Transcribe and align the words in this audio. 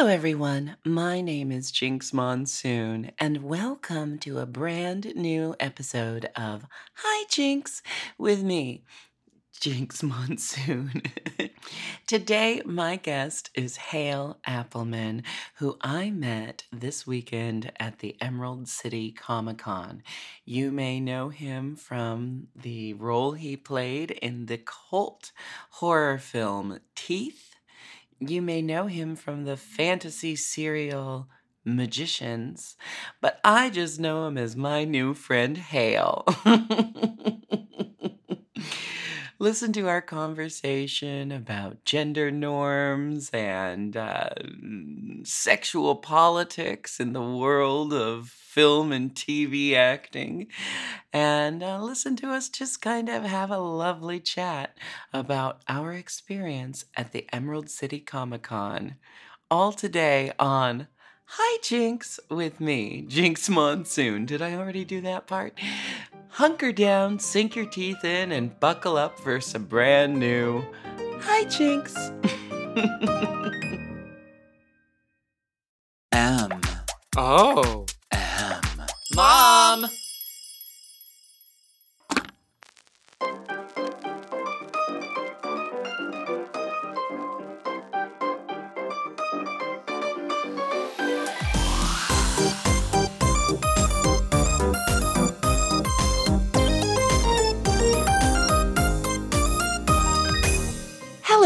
Hello, 0.00 0.10
everyone. 0.10 0.78
My 0.82 1.20
name 1.20 1.52
is 1.52 1.70
Jinx 1.70 2.14
Monsoon, 2.14 3.12
and 3.18 3.44
welcome 3.44 4.18
to 4.20 4.38
a 4.38 4.46
brand 4.46 5.14
new 5.14 5.54
episode 5.60 6.30
of 6.34 6.64
Hi 6.94 7.26
Jinx 7.28 7.82
with 8.16 8.42
me, 8.42 8.82
Jinx 9.60 10.02
Monsoon. 10.02 11.02
Today, 12.06 12.62
my 12.64 12.96
guest 12.96 13.50
is 13.54 13.76
Hale 13.76 14.38
Appleman, 14.48 15.22
who 15.56 15.76
I 15.82 16.08
met 16.08 16.64
this 16.72 17.06
weekend 17.06 17.70
at 17.78 17.98
the 17.98 18.16
Emerald 18.22 18.68
City 18.68 19.12
Comic 19.12 19.58
Con. 19.58 20.02
You 20.46 20.70
may 20.72 20.98
know 20.98 21.28
him 21.28 21.76
from 21.76 22.46
the 22.56 22.94
role 22.94 23.32
he 23.32 23.54
played 23.54 24.12
in 24.12 24.46
the 24.46 24.62
cult 24.64 25.32
horror 25.68 26.16
film 26.16 26.80
Teeth 26.94 27.49
you 28.20 28.42
may 28.42 28.62
know 28.62 28.86
him 28.86 29.16
from 29.16 29.44
the 29.44 29.56
fantasy 29.56 30.36
serial 30.36 31.28
Magicians, 31.64 32.76
but 33.20 33.40
I 33.44 33.70
just 33.70 34.00
know 34.00 34.26
him 34.26 34.38
as 34.38 34.56
my 34.56 34.84
new 34.84 35.14
friend 35.14 35.56
Hale. 35.58 36.24
Listen 39.42 39.72
to 39.72 39.88
our 39.88 40.02
conversation 40.02 41.32
about 41.32 41.82
gender 41.86 42.30
norms 42.30 43.30
and 43.30 43.96
uh, 43.96 44.28
sexual 45.24 45.96
politics 45.96 47.00
in 47.00 47.14
the 47.14 47.22
world 47.22 47.94
of 47.94 48.28
film 48.28 48.92
and 48.92 49.14
TV 49.14 49.72
acting. 49.72 50.48
And 51.10 51.62
uh, 51.62 51.82
listen 51.82 52.16
to 52.16 52.30
us 52.30 52.50
just 52.50 52.82
kind 52.82 53.08
of 53.08 53.22
have 53.22 53.50
a 53.50 53.56
lovely 53.56 54.20
chat 54.20 54.76
about 55.10 55.62
our 55.70 55.94
experience 55.94 56.84
at 56.94 57.12
the 57.12 57.26
Emerald 57.32 57.70
City 57.70 57.98
Comic 57.98 58.42
Con. 58.42 58.96
All 59.50 59.72
today 59.72 60.32
on 60.38 60.86
Hi 61.24 61.58
Jinx 61.62 62.20
with 62.28 62.60
me, 62.60 63.06
Jinx 63.08 63.48
Monsoon. 63.48 64.26
Did 64.26 64.42
I 64.42 64.54
already 64.54 64.84
do 64.84 65.00
that 65.00 65.26
part? 65.26 65.58
Hunker 66.32 66.72
down, 66.72 67.18
sink 67.18 67.56
your 67.56 67.66
teeth 67.66 68.04
in, 68.04 68.32
and 68.32 68.58
buckle 68.60 68.96
up 68.96 69.18
for 69.18 69.40
some 69.40 69.64
brand 69.64 70.18
new 70.18 70.64
Hi 71.22 71.44
Jinx. 71.44 71.94
M. 76.12 76.60
Oh. 77.16 77.86
M. 78.12 78.62
Mom! 79.14 79.86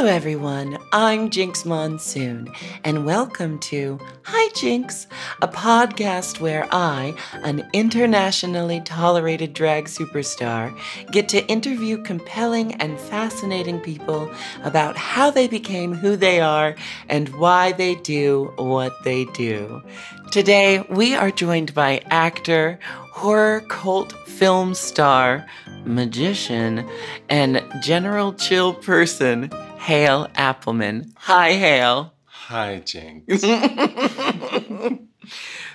Hello, 0.04 0.14
everyone. 0.14 0.76
I'm 0.92 1.30
Jinx 1.30 1.64
Monsoon, 1.64 2.52
and 2.84 3.06
welcome 3.06 3.58
to 3.60 3.98
Hi 4.24 4.52
Jinx, 4.52 5.06
a 5.40 5.48
podcast 5.48 6.40
where 6.40 6.68
I, 6.70 7.14
an 7.42 7.66
internationally 7.72 8.82
tolerated 8.82 9.54
drag 9.54 9.86
superstar, 9.86 10.78
get 11.10 11.30
to 11.30 11.46
interview 11.46 12.02
compelling 12.02 12.74
and 12.74 13.00
fascinating 13.00 13.80
people 13.80 14.30
about 14.62 14.94
how 14.98 15.30
they 15.30 15.48
became 15.48 15.94
who 15.94 16.16
they 16.16 16.38
are 16.38 16.74
and 17.08 17.30
why 17.36 17.72
they 17.72 17.94
do 17.94 18.52
what 18.56 18.92
they 19.04 19.24
do. 19.32 19.82
Today, 20.30 20.84
we 20.90 21.14
are 21.14 21.30
joined 21.30 21.72
by 21.72 22.02
actor, 22.10 22.78
horror 23.10 23.62
cult 23.68 24.12
film 24.28 24.74
star, 24.74 25.46
magician, 25.86 26.86
and 27.30 27.64
general 27.82 28.34
chill 28.34 28.74
person, 28.74 29.50
Hale 29.84 30.28
Appleman. 30.34 31.12
Hi, 31.16 31.52
Hale. 31.52 32.14
Hi, 32.24 32.80
Jinx. 32.84 33.44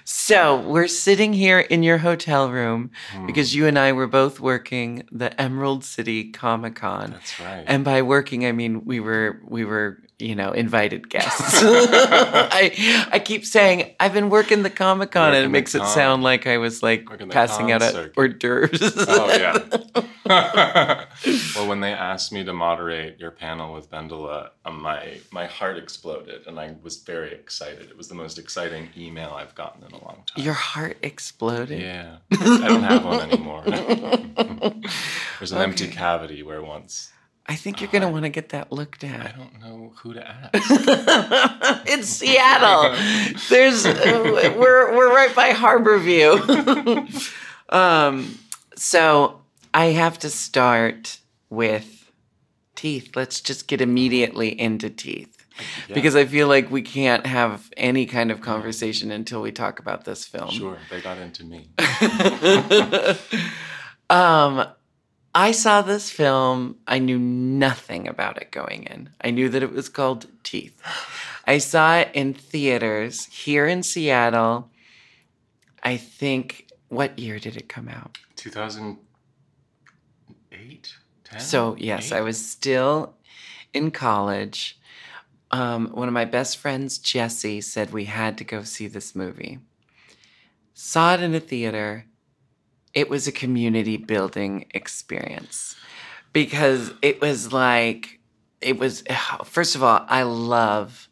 So 0.05 0.59
we're 0.61 0.87
sitting 0.87 1.33
here 1.33 1.59
in 1.59 1.81
your 1.83 1.97
hotel 1.99 2.51
room 2.51 2.91
Hmm, 3.11 3.25
because 3.27 3.55
you 3.55 3.65
and 3.67 3.77
I 3.77 3.91
were 3.93 4.07
both 4.07 4.39
working 4.39 5.03
the 5.11 5.39
Emerald 5.39 5.83
City 5.83 6.31
Comic 6.31 6.75
Con. 6.75 7.11
That's 7.11 7.39
right. 7.39 7.63
And 7.67 7.83
by 7.83 8.01
working, 8.03 8.45
I 8.45 8.51
mean 8.51 8.85
we 8.85 8.99
were 8.99 9.41
we 9.47 9.65
were 9.65 10.01
you 10.19 10.35
know 10.35 10.51
invited 10.51 11.09
guests. 11.09 11.61
I 11.63 13.07
I 13.11 13.19
keep 13.19 13.45
saying 13.45 13.95
I've 13.99 14.13
been 14.13 14.29
working 14.29 14.63
the 14.63 14.69
Comic 14.69 15.11
Con, 15.11 15.33
and 15.33 15.45
it 15.45 15.49
makes 15.49 15.73
it 15.73 15.79
con. 15.79 15.87
sound 15.87 16.23
like 16.23 16.45
I 16.45 16.57
was 16.57 16.83
like 16.83 17.09
Working 17.09 17.29
passing 17.29 17.71
out 17.71 17.81
at 17.81 18.11
hors 18.15 18.29
d'oeuvres. 18.29 18.93
oh, 19.07 19.37
yeah. 19.37 20.09
well, 21.55 21.67
when 21.67 21.79
they 21.79 21.91
asked 21.91 22.31
me 22.31 22.43
to 22.43 22.53
moderate 22.53 23.19
your 23.19 23.31
panel 23.31 23.73
with 23.73 23.89
BenDeLa, 23.89 24.49
um, 24.65 24.79
my, 24.81 25.19
my 25.31 25.47
heart 25.47 25.77
exploded 25.77 26.45
and 26.45 26.59
I 26.59 26.75
was 26.83 26.97
very 26.97 27.33
excited. 27.33 27.89
It 27.89 27.97
was 27.97 28.09
the 28.09 28.15
most 28.15 28.37
exciting 28.37 28.89
email 28.95 29.31
I've 29.31 29.55
gotten 29.55 29.83
in 29.83 29.91
a 29.91 30.03
long 30.03 30.23
time. 30.27 30.43
Your 30.43 30.53
heart 30.53 30.97
exploded. 31.01 31.81
Yeah. 31.81 32.17
I 32.31 32.67
don't 32.67 32.83
have 32.83 33.05
one 33.05 33.21
anymore. 33.21 33.63
There's 35.39 35.51
an 35.51 35.61
empty 35.61 35.87
cavity 35.87 36.43
where 36.43 36.61
once. 36.61 37.11
I 37.49 37.55
think 37.55 37.81
you're 37.81 37.89
gonna 37.89 38.11
want 38.11 38.25
to 38.25 38.29
get 38.29 38.49
that 38.49 38.71
looked 38.71 39.03
at. 39.03 39.25
I 39.25 39.31
don't 39.35 39.59
know 39.59 39.91
who 39.95 40.13
to 40.13 40.27
ask. 40.27 40.51
it's 41.87 42.07
Seattle. 42.07 42.95
There's 43.49 43.87
uh, 43.87 44.53
we're 44.55 44.95
we're 44.95 45.09
right 45.13 45.33
by 45.35 45.49
Harborview. 45.49 47.33
um, 47.73 48.37
so 48.75 49.41
I 49.73 49.85
have 49.85 50.19
to 50.19 50.29
start 50.29 51.17
with 51.49 52.11
teeth. 52.75 53.15
Let's 53.15 53.41
just 53.41 53.67
get 53.67 53.81
immediately 53.81 54.49
into 54.59 54.91
teeth. 54.91 55.35
Yeah, 55.87 55.95
Because 55.95 56.15
I 56.15 56.25
feel 56.25 56.47
like 56.47 56.69
we 56.69 56.83
can't 56.83 57.25
have 57.25 57.69
any 57.75 58.05
kind 58.05 58.31
of 58.31 58.41
conversation 58.41 59.11
until 59.11 59.41
we 59.41 59.51
talk 59.51 59.79
about 59.79 60.05
this 60.05 60.23
film. 60.23 60.51
Sure, 60.51 60.77
they 60.89 61.01
got 61.01 61.17
into 61.17 61.43
me. 61.43 61.69
um, 64.09 64.65
I 65.33 65.51
saw 65.51 65.81
this 65.81 66.09
film. 66.09 66.77
I 66.87 66.99
knew 66.99 67.19
nothing 67.19 68.07
about 68.07 68.41
it 68.41 68.51
going 68.51 68.83
in. 68.83 69.09
I 69.21 69.31
knew 69.31 69.49
that 69.49 69.63
it 69.63 69.71
was 69.71 69.89
called 69.89 70.27
Teeth. 70.43 70.81
I 71.45 71.59
saw 71.59 71.97
it 71.97 72.09
in 72.13 72.33
theaters 72.33 73.25
here 73.25 73.67
in 73.67 73.83
Seattle. 73.83 74.69
I 75.83 75.97
think, 75.97 76.67
what 76.89 77.19
year 77.19 77.39
did 77.39 77.57
it 77.57 77.69
come 77.69 77.87
out? 77.87 78.17
2008? 78.35 80.95
10? 81.23 81.39
So, 81.39 81.75
yes, 81.77 82.11
I 82.11 82.21
was 82.21 82.43
still 82.43 83.13
in 83.73 83.91
college. 83.91 84.79
Um, 85.51 85.89
one 85.89 86.07
of 86.07 86.13
my 86.13 86.25
best 86.25 86.57
friends, 86.57 86.97
Jesse, 86.97 87.61
said 87.61 87.91
we 87.91 88.05
had 88.05 88.37
to 88.39 88.43
go 88.43 88.63
see 88.63 88.87
this 88.87 89.15
movie. 89.15 89.59
Saw 90.73 91.13
it 91.15 91.21
in 91.21 91.35
a 91.35 91.39
theater. 91.39 92.05
It 92.93 93.09
was 93.09 93.27
a 93.27 93.31
community 93.31 93.97
building 93.97 94.65
experience 94.73 95.75
because 96.33 96.91
it 97.01 97.21
was 97.21 97.53
like, 97.53 98.19
it 98.61 98.79
was, 98.79 99.03
first 99.45 99.75
of 99.75 99.83
all, 99.83 100.05
I 100.07 100.23
love 100.23 101.07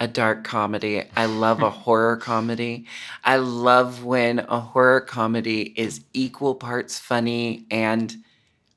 a 0.00 0.06
dark 0.08 0.44
comedy. 0.44 1.02
I 1.16 1.26
love 1.26 1.60
a 1.62 1.70
horror 1.84 2.16
comedy. 2.16 2.86
I 3.24 3.36
love 3.36 4.04
when 4.04 4.38
a 4.38 4.60
horror 4.60 5.00
comedy 5.00 5.62
is 5.76 6.04
equal 6.12 6.54
parts 6.54 6.98
funny 6.98 7.66
and 7.70 8.16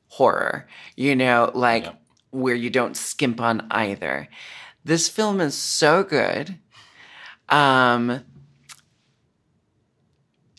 horror, 0.08 0.68
you 0.96 1.16
know, 1.16 1.52
like 1.54 1.84
Yep. 1.86 2.02
where 2.32 2.56
you 2.56 2.70
don't 2.70 2.98
skimp 2.98 3.40
on 3.40 3.68
either. 3.72 4.28
This 4.84 5.08
film 5.08 5.40
is 5.40 5.56
so 5.56 6.04
good. 6.04 6.58
Um, 7.50 8.24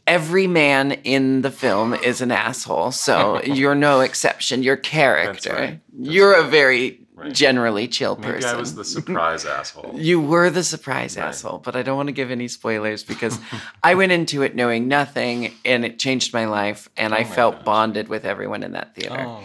every 0.06 0.46
man 0.46 0.93
in 0.93 1.43
the 1.43 1.50
film 1.50 1.94
is 1.94 2.20
an 2.20 2.31
asshole, 2.31 2.90
so 2.93 3.43
you're 3.44 3.75
no 3.75 4.00
exception. 4.00 4.62
Your 4.62 4.76
character, 4.76 5.52
right. 5.54 5.81
That's 5.93 6.10
you're 6.14 6.34
a 6.34 6.44
very 6.44 6.99
Right. 7.14 7.34
generally 7.34 7.87
chill 7.88 8.16
Maybe 8.16 8.32
person. 8.32 8.56
I 8.56 8.58
was 8.58 8.75
the 8.75 8.84
surprise 8.87 9.44
asshole. 9.44 9.93
You 9.99 10.19
were 10.19 10.49
the 10.49 10.64
surprise 10.64 11.16
Right. 11.16 11.26
asshole, 11.26 11.58
but 11.58 11.76
I 11.76 11.82
don't 11.82 11.96
want 11.96 12.08
to 12.08 12.12
give 12.12 12.31
any 12.31 12.49
spoilers 12.49 13.04
because 13.04 13.38
I 13.82 13.94
went 13.94 14.12
into 14.12 14.43
it 14.43 14.56
knowing 14.56 14.88
nothing 14.88 15.52
and 15.64 15.84
it 15.84 15.99
changed 15.99 16.32
my 16.32 16.46
life 16.46 16.88
and 16.96 17.12
Oh 17.12 17.19
I 17.19 17.25
felt 17.25 17.56
gosh. 17.56 17.64
bonded 17.64 18.08
with 18.08 18.25
everyone 18.25 18.62
in 18.64 18.72
that 18.72 18.94
theater. 18.96 19.20
Oh. 19.20 19.44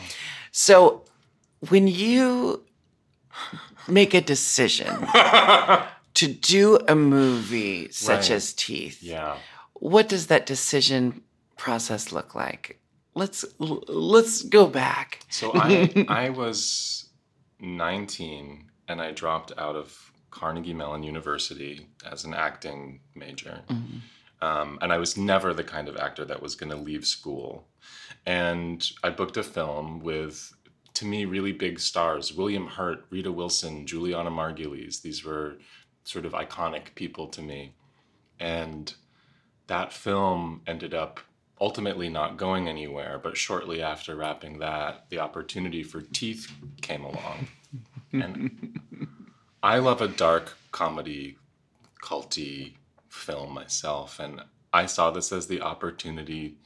So 0.52 1.04
when 1.70 1.88
you 1.88 2.64
make 3.88 4.14
a 4.14 4.22
decision 4.22 5.06
to 6.16 6.28
do 6.28 6.78
a 6.88 6.96
movie 6.96 7.90
such 7.92 8.30
Right. 8.30 8.32
as 8.32 8.54
Teeth, 8.54 9.04
yeah. 9.04 9.36
What 9.80 10.10
does 10.10 10.28
that 10.28 10.46
decision 10.46 11.22
process 11.58 12.12
look 12.12 12.36
like? 12.36 12.80
Let's 13.14 13.46
let's 13.60 14.44
go 14.44 14.68
back. 14.68 15.20
So 15.30 15.52
I 15.54 16.06
I 16.10 16.30
was 16.30 17.10
19 17.60 18.70
and 18.88 19.02
I 19.02 19.12
dropped 19.12 19.52
out 19.58 19.76
of 19.76 20.12
Carnegie 20.30 20.74
Mellon 20.74 21.04
University 21.04 21.88
as 22.10 22.26
an 22.26 22.34
acting 22.34 23.02
major. 23.16 23.62
Mhm. 23.70 24.02
Um, 24.42 24.78
and 24.82 24.94
I 24.94 24.98
was 24.98 25.18
never 25.18 25.54
the 25.54 25.64
kind 25.64 25.90
of 25.90 25.98
actor 25.98 26.24
that 26.26 26.42
was 26.42 26.56
going 26.56 26.70
to 26.70 26.76
leave 26.76 27.06
school. 27.06 27.68
And 28.26 28.88
I 29.04 29.10
booked 29.10 29.38
a 29.38 29.44
film 29.44 30.00
with, 30.00 30.54
to 30.94 31.06
me, 31.06 31.26
really 31.26 31.54
big 31.54 31.80
stars 31.80 32.34
William 32.34 32.68
Hurt, 32.68 33.06
Rita 33.10 33.32
Wilson, 33.32 33.88
Julianna 33.88 34.30
Margulies. 34.30 35.02
These 35.02 35.26
were 35.26 35.58
sort 36.04 36.26
of 36.26 36.34
iconic 36.34 36.94
people 36.94 37.28
to 37.30 37.42
me. 37.42 37.74
And 38.40 38.94
that 39.68 39.94
film 39.94 40.62
ended 40.66 40.94
up 40.94 41.20
ultimately 41.60 42.10
not 42.10 42.38
going 42.38 42.68
anywhere. 42.68 43.20
But 43.22 43.38
shortly 43.38 43.82
after 43.82 44.16
wrapping 44.16 44.60
that, 44.60 45.10
the 45.10 45.20
opportunity 45.20 45.84
for 45.84 46.02
Teeth 46.02 46.52
came 46.82 47.04
along. 47.04 47.48
and 48.14 48.80
I 49.62 49.80
love 49.80 50.02
a 50.02 50.08
dark 50.08 50.58
comedy, 50.72 51.38
culty 52.02 52.74
film 53.10 53.54
myself, 53.54 54.20
and 54.20 54.42
I 54.72 54.86
saw 54.86 55.12
this 55.12 55.32
as 55.32 55.48
the 55.48 55.62
opportunity 55.62 56.58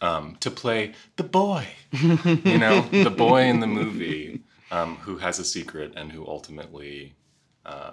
um, 0.00 0.36
to 0.40 0.50
play 0.50 0.94
the 1.16 1.24
boy, 1.24 1.66
you 1.92 2.58
know, 2.58 2.80
the 2.90 3.10
boy 3.10 3.42
in 3.42 3.60
the 3.60 3.66
movie 3.66 4.40
um, 4.70 4.96
who 4.96 5.18
has 5.18 5.38
a 5.38 5.44
secret 5.44 5.92
and 5.96 6.12
who 6.12 6.26
ultimately 6.26 7.14
uh, 7.66 7.92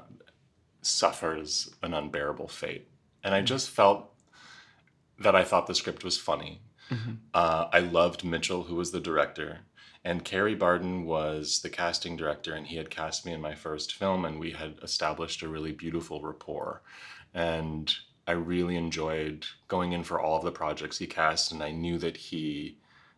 suffers 0.81 1.73
an 1.81 1.93
unbearable 1.93 2.47
fate. 2.47 2.87
And 3.23 3.33
I 3.33 3.41
just 3.41 3.69
felt 3.69 4.13
that 5.19 5.35
I 5.35 5.43
thought 5.43 5.67
the 5.67 5.75
script 5.75 6.03
was 6.03 6.17
funny. 6.17 6.61
Uh, 7.33 7.67
I 7.71 7.79
loved 7.79 8.23
Mitchell, 8.23 8.63
who 8.63 8.75
was 8.75 8.91
the 8.91 8.99
director. 8.99 9.59
And 10.03 10.23
Kerry 10.23 10.55
Barden 10.55 11.05
was 11.05 11.61
the 11.61 11.69
casting 11.69 12.15
director, 12.15 12.53
and 12.53 12.65
he 12.65 12.77
had 12.77 12.89
cast 12.89 13.25
me 13.25 13.33
in 13.33 13.41
my 13.41 13.55
first 13.55 13.93
film, 13.93 14.23
and 14.23 14.39
we 14.39 14.51
had 14.51 14.75
established 14.81 15.41
a 15.41 15.49
really 15.49 15.73
beautiful 15.73 16.21
rapport. 16.21 16.81
And 17.33 17.93
I 18.25 18.31
really 18.33 18.77
enjoyed 18.77 19.45
going 19.67 19.91
in 19.91 20.03
for 20.03 20.21
all 20.21 20.37
of 20.37 20.45
the 20.45 20.51
projects 20.51 20.97
he 20.97 21.07
cast, 21.07 21.51
and 21.51 21.61
I 21.61 21.71
knew 21.71 21.97
that 21.97 22.15
he 22.15 22.77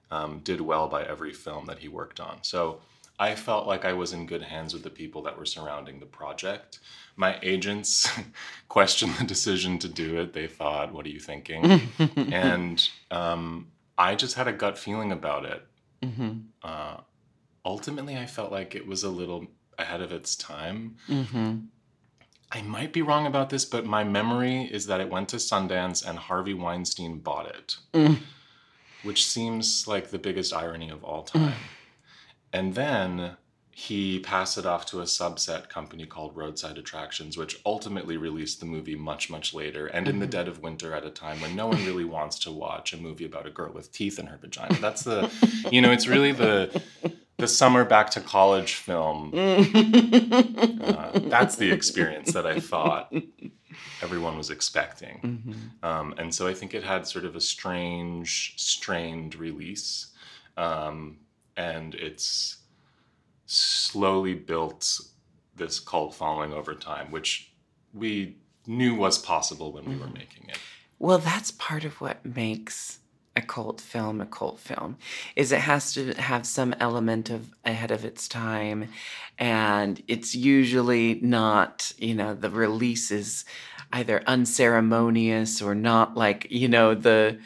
um, 0.10 0.40
did 0.40 0.62
well 0.62 0.88
by 0.88 1.04
every 1.04 1.34
film 1.34 1.66
that 1.68 1.80
he 1.80 1.88
worked 1.88 2.20
on. 2.20 2.40
So 2.42 2.82
I 3.22 3.36
felt 3.36 3.68
like 3.68 3.84
I 3.84 3.92
was 3.94 4.14
in 4.14 4.26
good 4.26 4.42
hands 4.44 4.74
with 4.74 4.84
the 4.84 4.90
people 4.90 5.22
that 5.24 5.38
were 5.38 5.46
surrounding 5.46 6.00
the 6.00 6.06
project. 6.06 6.80
My 7.18 7.38
agents 7.44 8.10
questioned 8.70 9.14
the 9.16 9.26
decision 9.26 9.78
to 9.80 9.90
do 9.90 10.20
it. 10.22 10.32
They 10.34 10.48
thought, 10.48 10.94
"What 10.94 11.06
are 11.06 11.10
you 11.10 11.20
thinking?" 11.20 11.82
and 12.32 12.88
um, 13.12 13.68
I 13.98 14.16
just 14.16 14.36
had 14.36 14.48
a 14.48 14.54
gut 14.54 14.78
feeling 14.78 15.12
about 15.12 15.44
it. 15.46 15.68
Mhm. 16.02 16.44
Uh, 16.64 16.98
ultimately, 17.66 18.16
I 18.18 18.26
felt 18.26 18.52
like 18.54 18.74
it 18.74 18.88
was 18.88 19.04
a 19.04 19.10
little 19.10 19.48
ahead 19.78 20.02
of 20.02 20.12
its 20.14 20.36
time. 20.38 20.96
Mhm. 21.10 21.68
I 22.52 22.62
might 22.64 22.94
be 22.94 23.02
wrong 23.04 23.28
about 23.28 23.50
this, 23.50 23.66
but 23.66 23.86
my 23.86 24.04
memory 24.04 24.64
is 24.64 24.88
that 24.88 25.02
it 25.02 25.10
went 25.10 25.30
to 25.30 25.36
Sundance 25.36 26.04
and 26.08 26.18
Harvey 26.18 26.54
Weinstein 26.56 27.20
bought 27.20 27.46
it, 27.48 27.78
Mm. 27.94 28.20
which 29.04 29.24
seems 29.28 29.88
like 29.88 30.10
the 30.10 30.18
biggest 30.18 30.52
irony 30.54 30.90
of 30.90 31.04
all 31.04 31.22
time. 31.24 31.54
And 32.52 32.76
then 32.76 33.38
he 33.72 34.20
passed 34.20 34.58
it 34.58 34.66
off 34.66 34.86
to 34.88 35.00
a 35.00 35.06
subset 35.06 35.70
company 35.70 36.06
called 36.06 36.36
Roadside 36.36 36.78
Attractions, 36.78 37.38
which 37.38 37.62
ultimately 37.66 38.18
released 38.18 38.60
the 38.60 38.66
movie 38.66 38.96
much, 38.96 39.30
much 39.30 39.54
later 39.54 39.88
and 39.88 40.08
in 40.08 40.20
the 40.20 40.28
dead 40.28 40.50
of 40.50 40.62
winter 40.62 40.94
at 40.94 41.06
a 41.06 41.10
time 41.10 41.40
when 41.40 41.56
no 41.56 41.68
one 41.68 41.86
really 41.86 42.04
wants 42.18 42.38
to 42.40 42.52
watch 42.52 42.92
a 42.92 42.98
movie 42.98 43.26
about 43.26 43.46
a 43.48 43.50
girl 43.50 43.72
with 43.72 43.94
teeth 43.94 44.20
in 44.20 44.26
her 44.26 44.38
vagina. 44.38 44.78
That's 44.82 45.04
the, 45.04 45.32
you 45.72 45.80
know, 45.82 45.92
it's 45.92 46.08
really 46.08 46.34
the 46.34 46.82
the 47.38 47.48
summer 47.48 47.86
back 47.86 48.10
to 48.10 48.20
college 48.20 48.74
film 48.74 49.32
uh, 49.34 51.12
that's 51.30 51.56
the 51.56 51.72
experience 51.72 52.34
that 52.34 52.46
I 52.46 52.60
thought 52.60 53.14
everyone 54.02 54.38
was 54.38 54.50
expecting. 54.50 55.22
Mhm. 55.82 55.88
Um, 55.88 56.14
and 56.18 56.36
so 56.36 56.48
I 56.48 56.54
think 56.54 56.74
it 56.74 56.84
had 56.84 57.08
sort 57.08 57.24
of 57.24 57.38
a 57.38 57.42
strange, 57.42 58.56
strained 58.58 59.36
release. 59.36 60.08
Um, 60.58 61.20
and 61.60 61.94
it's 61.96 62.60
slowly 63.46 64.34
built 64.34 65.02
this 65.58 65.78
cult 65.78 66.16
following 66.16 66.54
over 66.54 66.74
time, 66.74 67.12
which 67.12 67.52
we 67.94 68.38
knew 68.66 68.96
was 68.96 69.18
possible 69.18 69.74
when 69.74 69.84
we 69.84 69.96
were 69.98 70.06
mm-hmm. 70.06 70.14
making 70.14 70.48
it. 70.48 70.58
Well, 71.00 71.18
that's 71.18 71.52
part 71.52 71.84
of 71.84 72.00
what 72.00 72.26
makes 72.26 73.00
a 73.36 73.42
cult 73.42 73.82
film 73.82 74.22
a 74.22 74.26
cult 74.26 74.60
film 74.60 74.98
is 75.36 75.52
it 75.52 75.60
has 75.60 75.94
to 75.94 76.14
have 76.14 76.46
some 76.46 76.74
element 76.80 77.30
of 77.30 77.54
ahead 77.64 77.92
of 77.92 78.04
its 78.04 78.28
time 78.28 78.90
and 79.38 80.02
it's 80.08 80.34
usually 80.34 81.20
not 81.22 81.94
you 82.00 82.14
know 82.16 82.34
the 82.34 82.50
release 82.50 83.12
is 83.12 83.46
either 83.94 84.22
unceremonious 84.26 85.62
or 85.62 85.76
not 85.76 86.18
like 86.18 86.48
you 86.50 86.68
know 86.68 86.96
the 86.96 87.40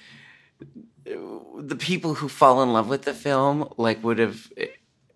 the 1.06 1.76
people 1.78 2.14
who 2.16 2.28
fall 2.30 2.62
in 2.64 2.74
love 2.74 2.88
with 2.90 3.04
the 3.04 3.14
film 3.14 3.72
like 3.78 4.04
would 4.04 4.20
have 4.20 4.52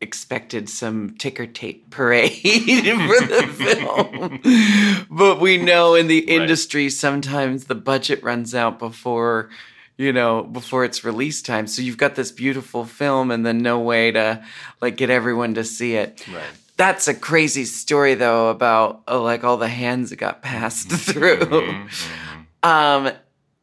expected 0.02 0.70
some 0.70 1.16
ticker 1.18 1.48
tape 1.48 1.90
parade 1.90 2.32
for 2.42 3.20
the 3.26 3.48
film 3.58 5.08
but 5.10 5.40
we 5.42 5.58
know 5.58 5.96
in 5.96 6.08
the 6.08 6.20
Right. 6.22 6.30
industry 6.42 6.90
sometimes 6.90 7.66
the 7.66 7.76
budget 7.76 8.22
runs 8.22 8.54
out 8.54 8.78
before 8.80 9.50
you 9.98 10.14
know 10.14 10.44
before 10.44 10.86
its 10.86 11.04
release 11.04 11.42
time 11.42 11.66
so 11.66 11.82
you've 11.82 11.98
got 11.98 12.14
this 12.16 12.32
beautiful 12.32 12.86
film 12.86 13.32
and 13.32 13.44
then 13.46 13.58
no 13.58 13.80
way 13.80 14.12
to 14.12 14.44
like 14.82 14.98
get 14.98 15.10
everyone 15.10 15.56
to 15.56 15.64
see 15.64 15.96
it 15.96 16.24
Right. 16.32 16.44
that's 16.76 17.08
a 17.08 17.14
crazy 17.16 17.66
story 17.66 18.14
though 18.14 18.50
about 18.50 19.02
uh, 19.08 19.20
like 19.20 19.44
all 19.44 19.58
the 19.58 19.68
hands 19.68 20.12
that 20.12 20.18
got 20.18 20.44
passed 20.44 20.90
through 20.92 21.38
Mhm, 21.40 21.88
mhm. 21.90 22.68
um 22.70 23.12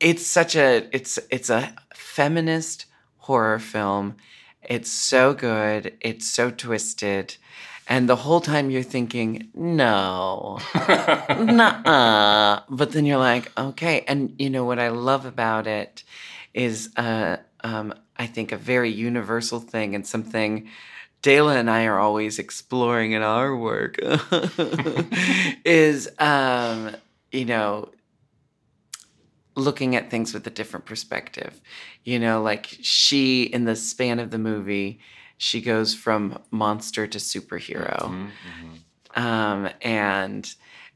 it's 0.01 0.27
such 0.27 0.57
a 0.57 0.89
it's 0.93 1.21
it's 1.31 1.49
a 1.49 1.73
feminist 2.15 2.87
horror 3.27 3.59
film. 3.59 4.17
It's 4.63 4.91
so 4.91 5.35
good. 5.35 5.97
It's 6.01 6.27
so 6.31 6.51
twisted. 6.51 7.37
And 7.89 8.09
the 8.09 8.17
whole 8.17 8.41
time 8.41 8.71
you're 8.71 8.83
thinking 8.83 9.49
no 9.53 10.59
nuh 10.75 12.61
but 12.71 12.93
then 12.93 13.05
you're 13.05 13.19
like 13.19 13.51
okay. 13.59 14.05
And 14.07 14.35
you 14.39 14.49
know 14.49 14.65
what 14.65 14.79
i 14.79 14.89
love 14.89 15.27
about 15.27 15.67
it 15.67 16.03
is 16.55 16.91
uh 16.97 17.37
um 17.63 17.93
i 18.17 18.27
think 18.27 18.53
a 18.53 18.57
very 18.57 18.91
universal 18.91 19.61
thing 19.61 19.95
and 19.95 20.07
something 20.07 20.69
DeLa 21.23 21.57
and 21.57 21.71
I 21.71 21.87
are 21.87 21.99
always 21.99 22.39
exploring 22.39 23.13
in 23.13 23.23
our 23.23 23.57
work 23.57 23.99
is 25.65 26.09
um 26.19 26.97
you 27.33 27.45
know 27.45 27.91
looking 29.57 29.95
at 29.97 30.11
things 30.11 30.35
with 30.35 30.47
a 30.47 30.51
different 30.51 30.87
perspective. 30.87 31.61
You 32.03 32.19
know, 32.19 32.43
like 32.43 32.67
she, 32.83 33.45
in 33.45 33.65
the 33.65 33.77
span 33.77 34.19
of 34.19 34.31
the 34.31 34.39
movie, 34.39 35.01
she 35.37 35.61
goes 35.61 35.95
from 35.95 36.39
monster 36.51 37.07
to 37.07 37.19
superhero. 37.19 38.01
Mhm, 38.01 38.31
mhm. 39.15 39.21
Um, 39.21 39.71
and 39.83 40.55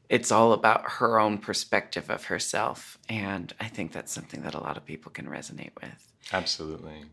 it's 0.09 0.31
all 0.31 0.53
about 0.53 0.83
her 0.93 1.19
own 1.19 1.37
perspective 1.37 2.09
of 2.09 2.25
herself. 2.25 2.97
And 3.07 3.53
I 3.59 3.67
think 3.67 3.91
that's 3.91 4.11
something 4.11 4.41
that 4.41 4.55
a 4.55 4.59
lot 4.59 4.75
of 4.75 4.85
people 4.85 5.11
can 5.11 5.27
resonate 5.27 5.71
with. 5.81 6.11
Absolutely. 6.33 7.05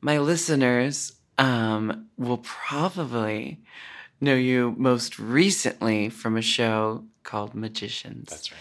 My 0.00 0.18
listeners 0.18 1.12
um, 1.38 2.08
will 2.16 2.38
probably 2.38 3.62
know 4.20 4.34
you 4.34 4.74
most 4.78 5.18
recently 5.18 6.08
from 6.08 6.36
a 6.36 6.42
show 6.42 7.04
called 7.22 7.54
Magicians. 7.54 8.30
That's 8.30 8.52
right. 8.52 8.60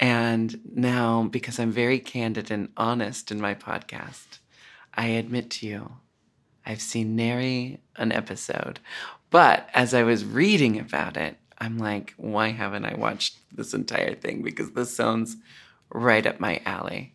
And 0.00 0.60
now, 0.74 1.24
because 1.24 1.58
I'm 1.58 1.70
very 1.70 1.98
candid 1.98 2.50
and 2.50 2.68
honest 2.76 3.30
in 3.30 3.40
my 3.40 3.54
podcast, 3.54 4.38
I 4.94 5.06
admit 5.06 5.50
to 5.50 5.66
you, 5.66 5.92
I've 6.66 6.80
seen 6.80 7.16
nary 7.16 7.80
an 7.96 8.12
episode. 8.12 8.80
But 9.30 9.68
as 9.74 9.94
I 9.94 10.02
was 10.02 10.24
reading 10.24 10.78
about 10.78 11.16
it, 11.16 11.36
I'm 11.58 11.78
like, 11.78 12.14
why 12.16 12.48
haven't 12.48 12.84
I 12.84 12.94
watched 12.94 13.38
this 13.52 13.74
entire 13.74 14.14
thing? 14.14 14.42
Because 14.42 14.72
this 14.72 14.94
sounds 14.94 15.36
right 15.92 16.26
up 16.26 16.40
my 16.40 16.60
alley. 16.64 17.14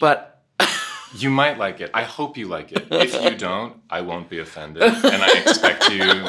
But 0.00 0.42
You 1.16 1.30
might 1.30 1.58
like 1.58 1.80
it. 1.80 1.90
I 1.94 2.02
hope 2.02 2.36
you 2.36 2.48
like 2.48 2.72
it. 2.72 2.88
If 2.90 3.14
you 3.22 3.36
don't, 3.38 3.76
I 3.88 4.00
won't 4.00 4.28
be 4.28 4.40
offended. 4.40 4.82
And 4.82 5.22
I 5.22 5.38
expect 5.38 5.88
you 5.90 6.28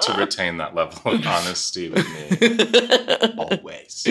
to 0.00 0.12
retain 0.18 0.58
that 0.58 0.74
level 0.76 1.12
of 1.12 1.26
honesty 1.26 1.90
with 1.90 2.06
me 2.08 3.34
always. 3.38 4.06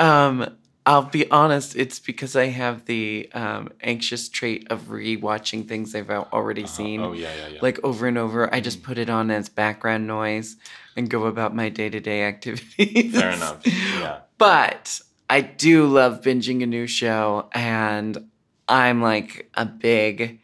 Um, 0.00 0.56
I'll 0.86 1.02
be 1.02 1.30
honest, 1.30 1.76
it's 1.76 1.98
because 1.98 2.34
I 2.34 2.46
have 2.46 2.86
the 2.86 3.30
um, 3.34 3.68
anxious 3.82 4.28
trait 4.28 4.66
of 4.70 4.84
rewatching 4.88 5.68
things 5.68 5.94
I've 5.94 6.10
al- 6.10 6.28
already 6.32 6.66
seen. 6.66 7.00
Oh, 7.00 7.12
yeah, 7.12 7.28
yeah, 7.36 7.48
yeah. 7.48 7.58
like 7.62 7.78
over 7.84 8.06
and 8.06 8.16
over. 8.16 8.52
I 8.52 8.60
just 8.60 8.82
put 8.82 8.98
it 8.98 9.10
on 9.10 9.30
as 9.30 9.48
background 9.48 10.06
noise 10.06 10.56
and 10.96 11.08
go 11.08 11.26
about 11.26 11.54
my 11.54 11.68
day 11.68 11.90
to 11.90 12.00
day 12.00 12.24
activities. 12.24 13.14
Fair 13.14 13.30
enough. 13.30 13.64
Yeah. 13.66 14.20
But 14.38 15.00
I 15.28 15.42
do 15.42 15.86
love 15.86 16.22
binging 16.22 16.62
a 16.62 16.66
new 16.66 16.86
show, 16.86 17.50
and 17.52 18.30
I'm 18.66 19.02
like 19.02 19.50
a 19.54 19.66
big 19.66 20.39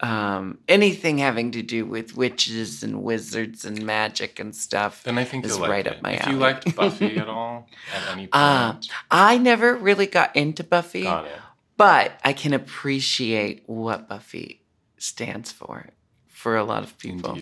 um, 0.00 0.58
anything 0.68 1.18
having 1.18 1.52
to 1.52 1.62
do 1.62 1.86
with 1.86 2.16
witches 2.16 2.82
and 2.82 3.02
wizards 3.02 3.64
and 3.64 3.82
magic 3.84 4.38
and 4.38 4.54
stuff. 4.54 5.02
Then 5.04 5.16
I 5.18 5.24
think 5.24 5.44
is 5.46 5.58
right 5.58 5.86
up 5.86 6.02
my 6.02 6.12
If 6.12 6.22
alley. 6.22 6.32
you 6.34 6.38
liked 6.38 6.76
Buffy 6.76 7.16
at 7.24 7.28
all 7.28 7.68
at 7.94 8.02
any 8.12 8.22
point, 8.22 8.30
Uh, 8.34 8.74
I 9.10 9.38
never 9.38 9.74
really 9.74 10.06
got 10.06 10.36
into 10.36 10.62
Buffy, 10.64 11.04
got 11.04 11.26
but 11.78 12.12
I 12.24 12.32
can 12.32 12.52
appreciate 12.52 13.62
what 13.66 14.08
Buffy 14.08 14.62
stands 14.98 15.50
for 15.52 15.86
for 16.28 16.56
a 16.56 16.64
lot 16.64 16.82
of 16.82 16.96
people. 16.98 17.38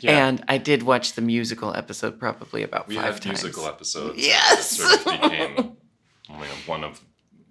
Yeah. 0.00 0.26
And 0.28 0.44
I 0.48 0.58
did 0.58 0.82
watch 0.82 1.14
the 1.14 1.22
musical 1.22 1.74
episode 1.74 2.20
probably 2.20 2.62
about 2.62 2.86
we 2.88 2.96
five 2.96 3.18
times. 3.20 3.42
musical 3.42 3.66
episodes. 3.66 4.18
Yes. 4.18 4.76
sort 4.76 4.92
of 4.98 5.04
became 5.04 5.56
you 6.28 6.34
know, 6.36 6.44
one 6.66 6.84
of 6.84 7.00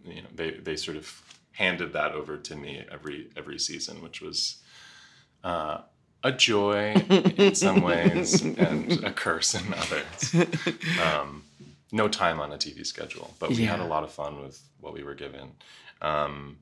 you 0.06 0.22
know 0.22 0.28
they 0.36 0.52
they 0.52 0.76
sort 0.76 0.98
of 0.98 1.22
handed 1.54 1.94
that 1.94 2.12
over 2.12 2.38
to 2.38 2.56
me 2.56 2.86
every 2.92 3.30
every 3.36 3.60
season, 3.60 4.02
which 4.02 4.22
was 4.22 4.58
uh, 5.44 5.80
a 6.24 6.32
joy 6.32 6.94
in 7.38 7.56
some 7.56 7.82
ways 7.82 8.42
and 8.42 9.04
a 9.04 9.12
curse 9.12 9.56
in 9.56 9.74
others. 9.74 10.36
Um, 11.02 11.44
no 11.92 12.08
time 12.08 12.40
on 12.40 12.52
a 12.52 12.58
TV 12.58 12.86
schedule, 12.86 13.34
but 13.40 13.50
we 13.52 13.66
had 13.66 13.80
a 13.80 13.86
lot 13.86 14.04
of 14.04 14.12
fun 14.12 14.42
with 14.42 14.62
what 14.80 14.94
we 14.94 15.04
were 15.04 15.14
given. 15.14 15.52
Um, 16.02 16.58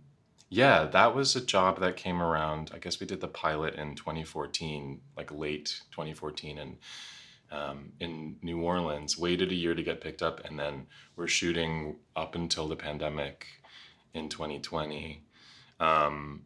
yeah, 0.50 0.86
that 0.86 1.16
was 1.16 1.36
a 1.36 1.42
job 1.42 1.80
that 1.80 1.96
came 1.96 2.22
around. 2.22 2.72
I 2.74 2.80
guess 2.80 3.00
we 3.00 3.08
did 3.08 3.22
the 3.22 3.30
pilot 3.30 3.76
in 3.76 3.96
2014, 3.96 5.00
like 5.16 5.32
late 5.32 5.82
2014, 5.92 6.58
and 6.58 6.78
um, 7.52 7.94
in 8.02 8.36
New 8.42 8.62
Orleans. 8.62 9.18
Waited 9.18 9.52
a 9.52 9.56
year 9.56 9.74
to 9.74 9.84
get 9.84 10.02
picked 10.02 10.22
up, 10.22 10.42
and 10.44 10.60
then 10.60 10.88
we're 11.16 11.28
shooting 11.28 11.96
up 12.16 12.36
until 12.36 12.68
the 12.68 12.76
pandemic 12.76 13.48
in 14.13 14.30
2020. 14.30 15.24
Um, 15.80 16.44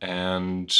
and 0.00 0.74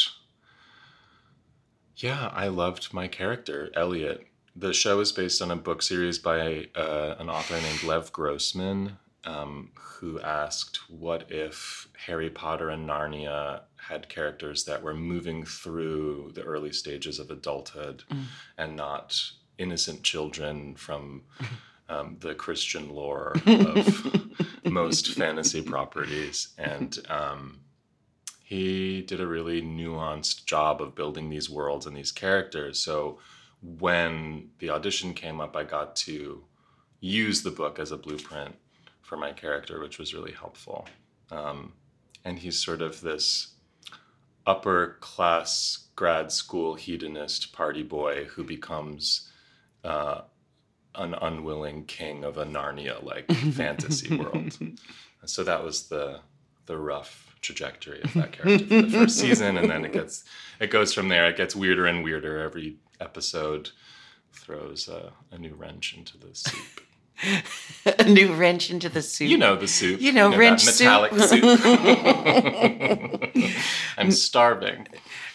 yeah, 1.97 2.31
I 2.33 2.49
loved 2.49 2.93
my 2.93 3.09
character, 3.09 3.71
Elliot. 3.75 4.27
The 4.55 4.73
show 4.73 5.01
is 5.01 5.13
based 5.13 5.41
on 5.43 5.51
a 5.51 5.57
book 5.57 5.83
series 5.83 6.19
by 6.19 6.69
uh, 6.75 7.17
an 7.19 7.29
author 7.29 7.61
named 7.61 7.83
Lev 7.85 8.13
Grossman, 8.13 8.99
um, 9.25 9.71
who 9.75 10.21
asked, 10.21 10.81
What 10.91 11.27
if 11.31 11.89
Harry 12.07 12.31
Potter 12.31 12.71
and 12.71 12.89
Narnia 12.89 13.63
had 13.77 14.09
characters 14.09 14.65
that 14.65 14.83
were 14.83 14.95
moving 14.95 15.45
through 15.45 16.33
the 16.35 16.43
early 16.43 16.73
stages 16.73 17.19
of 17.19 17.31
adulthood 17.31 18.03
and 18.57 18.77
not 18.77 19.21
innocent 19.59 20.03
children 20.03 20.75
from 20.77 21.23
um, 21.89 22.17
the 22.21 22.35
Christian 22.35 22.95
lore 22.95 23.35
of 23.47 24.29
most 24.65 25.13
fantasy 25.13 25.63
properties? 25.63 26.49
And 26.59 26.99
um, 27.09 27.61
he 28.45 29.03
did 29.03 29.21
a 29.21 29.27
really 29.27 29.61
nuanced 29.61 30.47
job 30.47 30.81
of 30.81 30.95
building 30.95 31.29
these 31.29 31.51
worlds 31.51 31.87
and 31.87 31.97
these 31.97 32.13
characters. 32.13 32.81
So 32.81 33.19
when 33.61 34.51
the 34.59 34.71
audition 34.71 35.15
came 35.15 35.41
up, 35.41 35.57
I 35.57 35.65
got 35.65 35.97
to 35.97 36.45
use 37.01 37.43
the 37.43 37.51
book 37.51 37.79
as 37.79 37.93
a 37.93 37.97
blueprint 37.97 38.55
for 39.03 39.17
my 39.17 39.33
character, 39.33 39.81
which 39.81 39.99
was 39.99 40.15
really 40.15 40.33
helpful. 40.33 40.87
Um, 41.31 41.73
and 42.25 42.39
he's 42.39 42.63
sort 42.63 42.83
of 42.83 43.01
this 43.01 43.49
upper 44.47 44.97
class 45.01 45.89
grad 45.95 46.33
school 46.33 46.75
hedonist 46.75 47.53
party 47.53 47.83
boy 47.83 48.25
who 48.25 48.45
becomes 48.45 49.31
uh, 49.85 50.23
an 50.95 51.15
unwilling 51.15 51.85
king 51.85 52.25
of 52.25 52.39
a 52.39 52.45
Narnia 52.45 53.03
like 53.03 53.31
fantasy 53.53 54.17
world. 54.17 54.57
So 55.25 55.43
that 55.45 55.65
was 55.65 55.89
the 55.89 56.21
the 56.67 56.79
rough 56.79 57.37
trajectory 57.41 58.01
of 58.03 58.15
that 58.15 58.31
character 58.33 58.67
for 58.67 58.83
the 58.83 58.91
first 58.91 59.19
season, 59.19 59.59
and 59.59 59.69
then 59.69 59.85
it 59.85 59.93
gets 59.93 60.25
it 60.61 60.71
goes 60.71 60.95
from 60.95 61.09
there. 61.09 61.29
It 61.29 61.37
gets 61.37 61.57
weirder 61.57 61.87
and 61.87 62.05
weirder. 62.05 62.39
Every 62.39 62.77
episode 63.01 63.71
throws 64.33 64.89
a, 64.89 65.13
a 65.33 65.39
new 65.39 65.55
wrench 65.55 65.95
into 65.97 66.17
the 66.17 66.35
soup. 66.35 66.81
a 67.99 68.05
new 68.05 68.33
wrench 68.33 68.71
into 68.71 68.89
the 68.89 69.03
soup. 69.03 69.29
You 69.29 69.39
know 69.39 69.57
the 69.57 69.67
soup. 69.67 70.01
You 70.01 70.13
know, 70.13 70.31
that 70.31 70.39
wrench 70.39 70.65
metallic 70.65 71.13
soup. 71.15 71.59
soup. 71.59 71.71
I'm 73.97 74.13
starving. 74.13 74.87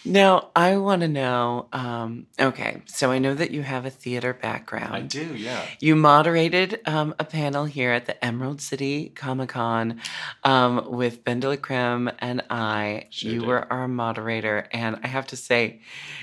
Now, 0.04 0.50
I 0.54 0.76
want 0.76 1.00
to 1.00 1.08
know. 1.08 1.66
Um, 1.72 2.26
okay, 2.38 2.82
so 2.84 3.10
I 3.10 3.18
know 3.18 3.34
that 3.34 3.52
you 3.52 3.62
have 3.62 3.86
a 3.86 3.90
theater 3.90 4.34
background. 4.34 4.94
I 4.94 5.00
do, 5.00 5.34
yeah. 5.34 5.64
You 5.80 5.96
moderated 5.96 6.80
um, 6.84 7.14
a 7.18 7.24
panel 7.24 7.64
here 7.64 7.90
at 7.90 8.04
the 8.04 8.22
Emerald 8.22 8.60
City 8.60 9.10
Comic 9.14 9.50
Con 9.50 10.00
um, 10.42 10.90
with 10.90 11.24
BenDeLaCreme 11.24 12.14
and 12.18 12.42
I. 12.50 13.06
Sure 13.10 13.32
you 13.32 13.40
did. 13.40 13.48
were 13.48 13.72
our 13.72 13.88
moderator, 13.88 14.68
and 14.72 14.98
I 15.02 15.06
have 15.06 15.26
to 15.28 15.36
say, 15.36 15.80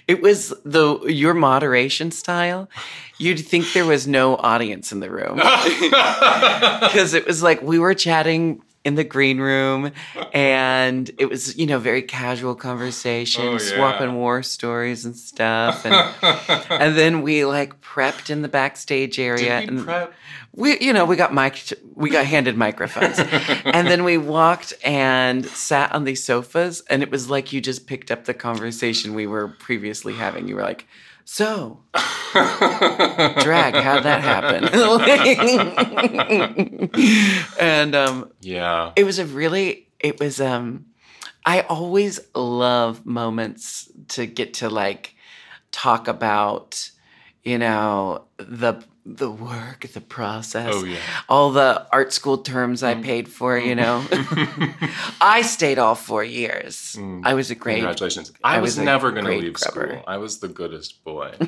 it 0.08 0.22
was 0.22 0.54
the 0.64 1.00
your 1.08 1.34
moderation 1.34 2.12
style. 2.12 2.70
You'd 3.18 3.40
think 3.40 3.74
there 3.74 3.86
was 3.86 4.08
no 4.08 4.36
audience 4.36 4.92
in 4.92 5.00
the 5.00 5.10
room 5.10 5.36
because 6.82 7.14
it 7.14 7.26
was 7.26 7.42
like 7.42 7.62
we 7.62 7.80
were 7.80 7.94
chatting 7.94 8.62
in 8.84 8.96
the 8.96 9.04
green 9.04 9.40
room 9.40 9.92
and 10.34 11.12
it 11.18 11.26
was 11.30 11.56
you 11.58 11.66
know 11.66 11.78
very 11.80 12.02
casual 12.02 12.56
conversation 12.56 13.46
Oh, 13.46 13.52
yeah. 13.54 13.58
swapping 13.60 14.16
war 14.16 14.42
stories 14.44 15.06
and 15.06 15.16
stuff 15.16 15.86
and 15.86 15.94
and 16.70 16.98
then 16.98 17.22
we 17.22 17.46
like 17.46 17.80
prepped 17.82 18.30
in 18.30 18.42
the 18.42 18.48
backstage 18.48 19.20
area 19.20 19.60
and 19.60 19.84
prep? 19.86 20.14
we 20.56 20.80
you 20.80 20.94
know 20.94 21.06
we 21.06 21.16
got 21.16 21.34
mic 21.34 21.74
we 21.96 22.10
got 22.10 22.26
handed 22.26 22.58
microphones 22.58 23.20
and 23.66 23.88
then 23.88 24.04
we 24.04 24.18
walked 24.18 24.74
and 24.84 25.46
sat 25.46 25.92
on 25.94 26.04
these 26.04 26.24
sofas 26.24 26.82
and 26.90 27.04
it 27.04 27.12
was 27.12 27.30
like 27.30 27.54
you 27.54 27.62
just 27.62 27.86
picked 27.88 28.10
up 28.12 28.26
the 28.26 28.34
conversation 28.34 29.14
we 29.14 29.28
were 29.28 29.48
previously 29.48 30.14
having 30.14 30.48
you 30.48 30.56
were 30.56 30.64
like 30.64 30.88
so 31.34 31.80
drag 31.94 33.74
how'd 33.74 34.04
that 34.04 34.22
happen 34.22 34.66
and 37.58 37.96
um 37.96 38.30
yeah. 38.42 38.92
it 38.98 39.06
was 39.06 39.18
a 39.18 39.26
really 39.26 39.88
it 40.02 40.20
was 40.20 40.42
um 40.42 40.88
i 41.46 41.62
always 41.62 42.20
love 42.36 43.06
moments 43.06 43.90
to 44.10 44.26
get 44.26 44.56
to 44.56 44.70
like 44.70 45.16
talk 45.72 46.10
about 46.10 46.92
you 47.44 47.58
know 47.58 48.24
the 48.38 48.74
the 49.06 49.32
work 49.32 49.80
the 49.94 50.02
process 50.02 50.72
Oh, 50.76 50.84
yeah. 50.86 50.98
all 51.28 51.50
the 51.52 51.88
art 51.92 52.14
school 52.14 52.38
terms 52.38 52.84
i 52.84 52.94
paid 52.94 53.28
for 53.28 53.58
you 53.58 53.74
know 53.76 54.04
i 55.22 55.42
stayed 55.42 55.80
all 55.80 55.96
four 55.96 56.24
years 56.24 56.96
Mm. 57.00 57.22
i 57.26 57.34
was 57.34 57.50
a 57.52 57.56
great 57.56 57.76
Congratulations. 57.78 58.32
I 58.44 58.58
I, 58.58 58.60
was, 58.62 58.78
was 58.78 58.86
never 58.86 59.12
going 59.12 59.26
to 59.26 59.32
leave 59.32 59.54
grubber. 59.54 59.88
school. 59.90 60.04
I 60.08 60.18
was 60.18 60.40
the 60.40 60.48
goodest 60.50 61.04
boy. 61.04 61.32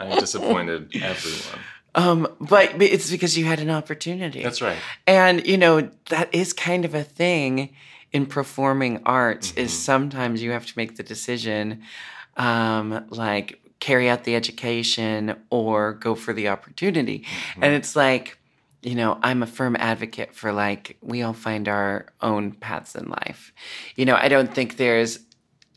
I 0.00 0.16
disappointed 0.20 0.94
everyone. 1.02 1.64
um 1.94 2.28
but 2.40 2.80
it's 2.82 3.10
because 3.10 3.36
you 3.38 3.44
had 3.46 3.60
an 3.60 3.70
opportunity 3.70 4.42
That's 4.42 4.60
right. 4.62 4.78
And 5.06 5.46
you 5.46 5.56
know 5.56 5.88
that 6.10 6.34
is 6.34 6.52
kind 6.52 6.84
of 6.84 6.94
a 6.94 7.04
thing 7.04 7.74
in 8.12 8.26
performing 8.26 9.00
arts 9.04 9.52
is 9.52 9.70
Mhm. 9.72 9.74
sometimes 9.90 10.42
you 10.42 10.50
have 10.52 10.66
to 10.66 10.72
make 10.76 10.96
the 10.96 11.02
decision 11.02 11.82
um 12.36 13.06
like 13.10 13.60
carry 13.80 14.08
out 14.08 14.24
the 14.24 14.34
education 14.34 15.36
or 15.50 15.94
go 15.94 16.14
for 16.14 16.32
the 16.32 16.48
opportunity. 16.48 17.20
Mm-hmm. 17.20 17.64
And 17.64 17.74
it's 17.74 17.94
like 17.96 18.38
you 18.80 18.94
know, 18.94 19.18
I'm 19.22 19.42
a 19.42 19.46
firm 19.46 19.76
advocate 19.76 20.34
for 20.34 20.52
like 20.52 20.96
we 21.02 21.22
all 21.22 21.32
find 21.32 21.68
our 21.68 22.06
own 22.22 22.52
paths 22.52 22.94
in 22.94 23.08
life. 23.08 23.52
You 23.96 24.04
know, 24.04 24.14
I 24.14 24.28
don't 24.28 24.54
think 24.54 24.76
there's 24.76 25.18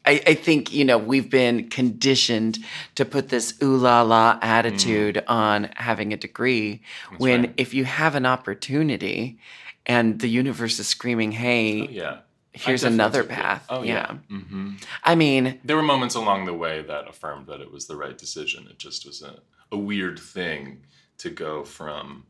I, 0.05 0.21
I 0.25 0.33
think, 0.33 0.73
you 0.73 0.83
know, 0.83 0.97
we've 0.97 1.29
been 1.29 1.69
conditioned 1.69 2.57
to 2.95 3.05
put 3.05 3.29
this 3.29 3.53
ooh 3.61 3.77
la 3.77 4.01
la 4.01 4.39
attitude 4.41 5.23
on 5.27 5.69
having 5.75 6.11
a 6.11 6.17
degree 6.17 6.81
when 7.17 7.41
right. 7.41 7.53
if 7.57 7.73
you 7.73 7.85
have 7.85 8.15
an 8.15 8.25
opportunity 8.25 9.39
and 9.85 10.19
the 10.19 10.27
universe 10.27 10.79
is 10.79 10.87
screaming, 10.87 11.31
hey, 11.31 11.81
Oh, 11.81 11.87
yeah. 11.89 12.17
I 12.53 12.57
here's 12.59 12.83
another 12.83 13.23
path. 13.23 13.65
Oh, 13.69 13.81
yeah. 13.83 14.15
hmm 14.29 14.73
I 15.03 15.15
mean, 15.15 15.59
There 15.63 15.75
were 15.77 15.81
moments 15.83 16.15
along 16.15 16.45
the 16.45 16.53
way 16.53 16.81
that 16.81 17.07
affirmed 17.07 17.47
that 17.47 17.61
it 17.61 17.71
was 17.71 17.87
the 17.87 17.95
right 17.95 18.17
decision. 18.17 18.67
It 18.69 18.77
just 18.77 19.05
was 19.05 19.21
a, 19.21 19.39
a 19.71 19.77
weird 19.77 20.19
thing 20.19 20.83
to 21.19 21.29
go 21.29 21.63
from 21.63 22.25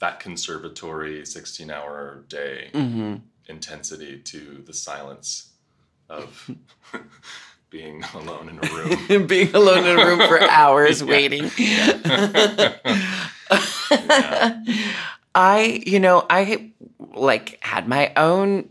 that 0.00 0.18
conservatory 0.18 1.24
16 1.26 1.70
hour 1.70 2.24
day 2.28 2.70
mhm. 2.72 3.20
intensity 3.48 4.18
to 4.18 4.62
the 4.66 4.72
silence 4.72 5.52
of 6.08 6.50
being 7.70 8.02
alone 8.14 8.48
in 8.48 8.58
a 8.58 8.74
room. 8.74 9.26
being 9.28 9.54
alone 9.54 9.86
in 9.86 9.98
a 9.98 10.04
room 10.04 10.18
for 10.26 10.40
hours 10.50 11.00
Yeah. 11.02 11.08
waiting. 11.08 11.50
Yeah. 11.56 11.98
I, 15.34 15.82
you 15.86 16.00
know, 16.00 16.26
I 16.28 16.72
like 17.14 17.58
had 17.62 17.86
my 17.88 18.12
own. 18.16 18.68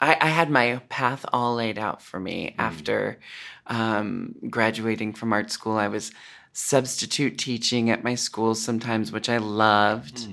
I, 0.00 0.16
I 0.20 0.28
had 0.28 0.50
my 0.50 0.80
path 0.88 1.24
all 1.32 1.54
laid 1.56 1.78
out 1.78 2.02
for 2.02 2.20
me 2.20 2.50
Mm. 2.50 2.54
after 2.62 3.18
um, 3.66 4.34
graduating 4.50 5.14
from 5.14 5.32
art 5.32 5.50
school. 5.50 5.76
I 5.78 5.88
was 5.88 6.12
substitute 6.52 7.36
teaching 7.38 7.90
at 7.90 8.04
my 8.04 8.14
school 8.14 8.54
sometimes, 8.54 9.12
which 9.12 9.28
I 9.28 9.38
loved. 9.38 10.28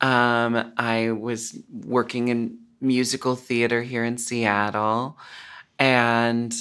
Mm. 0.00 0.06
Um, 0.06 0.72
I 0.76 1.10
was 1.10 1.58
working 1.84 2.28
in 2.28 2.58
musical 2.80 3.34
theater 3.36 3.82
here 3.82 4.04
in 4.04 4.16
Seattle. 4.18 5.16
and 5.78 6.54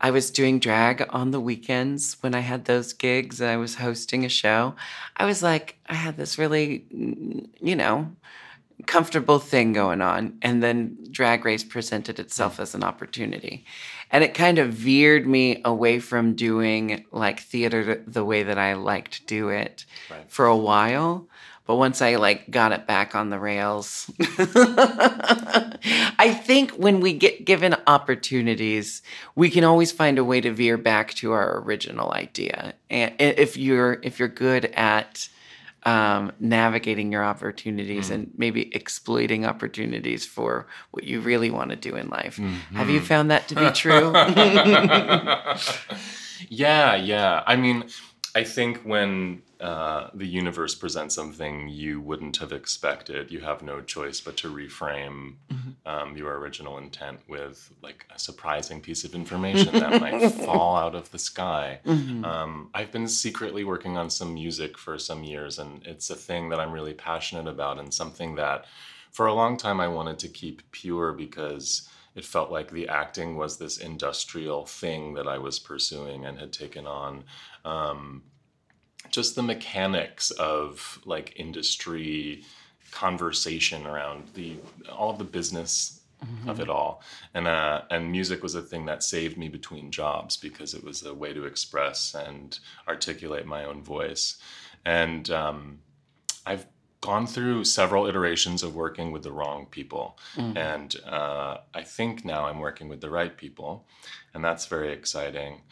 I 0.00 0.12
was 0.12 0.30
doing 0.30 0.60
drag 0.60 1.04
on 1.10 1.32
the 1.32 1.40
weekends 1.40 2.16
when 2.20 2.32
I 2.34 2.40
had 2.40 2.66
those 2.66 2.92
gigs. 2.92 3.42
I 3.42 3.56
was 3.56 3.74
hosting 3.74 4.24
a 4.24 4.28
show. 4.28 4.76
I 5.16 5.24
was 5.26 5.42
like, 5.42 5.76
I 5.88 5.94
had 5.94 6.16
this 6.16 6.38
really, 6.38 6.84
you 7.60 7.74
know, 7.74 8.12
comfortable 8.86 9.38
thing 9.38 9.72
going 9.72 10.00
on. 10.00 10.38
And 10.42 10.62
then 10.62 10.96
Drag 11.10 11.44
Race 11.44 11.64
presented 11.64 12.18
itself 12.18 12.60
as 12.60 12.74
an 12.74 12.82
opportunity. 12.84 13.64
And 14.10 14.24
it 14.24 14.34
kind 14.34 14.58
of 14.58 14.72
veered 14.72 15.26
me 15.26 15.60
away 15.64 15.98
from 15.98 16.34
doing 16.34 17.04
like 17.12 17.40
theater 17.40 18.02
the 18.06 18.24
way 18.24 18.42
that 18.44 18.58
I 18.58 18.74
liked 18.74 19.12
to 19.14 19.26
do 19.26 19.48
it 19.50 19.84
Right. 20.10 20.24
for 20.30 20.46
a 20.46 20.56
while. 20.56 21.28
But 21.66 21.76
once 21.76 22.00
I 22.00 22.16
like 22.16 22.50
got 22.50 22.72
it 22.72 22.86
back 22.86 23.14
on 23.14 23.28
the 23.28 23.38
rails, 23.38 24.10
I 26.18 26.40
think 26.42 26.70
when 26.72 27.00
we 27.00 27.12
get 27.12 27.44
given 27.44 27.76
opportunities, 27.86 29.02
we 29.34 29.50
can 29.50 29.64
always 29.64 29.92
find 29.92 30.18
a 30.18 30.24
way 30.24 30.40
to 30.40 30.50
veer 30.52 30.78
back 30.78 31.12
to 31.14 31.32
our 31.32 31.60
original 31.60 32.12
idea. 32.12 32.72
And 32.88 33.14
if 33.18 33.56
you're 33.58 34.00
if 34.02 34.18
you're 34.18 34.28
good 34.28 34.66
at 34.74 35.28
um, 35.88 36.32
navigating 36.38 37.10
your 37.10 37.24
opportunities 37.24 38.10
and 38.10 38.30
maybe 38.36 38.74
exploiting 38.74 39.46
opportunities 39.46 40.26
for 40.26 40.66
what 40.90 41.04
you 41.04 41.20
really 41.20 41.50
want 41.50 41.70
to 41.70 41.76
do 41.76 41.96
in 41.96 42.08
life, 42.08 42.38
have 42.74 42.90
you 42.90 43.00
found 43.00 43.30
that 43.30 43.48
to 43.48 43.54
be 43.54 43.70
true? 43.70 44.12
yeah, 46.50 46.94
yeah. 46.94 47.42
I 47.46 47.56
mean, 47.56 47.84
I 48.38 48.44
think 48.44 48.82
when 48.82 49.42
uh, 49.60 50.10
the 50.14 50.24
universe 50.24 50.76
presents 50.76 51.12
something 51.16 51.68
you 51.68 52.00
wouldn't 52.00 52.36
have 52.36 52.52
expected, 52.52 53.32
you 53.32 53.40
have 53.40 53.62
no 53.62 53.80
choice 53.80 54.20
but 54.20 54.36
to 54.36 54.48
reframe 54.48 55.34
um, 55.84 56.16
your 56.16 56.38
original 56.38 56.78
intent 56.78 57.18
with 57.26 57.72
like 57.82 58.06
a 58.14 58.18
surprising 58.18 58.80
piece 58.80 59.02
of 59.02 59.16
information 59.16 59.72
that 59.80 60.00
might 60.00 60.28
fall 60.46 60.76
out 60.76 60.94
of 60.94 61.10
the 61.10 61.18
sky. 61.18 61.80
Um, 62.24 62.70
I've 62.74 62.92
been 62.92 63.08
secretly 63.08 63.64
working 63.64 63.98
on 63.98 64.08
some 64.08 64.34
music 64.34 64.78
for 64.78 65.00
some 65.00 65.24
years, 65.24 65.58
and 65.58 65.84
it's 65.84 66.08
a 66.08 66.14
thing 66.14 66.48
that 66.50 66.60
I'm 66.60 66.70
really 66.70 66.94
passionate 66.94 67.48
about, 67.48 67.80
and 67.80 67.92
something 67.92 68.36
that 68.36 68.66
for 69.10 69.26
a 69.26 69.34
long 69.34 69.56
time 69.56 69.80
I 69.80 69.88
wanted 69.88 70.20
to 70.20 70.28
keep 70.28 70.62
pure 70.70 71.12
because 71.12 71.88
it 72.18 72.24
felt 72.24 72.50
like 72.50 72.70
the 72.70 72.88
acting 72.88 73.36
was 73.36 73.56
this 73.56 73.78
industrial 73.78 74.66
thing 74.66 75.14
that 75.14 75.28
I 75.28 75.38
was 75.38 75.60
pursuing 75.60 76.24
and 76.24 76.36
had 76.36 76.52
taken 76.52 76.84
on. 76.84 77.22
Um, 77.64 78.22
just 79.10 79.34
the 79.34 79.42
mechanics 79.42 80.30
of 80.32 81.00
like 81.04 81.34
industry 81.36 82.44
conversation 82.90 83.86
around 83.86 84.28
the 84.34 84.56
all 84.90 85.10
of 85.10 85.18
the 85.18 85.24
business 85.24 86.00
of 86.48 86.58
it 86.58 86.68
all. 86.68 87.02
And 87.34 87.46
uh, 87.46 87.82
and 87.90 88.10
music 88.10 88.42
was 88.42 88.54
a 88.54 88.62
thing 88.62 88.86
that 88.86 89.02
saved 89.02 89.36
me 89.36 89.48
between 89.48 89.90
jobs 89.90 90.36
because 90.36 90.74
it 90.74 90.82
was 90.82 91.04
a 91.04 91.14
way 91.14 91.32
to 91.32 91.44
express 91.44 92.14
and 92.14 92.58
articulate 92.88 93.46
my 93.46 93.64
own 93.64 93.82
voice. 93.82 94.38
And 94.84 95.30
um, 95.30 95.78
I've 96.46 96.66
gone 97.00 97.28
through 97.28 97.62
several 97.62 98.06
iterations 98.06 98.64
of 98.64 98.74
working 98.74 99.12
with 99.12 99.22
the 99.22 99.30
wrong 99.30 99.66
people. 99.70 100.18
And 100.56 100.96
uh, 101.06 101.58
I 101.72 101.82
think 101.82 102.24
now 102.24 102.46
I'm 102.46 102.58
working 102.58 102.88
with 102.88 103.00
the 103.00 103.10
right 103.10 103.36
people 103.36 103.86
and 104.34 104.44
that's 104.44 104.66
very 104.66 104.92
exciting. 104.92 105.62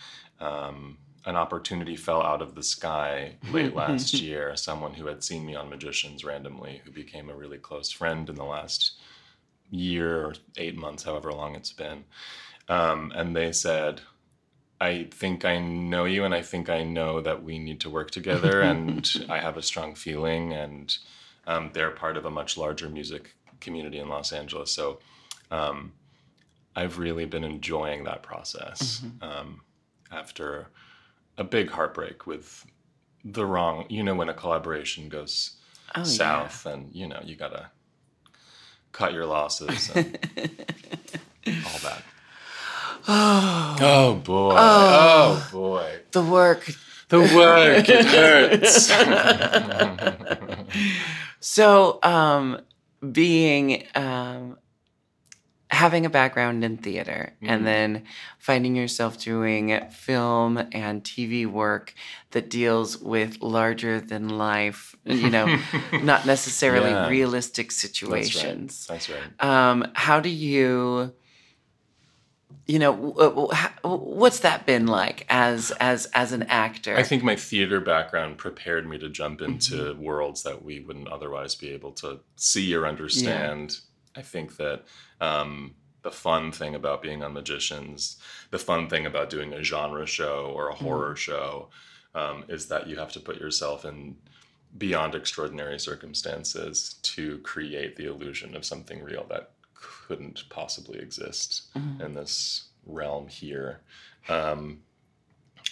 Um, 0.40 0.98
an 1.26 1.34
opportunity 1.36 1.96
fell 1.96 2.22
out 2.22 2.40
of 2.40 2.54
the 2.54 2.62
sky 2.62 3.34
late 3.50 3.74
last 3.74 4.14
year. 4.14 4.56
Someone 4.56 4.94
who 4.94 5.06
had 5.06 5.24
seen 5.24 5.44
me 5.44 5.56
on 5.56 5.68
Magicians 5.68 6.24
randomly, 6.24 6.80
who 6.84 6.92
became 6.92 7.28
a 7.28 7.34
really 7.34 7.58
close 7.58 7.90
friend 7.90 8.28
in 8.28 8.36
the 8.36 8.44
last 8.44 8.92
year 9.70 10.24
or 10.24 10.34
eight 10.56 10.76
months, 10.76 11.02
however 11.02 11.32
long 11.32 11.56
it's 11.56 11.72
been. 11.72 12.04
Um, 12.68 13.12
and 13.14 13.34
they 13.34 13.50
said, 13.50 14.02
I 14.80 15.08
think 15.10 15.44
I 15.44 15.58
know 15.58 16.04
you, 16.04 16.24
and 16.24 16.34
I 16.34 16.42
think 16.42 16.70
I 16.70 16.84
know 16.84 17.20
that 17.20 17.42
we 17.42 17.58
need 17.58 17.80
to 17.80 17.90
work 17.90 18.12
together, 18.12 18.60
and 18.70 19.10
I 19.28 19.38
have 19.38 19.56
a 19.56 19.62
strong 19.62 19.96
feeling. 19.96 20.52
And 20.52 20.96
um, 21.48 21.70
they're 21.72 21.90
part 21.90 22.16
of 22.16 22.24
a 22.24 22.30
much 22.30 22.56
larger 22.56 22.88
music 22.88 23.34
community 23.60 23.98
in 23.98 24.08
Los 24.08 24.32
Angeles. 24.32 24.70
So 24.70 25.00
um, 25.50 25.92
I've 26.76 26.98
really 26.98 27.24
been 27.24 27.42
enjoying 27.42 28.04
that 28.04 28.22
process 28.22 29.02
um, 29.22 29.62
after 30.12 30.68
a 31.38 31.44
big 31.44 31.70
heartbreak 31.70 32.26
with 32.26 32.64
the 33.24 33.44
wrong 33.44 33.86
you 33.88 34.02
know 34.02 34.14
when 34.14 34.28
a 34.28 34.34
collaboration 34.34 35.08
goes 35.08 35.56
Oh, 35.94 36.02
south 36.04 36.66
and 36.66 36.94
you 36.94 37.06
know 37.06 37.20
you 37.24 37.36
gotta 37.36 37.70
cut 38.92 39.12
your 39.12 39.26
losses 39.26 39.90
and 39.94 40.18
all 41.46 41.78
that. 41.82 42.02
Oh, 43.08 43.76
oh. 43.80 44.14
Boy 44.16 44.54
oh, 44.56 45.48
boy. 45.52 45.98
The 46.12 46.22
work. 46.22 46.68
the 47.08 47.20
work 47.20 47.88
it 47.88 48.06
hurts. 48.06 48.90
So, 51.38 52.00
um, 52.02 52.60
being 53.12 53.86
um, 53.94 54.58
having 55.70 56.06
a 56.06 56.10
background 56.10 56.64
in 56.64 56.76
theater 56.76 57.32
Mhm. 57.42 57.48
and 57.48 57.66
then 57.66 58.04
finding 58.38 58.76
yourself 58.76 59.18
doing 59.18 59.80
film 59.90 60.58
and 60.72 61.02
TV 61.02 61.44
work 61.44 61.92
that 62.30 62.48
deals 62.48 62.98
with 62.98 63.42
larger 63.42 64.00
than 64.00 64.28
life, 64.28 64.94
you 65.04 65.28
know, 65.28 65.46
not 66.04 66.24
necessarily 66.24 66.90
Yeah. 66.90 67.08
realistic 67.08 67.68
that's 67.70 67.82
right 68.02 68.24
situations. 68.24 68.86
that's 68.88 69.08
right 69.10 69.42
Um, 69.44 69.90
how 69.94 70.20
do 70.20 70.28
you, 70.28 71.12
you 72.66 72.78
know, 72.78 72.92
w- 72.92 73.14
w- 73.14 73.52
how- 73.52 73.72
what's 73.96 74.40
that 74.40 74.66
been 74.66 74.86
like 74.86 75.24
as 75.28 75.70
as 75.80 76.06
as 76.14 76.32
an 76.32 76.44
actor? 76.44 76.96
I 76.96 77.02
think 77.02 77.22
my 77.22 77.36
theater 77.36 77.80
background 77.80 78.38
prepared 78.38 78.88
me 78.88 78.98
to 78.98 79.08
jump 79.08 79.40
into 79.40 79.94
worlds 79.94 80.42
that 80.44 80.64
we 80.64 80.80
wouldn't 80.80 81.08
otherwise 81.08 81.54
be 81.54 81.70
able 81.70 81.92
to 81.94 82.20
see 82.36 82.74
or 82.74 82.86
understand. 82.86 83.78
I 84.16 84.22
think 84.22 84.56
that 84.56 84.84
um, 85.20 85.74
the 86.02 86.10
fun 86.10 86.52
thing 86.52 86.74
about 86.74 87.02
being 87.02 87.22
on 87.22 87.32
Magicians, 87.32 88.16
the 88.50 88.58
fun 88.58 88.88
thing 88.88 89.06
about 89.06 89.30
doing 89.30 89.52
a 89.52 89.62
genre 89.62 90.06
show 90.06 90.52
or 90.54 90.68
a 90.68 90.74
horror 90.74 91.16
show, 91.16 91.68
um, 92.14 92.44
is 92.48 92.66
that 92.66 92.86
you 92.86 92.96
have 92.96 93.12
to 93.12 93.20
put 93.20 93.40
yourself 93.40 93.84
in 93.84 94.16
beyond 94.78 95.14
extraordinary 95.14 95.78
circumstances 95.78 96.96
to 97.02 97.38
create 97.38 97.96
the 97.96 98.06
illusion 98.06 98.54
of 98.54 98.64
something 98.64 99.02
real 99.02 99.26
that 99.28 99.50
couldn't 99.74 100.44
possibly 100.48 100.98
exist 100.98 101.62
in 102.04 102.14
this 102.14 102.68
realm 102.86 103.26
here. 103.28 103.80
Um, 104.28 104.80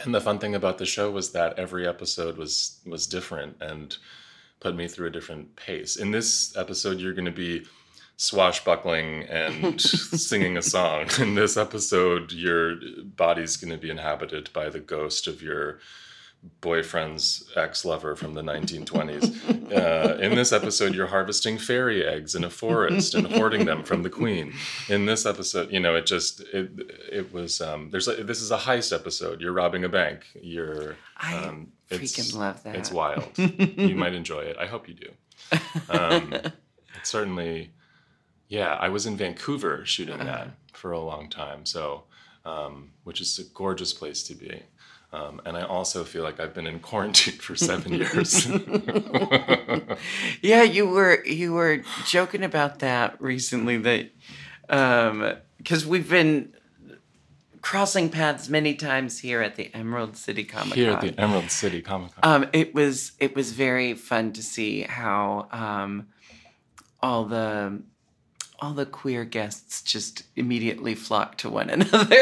and 0.03 0.15
the 0.15 0.21
fun 0.21 0.39
thing 0.39 0.55
about 0.55 0.79
the 0.79 0.87
show 0.87 1.11
was 1.11 1.33
that 1.33 1.59
every 1.59 1.87
episode 1.87 2.37
was 2.37 2.81
was 2.85 3.07
different 3.07 3.57
and 3.61 3.97
put 4.61 4.75
me 4.75 4.89
through 4.89 5.07
a 5.07 5.11
different 5.11 5.55
pace. 5.57 5.97
In 5.97 6.11
this 6.11 6.57
episode, 6.57 6.99
you're 6.99 7.13
going 7.15 7.25
to 7.27 7.31
be 7.31 7.65
swashbuckling 8.17 9.23
and 9.25 9.81
singing 9.81 10.57
a 10.57 10.63
song. 10.63 11.07
In 11.19 11.35
this 11.35 11.57
episode, 11.57 12.33
your 12.33 12.77
body's 13.05 13.57
going 13.57 13.73
to 13.73 13.79
be 13.79 13.91
inhabited 13.91 14.51
by 14.53 14.69
the 14.69 14.81
ghost 14.81 15.27
of 15.27 15.43
your 15.43 15.79
boyfriend's 16.61 17.51
ex-lover 17.57 18.15
from 18.17 18.35
the 18.35 18.43
1920s. 18.43 19.61
Uh, 19.75 20.19
in 20.21 20.35
this 20.37 20.53
episode, 20.53 20.95
you're 20.95 21.07
harvesting 21.07 21.59
fairy 21.59 22.07
eggs 22.07 22.35
in 22.37 22.45
a 22.45 22.51
forest 22.51 23.15
and 23.15 23.27
hoarding 23.27 23.65
them 23.65 23.83
from 23.83 24.03
the 24.05 24.11
queen. 24.11 24.53
In 24.89 25.07
this 25.07 25.27
episode, 25.27 25.73
you 25.73 25.81
know, 25.81 25.97
it 25.97 26.07
just 26.07 26.41
it 26.53 26.71
it 27.11 27.33
was 27.33 27.61
um, 27.63 27.89
there's 27.91 28.07
a, 28.07 28.23
this 28.23 28.41
is 28.41 28.53
a 28.53 28.59
heist 28.59 28.95
episode. 28.95 29.41
You're 29.41 29.53
robbing 29.55 29.83
a 29.83 29.89
bank. 29.89 30.27
You're 30.41 30.97
I 31.17 31.39
um, 31.39 31.73
it's- 31.91 32.13
freaking 32.13 32.37
love 32.37 32.63
that. 32.63 32.77
It's 32.77 32.93
wild. 32.93 33.31
you 33.37 33.97
might 33.97 34.15
enjoy 34.15 34.41
it. 34.43 34.57
I 34.59 34.67
hope 34.67 34.87
you 34.87 34.95
do. 34.95 35.11
Um, 35.89 36.33
it's 37.01 37.11
certainly, 37.11 37.73
yeah. 38.49 38.75
I 38.75 38.89
was 38.89 39.07
in 39.07 39.17
Vancouver 39.17 39.85
shooting 39.85 40.19
that 40.19 40.49
for 40.73 40.93
a 40.93 41.01
long 41.01 41.29
time, 41.29 41.65
so 41.67 42.05
um, 42.45 42.91
which 43.05 43.21
is 43.21 43.39
a 43.39 43.45
gorgeous 43.55 43.93
place 43.93 44.23
to 44.25 44.35
be. 44.35 44.63
Um, 45.13 45.41
and 45.47 45.57
I 45.57 45.63
also 45.63 46.03
feel 46.03 46.25
like 46.25 46.41
I've 46.41 46.53
been 46.53 46.67
in 46.67 46.81
quarantine 46.81 47.35
for 47.35 47.55
seven 47.55 47.93
years. 48.01 48.49
yeah, 50.43 50.63
you 50.63 50.89
were 50.89 51.25
you 51.25 51.53
were 51.53 51.83
joking 52.07 52.43
about 52.43 52.81
that 52.81 53.21
recently 53.21 53.77
that 53.79 54.11
um 54.69 55.35
because 55.59 55.87
we've 55.87 56.09
been 56.09 56.53
crossing 57.65 58.11
paths 58.11 58.49
many 58.49 58.75
times 58.75 59.21
here 59.21 59.41
at 59.41 59.55
the 59.57 59.71
Emerald 59.73 60.17
City 60.17 60.45
Comic 60.45 60.75
Con. 60.75 60.79
Here 60.79 60.91
at 60.91 61.01
the 61.01 61.19
Emerald 61.19 61.51
City 61.51 61.81
Comic 61.81 62.13
Con. 62.15 62.43
Um, 62.43 62.51
it 62.53 62.75
was 62.75 63.13
it 63.21 63.37
was 63.37 63.53
very 63.53 63.95
fun 63.95 64.33
to 64.33 64.43
see 64.43 64.83
how 64.83 65.49
um, 65.53 66.09
all 67.01 67.25
the 67.25 67.83
all 68.61 68.73
the 68.73 68.87
queer 68.87 69.25
guests 69.25 69.83
just 69.83 70.23
immediately 70.37 70.95
flock 70.95 71.37
to 71.39 71.51
one 71.51 71.69
another. 71.77 72.15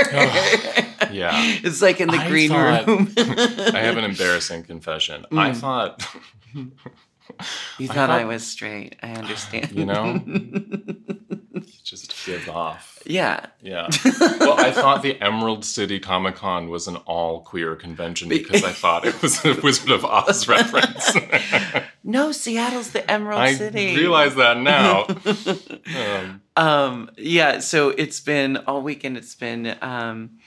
yeah. 1.10 1.30
it's 1.62 1.82
like 1.82 2.00
in 2.00 2.08
the 2.08 2.16
I 2.16 2.28
green 2.28 2.50
thought- 2.50 2.86
room. 2.86 3.12
I 3.18 3.78
have 3.80 3.96
an 3.96 4.04
embarrassing 4.04 4.64
confession. 4.64 5.24
I 5.32 5.50
Mm. 5.50 5.56
thought, 5.56 6.06
you 6.54 6.70
I 7.80 7.86
thought 7.94 8.10
I 8.10 8.24
was 8.24 8.46
straight. 8.46 8.96
I 9.02 9.10
understand. 9.22 9.72
you 9.72 9.86
know, 9.86 10.22
just 11.82 12.14
give 12.26 12.48
off. 12.48 13.00
Yeah. 13.04 13.46
Yeah. 13.60 13.88
Well, 14.20 14.58
I 14.58 14.70
thought 14.70 15.02
the 15.02 15.20
Emerald 15.20 15.64
City 15.64 15.98
Comic 15.98 16.36
Con 16.36 16.68
was 16.68 16.86
an 16.88 16.96
all 16.96 17.40
queer 17.40 17.74
convention 17.76 18.28
because 18.28 18.62
I 18.64 18.72
thought 18.72 19.04
it 19.04 19.20
was 19.22 19.44
a 19.44 19.58
Wizard 19.62 19.90
of 19.90 20.04
Oz 20.04 20.46
reference. 20.48 21.16
No, 22.04 22.32
Seattle's 22.32 22.90
the 22.90 23.08
Emerald 23.10 23.40
I 23.40 23.54
City. 23.54 23.92
I 23.92 23.96
realize 23.96 24.34
that 24.36 24.58
now. 24.58 25.06
Um, 25.96 26.42
Um, 26.56 27.10
yeah, 27.16 27.58
so 27.60 27.90
it's 27.90 28.20
been 28.20 28.56
all 28.58 28.82
weekend. 28.82 29.16
It's 29.16 29.34
been 29.34 29.76
um, 29.80 30.38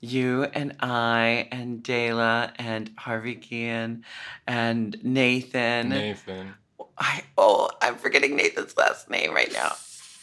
you 0.00 0.44
and 0.44 0.74
I 0.80 1.48
and 1.52 1.82
DeLa 1.82 2.52
and 2.58 2.90
Harvey 2.96 3.34
Kean 3.34 4.04
and 4.46 4.96
Nathan. 5.02 5.90
Nathan. 5.90 6.54
I 6.96 7.22
oh, 7.38 7.70
I'm 7.82 7.96
forgetting 7.96 8.36
Nathan's 8.36 8.76
last 8.76 9.10
name 9.10 9.32
right 9.34 9.52
now. 9.52 9.72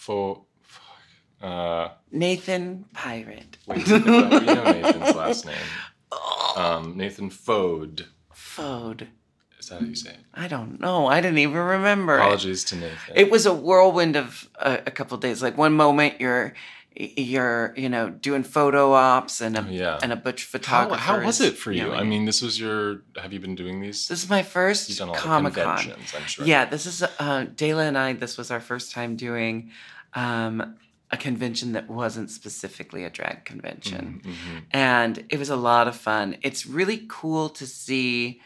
Fo- 0.07 0.45
fuck. 0.63 1.49
Uh, 1.49 1.89
Nathan 2.11 2.85
Pirate. 2.93 3.57
wait, 3.67 3.85
we 3.87 3.99
know 3.99 4.29
Nathan's 4.29 5.15
last 5.15 5.45
name. 5.45 5.55
Um, 6.55 6.95
Nathan 6.97 7.29
Fode. 7.29 8.05
Fode. 8.33 9.07
Is 9.59 9.67
that 9.69 9.81
how 9.81 9.85
you 9.85 9.93
say 9.95 10.11
it? 10.11 10.19
I 10.33 10.47
don't 10.47 10.79
know. 10.79 11.05
I 11.07 11.21
didn't 11.21 11.37
even 11.39 11.57
remember. 11.57 12.15
it. 12.17 12.21
Apologies 12.21 12.63
to 12.65 12.75
Nathan. 12.77 13.13
It 13.15 13.29
was 13.29 13.45
a 13.45 13.53
whirlwind 13.53 14.15
of 14.15 14.49
a, 14.55 14.79
a 14.87 14.91
couple 14.91 15.17
days. 15.17 15.43
Like 15.43 15.57
one 15.57 15.73
moment 15.73 16.19
you're 16.19 16.53
you're 16.95 17.73
you 17.77 17.89
know 17.89 18.09
doing 18.09 18.41
photo 18.41 18.93
ops 18.93 19.39
and 19.41 19.55
a 19.55 19.61
Oh, 19.61 19.69
yeah. 19.69 19.99
and 20.01 20.11
a 20.11 20.15
butch 20.15 20.45
how, 20.45 20.49
photographer. 20.57 21.01
how 21.01 21.23
was 21.23 21.39
is 21.41 21.49
it 21.51 21.57
for 21.57 21.71
you? 21.71 21.83
yelling. 21.83 21.99
I 21.99 22.03
mean, 22.03 22.25
this 22.25 22.41
was 22.41 22.59
your. 22.59 23.03
Have 23.21 23.33
you 23.33 23.39
been 23.39 23.55
doing 23.55 23.81
these? 23.81 24.07
this 24.07 24.23
is 24.23 24.29
my 24.29 24.39
You've 24.39 24.47
first 24.47 24.97
done 24.97 25.09
a 25.09 25.11
lot 25.11 25.19
Comic 25.19 25.57
of 25.57 25.63
Con. 25.63 25.77
conventions, 25.77 26.13
I'm 26.15 26.25
sure. 26.25 26.45
Yeah, 26.47 26.65
this 26.65 26.85
is 26.87 27.03
uh, 27.03 27.45
DeLa 27.55 27.87
and 27.87 27.97
I. 27.97 28.13
This 28.13 28.37
was 28.37 28.49
our 28.49 28.61
first 28.61 28.91
time 28.93 29.15
doing 29.15 29.69
um, 30.17 30.75
a 31.11 31.17
convention 31.17 31.71
that 31.73 31.87
wasn't 31.89 32.29
specifically 32.29 33.03
a 33.05 33.09
drag 33.09 33.45
convention, 33.45 34.21
Mhm, 34.23 34.31
mhm. 34.33 34.63
and 34.71 35.13
it 35.29 35.37
was 35.39 35.49
a 35.49 35.55
lot 35.55 35.87
of 35.87 35.95
fun. 35.95 36.37
It's 36.41 36.65
really 36.65 37.05
cool 37.07 37.49
to 37.49 37.65
see 37.65 38.41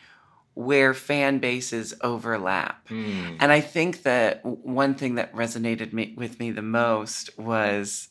where 0.54 0.94
fan 0.94 1.40
bases 1.40 1.94
overlap. 2.02 2.88
Mm. 2.90 3.38
And 3.40 3.52
I 3.52 3.62
think 3.62 4.04
that 4.04 4.46
one 4.46 4.94
thing 4.96 5.16
that 5.16 5.34
resonated 5.34 5.94
me, 5.94 6.14
with 6.18 6.40
me 6.40 6.52
the 6.52 6.62
most 6.62 7.38
was 7.40 8.10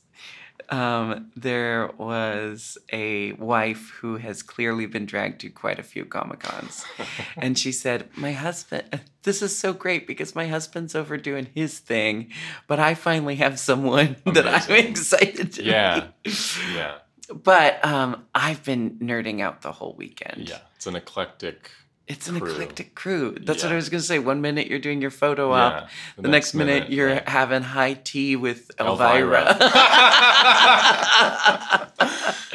um, 0.71 1.31
there 1.37 1.91
was 1.99 2.79
a 2.93 3.33
wife 3.33 3.91
who 4.01 4.17
has 4.17 4.43
clearly 4.43 4.87
been 4.87 5.05
dragged 5.07 5.41
to 5.43 5.51
quite 5.51 5.79
a 5.79 5.83
few 5.83 6.05
Comic 6.05 6.41
Cons. 6.41 6.85
and 7.37 7.59
she 7.59 7.73
said, 7.73 8.09
My 8.17 8.33
husband, 8.33 9.01
this 9.25 9.43
is 9.43 9.57
so 9.59 9.73
great 9.73 10.07
because 10.07 10.35
my 10.35 10.47
husband's 10.47 10.95
over 10.95 11.17
doing 11.17 11.49
his 11.55 11.79
thing, 11.81 12.31
but 12.67 12.79
I 12.79 12.95
finally 12.95 13.37
have 13.37 13.59
someone 13.59 14.17
that 14.27 14.47
I'm 14.47 14.75
excited 14.87 15.53
to 15.55 15.63
Yeah. 15.65 16.09
meet." 16.25 16.57
yeah, 16.75 16.99
But 17.33 17.85
um, 17.85 18.25
I've 18.35 18.63
been 18.65 18.99
nerding 19.01 19.41
out 19.41 19.63
the 19.63 19.73
whole 19.73 19.95
weekend. 19.97 20.49
yeah. 20.49 20.59
It's 20.77 20.87
an 20.87 20.97
eclectic. 20.97 21.71
It's 22.11 22.29
an 22.29 22.41
crew. 22.41 22.51
eclectic 22.51 22.97
crew. 22.97 23.37
That's 23.41 23.63
what 23.63 23.71
I 23.73 23.77
was 23.77 23.89
going 23.89 24.01
to 24.01 24.07
say. 24.07 24.19
One 24.19 24.41
minute 24.41 24.67
you're 24.67 24.81
doing 24.81 25.01
your 25.01 25.13
photo 25.13 25.53
op, 25.53 25.83
yeah. 25.85 25.89
the, 26.19 26.27
next, 26.29 26.55
minute, 26.55 26.91
you're 26.91 27.07
right. 27.09 27.29
having 27.29 27.63
high 27.63 27.95
tea 27.95 28.35
with 28.35 28.69
Elvira. 28.81 29.53
Elvira. 29.53 29.55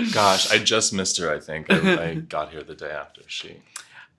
Gosh, 0.13 0.51
I 0.51 0.57
just 0.61 0.91
missed 0.93 1.17
her. 1.19 1.33
I 1.33 1.39
think 1.39 1.71
I, 1.71 2.09
I 2.09 2.15
got 2.15 2.51
here 2.51 2.63
the 2.63 2.75
day 2.75 2.91
after 2.91 3.21
she. 3.27 3.61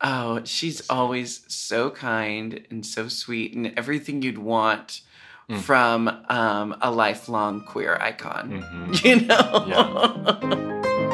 oh, 0.00 0.40
she's 0.44 0.88
always 0.88 1.42
so 1.48 1.90
kind 1.90 2.64
and 2.70 2.86
so 2.86 3.08
sweet 3.08 3.54
and 3.54 3.74
everything 3.76 4.22
you'd 4.22 4.38
want 4.38 5.02
Mm. 5.48 5.60
from 5.60 6.08
um, 6.28 6.74
a 6.80 6.90
lifelong 6.90 7.60
queer 7.66 7.96
icon. 8.00 8.64
Mhm. 8.64 9.04
You 9.04 9.20
know? 9.26 11.12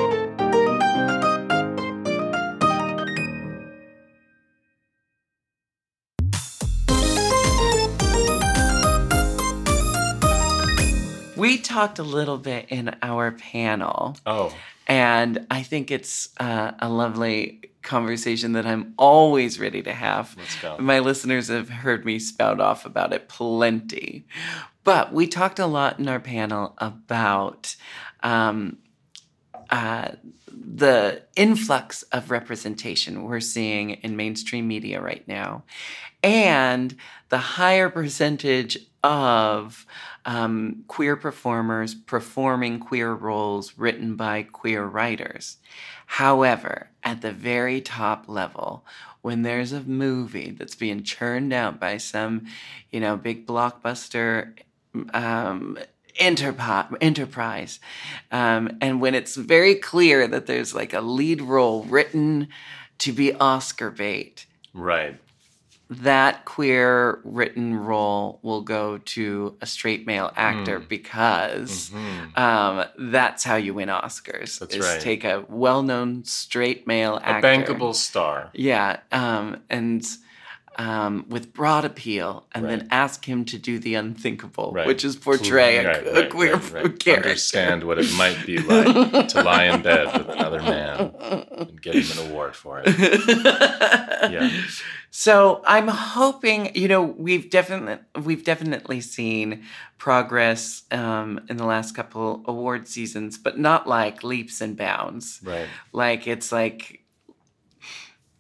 Talked 11.72 11.98
a 11.98 12.02
little 12.02 12.38
bit 12.38 12.66
in 12.68 12.94
our 13.02 13.32
panel 13.32 14.16
Oh, 14.26 14.52
And 14.87 15.46
I 15.50 15.62
think 15.62 15.90
it's 15.90 16.28
uh, 16.38 16.72
a 16.78 16.88
lovely 16.88 17.70
conversation 17.82 18.52
that 18.52 18.66
I'm 18.66 18.94
always 18.96 19.58
ready 19.58 19.82
to 19.82 19.92
have. 19.92 20.35
let's 20.38 20.56
go. 20.61 20.76
My 20.78 20.98
listeners 21.00 21.48
have 21.48 21.68
heard 21.68 22.04
me 22.04 22.18
spout 22.18 22.61
off 22.61 22.85
about 22.87 23.12
it 23.12 23.28
plenty. 23.28 24.24
But 24.85 25.12
we 25.12 25.26
talked 25.26 25.58
a 25.58 25.66
lot 25.66 25.98
in 25.98 26.08
our 26.08 26.20
panel 26.20 26.74
about 26.78 27.76
um, 28.22 28.78
uh, 29.70 30.08
the 30.48 31.22
influx 31.37 32.02
of 32.12 32.30
representation 32.30 33.24
we're 33.24 33.40
seeing 33.40 33.90
in 33.90 34.16
mainstream 34.16 34.68
media 34.68 35.00
right 35.00 35.26
now 35.26 35.62
and 36.22 36.96
the 37.28 37.38
higher 37.38 37.88
percentage 37.88 38.78
of 39.02 39.87
um, 40.24 40.85
queer 40.87 41.16
performers 41.16 41.94
performing 41.94 42.78
queer 42.78 43.12
roles 43.12 43.76
written 43.76 44.14
by 44.14 44.44
queer 44.44 44.85
writers. 44.85 45.56
However, 46.06 46.90
at 47.02 47.20
the 47.22 47.32
very 47.32 47.80
top 47.80 48.28
level, 48.28 48.85
when 49.22 49.42
there's 49.42 49.72
a 49.72 49.80
movie 49.80 50.50
that's 50.50 50.74
being 50.74 51.02
churned 51.02 51.52
out 51.52 51.80
by 51.80 51.96
some, 51.96 52.46
you 52.90 53.00
know, 53.00 53.16
big 53.16 53.46
blockbuster 53.46 54.52
um, 55.14 55.78
enterprise, 56.16 56.92
enterprise, 57.00 57.80
um, 58.30 58.76
and 58.80 59.00
when 59.00 59.14
it's 59.14 59.35
very 59.35 59.74
clear 59.74 60.28
that 60.28 60.46
there's 60.46 60.74
like 60.74 60.92
a 60.92 61.00
lead 61.00 61.40
role 61.40 61.85
written 61.85 62.48
to 62.98 63.12
be 63.12 63.32
Oscar 63.35 63.90
bait, 63.90 64.46
Right. 64.74 65.18
That 66.00 66.44
queer 66.44 67.20
written 67.24 67.76
role 67.76 68.38
will 68.42 68.62
go 68.62 68.98
to 68.98 69.57
a 69.61 69.66
straight 69.66 70.07
male 70.07 70.33
actor 70.37 70.81
Mm. 70.81 70.88
because 70.88 71.90
Mhm. 71.90 72.38
um, 72.38 72.85
that's 72.98 73.44
how 73.44 73.57
you 73.57 73.74
win 73.74 73.88
Oscars. 73.88 74.59
That's 74.59 74.74
is 74.76 74.85
right. 74.87 75.00
Take 75.00 75.24
a 75.24 75.44
well-known 75.48 76.24
straight 76.24 76.87
male 76.87 77.20
actor, 77.22 77.46
A 77.46 77.50
bankable 77.50 77.94
star. 77.94 78.50
yeah, 78.55 78.98
um, 79.11 79.59
and 79.68 80.07
um, 80.78 81.26
with 81.28 81.52
broad 81.52 81.85
appeal, 81.85 82.46
and 82.55 82.64
then 82.64 82.88
ask 82.90 83.26
him 83.26 83.44
to 83.44 83.59
do 83.59 83.78
the 83.78 83.94
unthinkable, 83.94 84.72
Right. 84.72 84.87
which 84.87 85.05
is 85.05 85.16
portray 85.16 85.76
a, 85.76 85.87
Right, 85.87 86.12
right, 86.14 86.31
queer 86.31 86.55
right, 86.57 86.72
right. 86.72 86.98
character. 86.98 87.28
Understand 87.28 87.85
what 87.85 87.98
it 87.98 88.11
might 88.16 88.46
be 88.46 88.57
like 88.57 89.28
to 89.28 89.42
lie 89.42 89.64
in 89.64 89.83
bed 89.83 90.07
with 90.16 90.31
another 90.31 90.62
man 90.62 91.12
and 91.59 91.83
get 91.83 91.94
him 91.96 92.18
an 92.24 92.31
award 92.31 92.57
for 92.57 92.83
it. 92.83 92.88
Yeah. 94.33 94.48
So 95.14 95.61
I'm 95.66 95.88
hoping, 95.88 96.75
you 96.75 96.88
know, 96.88 97.03
we've 97.03 97.51
definitely 97.51 97.98
we've 98.22 98.44
definitely 98.44 99.03
seen 99.03 99.62
progress 99.98 100.85
um, 100.90 101.38
in 101.51 101.59
the 101.59 101.66
last 101.66 101.94
couple 101.94 102.42
award 102.46 102.88
seasons, 102.88 103.37
but 103.37 103.59
not 103.59 103.87
like 103.87 104.25
leaps 104.25 104.62
and 104.62 104.75
bounds. 104.75 105.38
Right. 105.44 105.68
Like 105.92 106.27
it's 106.27 106.51
like 106.51 107.01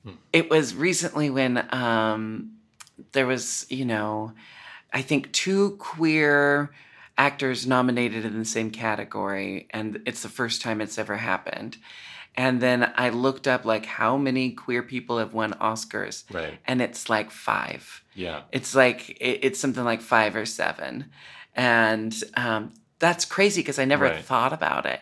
Hmm. 0.02 0.14
it 0.32 0.50
was 0.50 0.74
recently 0.74 1.28
when 1.30 1.68
um, 1.72 2.54
there 3.12 3.26
was, 3.26 3.66
you 3.68 3.84
know, 3.84 4.32
I 4.92 5.02
think 5.02 5.30
two 5.30 5.76
queer 5.76 6.72
actors 7.18 7.66
nominated 7.66 8.24
in 8.24 8.38
the 8.38 8.44
same 8.44 8.70
category, 8.70 9.68
and 9.70 10.00
it's 10.06 10.22
the 10.22 10.28
first 10.28 10.62
time 10.62 10.80
it's 10.80 10.98
ever 10.98 11.18
happened. 11.18 11.76
And 12.34 12.60
then 12.62 12.92
I 12.96 13.10
looked 13.10 13.46
up 13.46 13.64
like 13.64 13.84
how 13.84 14.16
many 14.16 14.52
queer 14.52 14.82
people 14.82 15.18
have 15.18 15.34
won 15.34 15.52
Oscars, 15.60 16.24
Right. 16.32 16.58
and 16.66 16.80
it's 16.80 17.10
like 17.10 17.30
five. 17.30 18.02
Yeah. 18.14 18.42
It's 18.52 18.74
like 18.74 19.10
it, 19.20 19.40
it's 19.42 19.60
something 19.60 19.84
like 19.84 20.00
five 20.00 20.34
or 20.34 20.46
seven, 20.46 21.10
and 21.54 22.14
um, 22.34 22.72
that's 22.98 23.24
crazy 23.26 23.60
because 23.60 23.78
I 23.78 23.84
never 23.84 24.04
Right. 24.06 24.24
thought 24.24 24.52
about 24.52 24.86
it. 24.86 25.00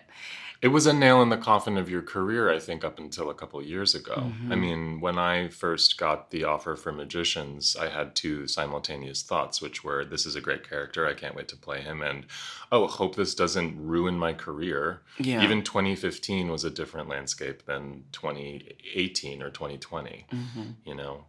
It 0.63 0.69
was 0.69 0.85
a 0.87 0.93
nail 0.93 1.23
in 1.23 1.31
the 1.31 1.39
coffin 1.39 1.79
of 1.79 1.89
your 1.89 2.03
career, 2.03 2.53
I 2.53 2.59
think, 2.59 2.85
up 2.85 2.99
until 2.99 3.31
a 3.31 3.35
couple 3.35 3.59
of 3.59 3.65
years 3.67 3.95
ago. 3.95 4.31
I 4.51 4.55
Mhm. 4.55 4.59
mean, 4.61 5.01
when 5.01 5.19
I 5.19 5.49
first 5.49 5.97
got 5.97 6.31
the 6.31 6.45
offer 6.45 6.77
for 6.77 6.93
Magicians, 6.93 7.77
I 7.77 7.89
had 7.89 8.15
two 8.15 8.47
simultaneous 8.47 9.23
thoughts, 9.23 9.63
which 9.63 9.83
were 9.83 10.05
this 10.05 10.27
is 10.27 10.37
a 10.37 10.41
great 10.43 10.69
character, 10.69 11.07
I 11.07 11.15
can't 11.15 11.35
wait 11.35 11.49
to 11.49 11.57
play 11.57 11.81
him, 11.81 12.03
and 12.03 12.27
oh, 12.71 12.87
hope 12.89 13.17
this 13.17 13.35
doesn't 13.35 13.75
ruin 13.83 14.19
my 14.19 14.35
career. 14.35 15.01
Yeah. 15.19 15.43
Even 15.43 15.63
2015 15.65 16.51
was 16.51 16.63
a 16.63 16.71
different 16.71 17.09
landscape 17.09 17.65
than 17.65 18.05
2018 18.13 19.43
or 19.43 19.49
2020, 19.51 20.27
Mhm. 20.31 20.75
you 20.85 20.95
know? 20.95 21.25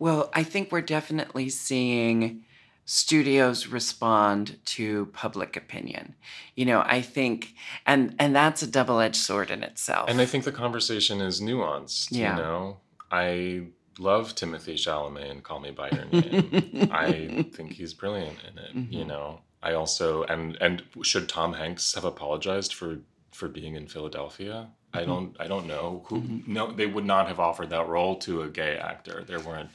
Well, 0.00 0.30
I 0.32 0.42
think 0.42 0.72
we're 0.72 0.80
definitely 0.80 1.48
seeing 1.48 2.44
studios 2.90 3.66
respond 3.66 4.56
to 4.64 5.06
public 5.12 5.58
opinion. 5.58 6.14
You 6.54 6.64
know, 6.64 6.80
I 6.86 7.02
think 7.02 7.54
and 7.84 8.14
and 8.18 8.34
that's 8.34 8.62
a 8.62 8.66
double-edged 8.66 9.14
sword 9.16 9.50
in 9.50 9.62
itself. 9.62 10.08
And 10.08 10.22
I 10.22 10.24
think 10.24 10.44
the 10.44 10.52
conversation 10.52 11.20
is 11.20 11.38
nuanced, 11.42 12.08
Yeah. 12.10 12.34
you 12.36 12.42
know? 12.42 12.78
I 13.12 13.66
love 13.98 14.34
Timothée 14.34 14.74
Chalamet 14.84 15.30
and 15.30 15.42
Call 15.44 15.60
Me 15.60 15.70
By 15.70 15.90
Your 15.90 16.06
Name. 16.06 16.88
I 16.90 17.44
think 17.52 17.72
he's 17.72 17.92
brilliant 17.92 18.38
in 18.50 18.56
it. 18.58 18.74
You 18.90 19.04
Mhm. 19.04 19.08
know, 19.08 19.40
I 19.62 19.74
also 19.74 20.22
and 20.24 20.56
and 20.62 20.82
should 21.02 21.28
Tom 21.28 21.52
Hanks 21.52 21.94
have 21.94 22.04
apologized 22.06 22.72
for 22.72 23.00
for 23.32 23.48
being 23.48 23.74
in 23.76 23.86
Philadelphia? 23.86 24.70
I 24.94 25.00
Mm-hmm. 25.00 25.10
don't 25.10 25.36
I 25.38 25.46
don't 25.46 25.66
know 25.66 26.04
who 26.08 26.22
no 26.46 26.72
they 26.72 26.86
would 26.86 27.04
not 27.04 27.28
have 27.28 27.38
offered 27.38 27.68
that 27.68 27.86
role 27.86 28.16
to 28.20 28.40
a 28.40 28.48
gay 28.48 28.78
actor. 28.78 29.24
There 29.26 29.40
weren't 29.40 29.68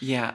Yeah. 0.00 0.34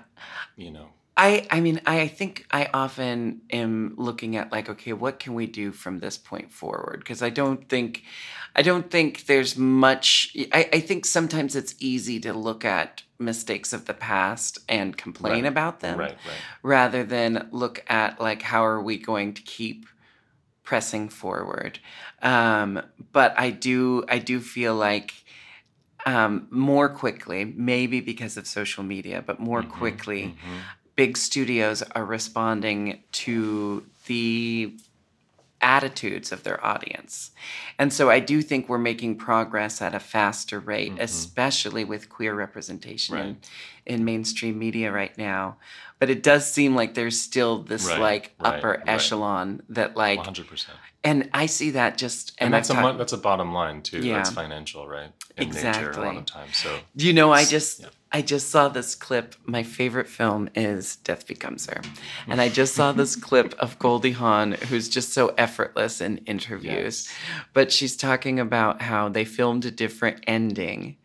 you 0.58 0.72
know 0.72 0.90
I 1.18 1.48
I 1.50 1.62
mean 1.62 1.82
I 1.86 2.08
think 2.08 2.46
I 2.52 2.70
often 2.74 3.42
am 3.52 3.96
looking 3.98 4.36
at 4.38 4.52
like 4.52 4.70
okay 4.70 4.94
what 4.94 5.20
can 5.20 5.34
we 5.34 5.48
do 5.48 5.72
from 5.72 6.00
this 6.00 6.18
point 6.18 6.52
forward 6.52 7.00
because 7.00 7.24
I 7.24 7.30
don't 7.32 7.68
think 7.70 8.04
I 8.56 8.62
don't 8.62 8.90
think 8.92 9.26
there's 9.26 9.58
much 9.58 10.36
I, 10.54 10.70
I 10.74 10.80
think 10.80 11.06
sometimes 11.06 11.56
it's 11.56 11.76
easy 11.80 12.20
to 12.22 12.34
look 12.34 12.64
at 12.66 13.04
mistakes 13.20 13.74
of 13.74 13.86
the 13.86 13.96
past 13.96 14.60
and 14.70 14.96
complain 14.98 15.44
Right. 15.44 15.52
about 15.52 15.80
them 15.80 16.00
right 16.00 16.18
right 16.24 16.42
rather 16.64 17.04
than 17.04 17.50
look 17.52 17.84
at 17.90 18.22
like 18.22 18.44
how 18.44 18.64
are 18.66 18.82
we 18.82 18.98
going 18.98 19.34
to 19.34 19.42
keep 19.42 19.88
pressing 20.64 21.10
forward 21.10 21.80
um, 22.22 22.82
but 23.12 23.34
i 23.40 23.50
do 23.50 24.04
i 24.10 24.20
do 24.20 24.40
feel 24.40 24.76
like 24.76 25.14
um, 26.06 26.48
more 26.52 26.88
quickly 26.90 27.44
maybe 27.58 28.00
because 28.02 28.38
of 28.38 28.48
social 28.48 28.84
media 28.84 29.24
but 29.26 29.40
more 29.40 29.64
Mhm, 29.64 29.70
quickly 29.70 30.36
mhm. 30.46 30.62
Big 30.98 31.16
studios 31.16 31.82
are 31.96 32.04
responding 32.04 33.02
to 33.14 33.86
the 34.08 34.74
attitudes 35.62 36.32
of 36.32 36.44
their 36.44 36.64
audience. 36.64 37.32
And 37.80 37.92
so 37.92 38.10
I 38.12 38.20
do 38.20 38.42
think 38.42 38.68
we're 38.70 38.78
making 38.78 39.16
progress 39.18 39.82
at 39.82 39.96
a 39.96 40.00
faster 40.00 40.60
rate, 40.60 40.94
Mhm. 40.96 41.00
especially 41.00 41.84
with 41.84 42.10
queer 42.10 42.36
representation 42.36 43.16
in, 43.18 43.26
Right. 43.26 43.50
in 43.86 44.06
mainstream 44.06 44.60
media 44.60 44.92
right 44.92 45.18
now. 45.18 45.58
But 46.00 46.12
it 46.12 46.22
does 46.22 46.52
seem 46.52 46.76
like 46.76 46.94
there's 46.94 47.20
still 47.20 47.64
this 47.64 47.86
Right, 47.88 48.00
like 48.00 48.36
right, 48.40 48.56
upper 48.58 48.84
echelon 48.88 49.62
that 49.70 49.96
like 49.98 50.20
100%. 50.20 50.78
and 51.04 51.28
I 51.34 51.48
see 51.48 51.72
that 51.72 51.98
just 51.98 52.34
And, 52.38 52.48
and, 52.48 52.54
that's 52.54 52.70
a 52.70 52.74
I've 52.76 52.82
talked- 52.82 52.98
that's 53.00 53.14
a 53.14 53.18
bottom 53.18 53.52
line 53.52 53.82
too. 53.82 54.00
Yeah. 54.00 54.18
That's 54.18 54.30
financial, 54.30 54.88
right? 54.88 55.12
In 55.38 55.50
nature 55.50 55.60
a 55.60 55.72
lot 55.72 55.78
Exactly. 55.88 56.18
of 56.18 56.26
times. 56.26 56.58
So 56.58 56.80
You 56.96 57.14
know, 57.14 57.34
I 57.34 57.46
just 57.46 57.80
yeah. 57.80 57.88
I 58.12 58.22
just 58.22 58.50
saw 58.50 58.70
this 58.70 58.96
clip. 58.96 59.36
My 59.46 59.64
favorite 59.64 60.08
film 60.08 60.50
is 60.56 60.96
Death 60.98 61.28
Becomes 61.28 61.66
Her. 61.68 61.82
And 62.28 62.40
I 62.40 62.50
just 62.50 62.74
saw 62.74 62.92
this 62.92 63.16
clip 63.28 63.54
of 63.60 63.78
Goldie 63.80 64.12
Hawn, 64.12 64.54
who's 64.54 64.88
just 64.88 65.14
so 65.14 65.30
effortless 65.38 66.00
in 66.00 66.20
interviews. 66.20 67.08
Yes. 67.08 67.14
But 67.54 67.72
she's 67.72 67.98
talking 67.98 68.40
about 68.40 68.82
how 68.82 69.10
they 69.10 69.26
filmed 69.26 69.66
a 69.66 69.72
different 69.72 70.24
ending 70.26 70.98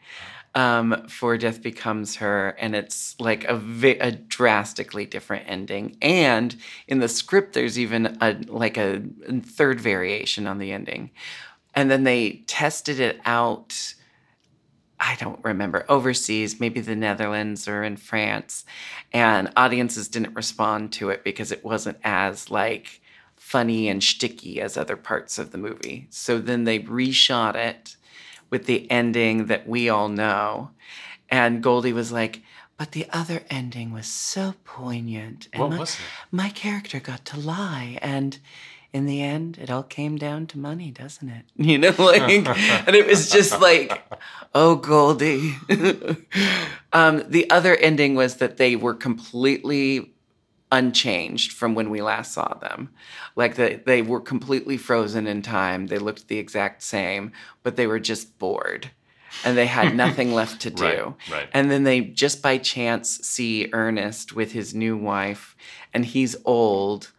um, 0.54 1.06
for 1.08 1.36
Death 1.38 1.62
Becomes 1.62 2.16
Her, 2.16 2.50
and 2.58 2.76
it's 2.76 3.18
like 3.18 3.44
a, 3.44 3.56
vi- 3.56 3.98
a 4.00 4.12
drastically 4.12 5.06
different 5.06 5.44
ending. 5.48 5.96
And 6.02 6.54
in 6.86 6.98
the 6.98 7.08
script, 7.08 7.54
there's 7.54 7.78
even 7.78 8.18
a 8.20 8.36
like 8.46 8.76
a 8.76 9.02
third 9.42 9.80
variation 9.80 10.46
on 10.46 10.58
the 10.58 10.72
ending. 10.72 11.10
And 11.74 11.90
then 11.90 12.04
they 12.04 12.44
tested 12.46 13.00
it 13.00 13.18
out. 13.24 13.94
I 15.02 15.16
don't 15.16 15.40
remember 15.42 15.84
overseas, 15.88 16.60
maybe 16.60 16.80
the 16.80 16.94
Netherlands 16.94 17.66
or 17.66 17.82
in 17.82 17.96
France, 17.96 18.64
and 19.12 19.52
audiences 19.56 20.06
didn't 20.06 20.36
respond 20.36 20.92
to 20.92 21.10
it 21.10 21.24
because 21.24 21.50
it 21.50 21.64
wasn't 21.64 21.98
as 22.04 22.50
like 22.50 23.00
funny 23.36 23.88
and 23.88 24.00
shticky 24.00 24.58
as 24.58 24.76
other 24.76 24.96
parts 24.96 25.40
of 25.40 25.50
the 25.50 25.58
movie. 25.58 26.06
So 26.10 26.38
then 26.38 26.62
they 26.62 26.78
reshot 26.78 27.56
it 27.56 27.96
with 28.48 28.66
the 28.66 28.88
ending 28.92 29.46
that 29.46 29.68
we 29.68 29.88
all 29.88 30.08
know, 30.08 30.70
and 31.28 31.64
Goldie 31.64 31.92
was 31.92 32.12
like, 32.12 32.42
"But 32.76 32.92
the 32.92 33.06
other 33.10 33.42
ending 33.50 33.92
was 33.92 34.06
so 34.06 34.54
poignant, 34.64 35.48
and 35.52 35.62
what 35.62 35.70
my, 35.72 35.78
was 35.78 35.94
it? 35.94 36.00
my 36.30 36.48
character 36.50 37.00
got 37.00 37.24
to 37.26 37.40
lie 37.40 37.98
and." 38.00 38.38
In 38.92 39.06
the 39.06 39.22
end, 39.22 39.58
it 39.58 39.70
all 39.70 39.82
came 39.82 40.16
down 40.16 40.46
to 40.48 40.58
money, 40.58 40.90
doesn't 40.90 41.28
it? 41.28 41.44
You 41.56 41.78
know, 41.78 41.94
like, 41.98 42.46
and 42.86 42.94
it 42.94 43.06
was 43.06 43.30
just 43.30 43.60
like, 43.60 44.04
Oh, 44.54 44.76
Goldie. 44.76 45.54
um, 46.92 47.24
the 47.28 47.48
other 47.50 47.74
ending 47.76 48.14
was 48.14 48.36
that 48.36 48.58
they 48.58 48.76
were 48.76 48.94
completely 48.94 50.12
unchanged 50.70 51.52
from 51.52 51.74
when 51.74 51.90
we 51.90 52.02
last 52.02 52.32
saw 52.32 52.54
them. 52.54 52.90
Like 53.34 53.56
they, 53.56 53.76
they 53.76 54.02
were 54.02 54.20
completely 54.20 54.76
frozen 54.76 55.26
in 55.26 55.42
time. 55.42 55.86
They 55.86 55.98
looked 55.98 56.28
the 56.28 56.38
exact 56.38 56.82
same, 56.82 57.32
but 57.62 57.76
they 57.76 57.86
were 57.86 58.00
just 58.00 58.38
bored 58.38 58.90
and 59.44 59.56
they 59.56 59.66
had 59.66 59.94
nothing 59.94 60.34
left 60.40 60.60
to 60.62 60.70
do. 60.70 60.84
Right, 60.84 61.30
right. 61.30 61.48
And 61.52 61.70
then 61.70 61.84
they 61.84 62.00
just 62.00 62.42
by 62.42 62.58
chance 62.58 63.18
see 63.22 63.68
Ernest 63.72 64.34
with 64.34 64.52
his 64.52 64.74
new 64.74 64.96
wife, 64.96 65.56
and 65.92 66.04
he's 66.04 66.36
old. 66.44 67.12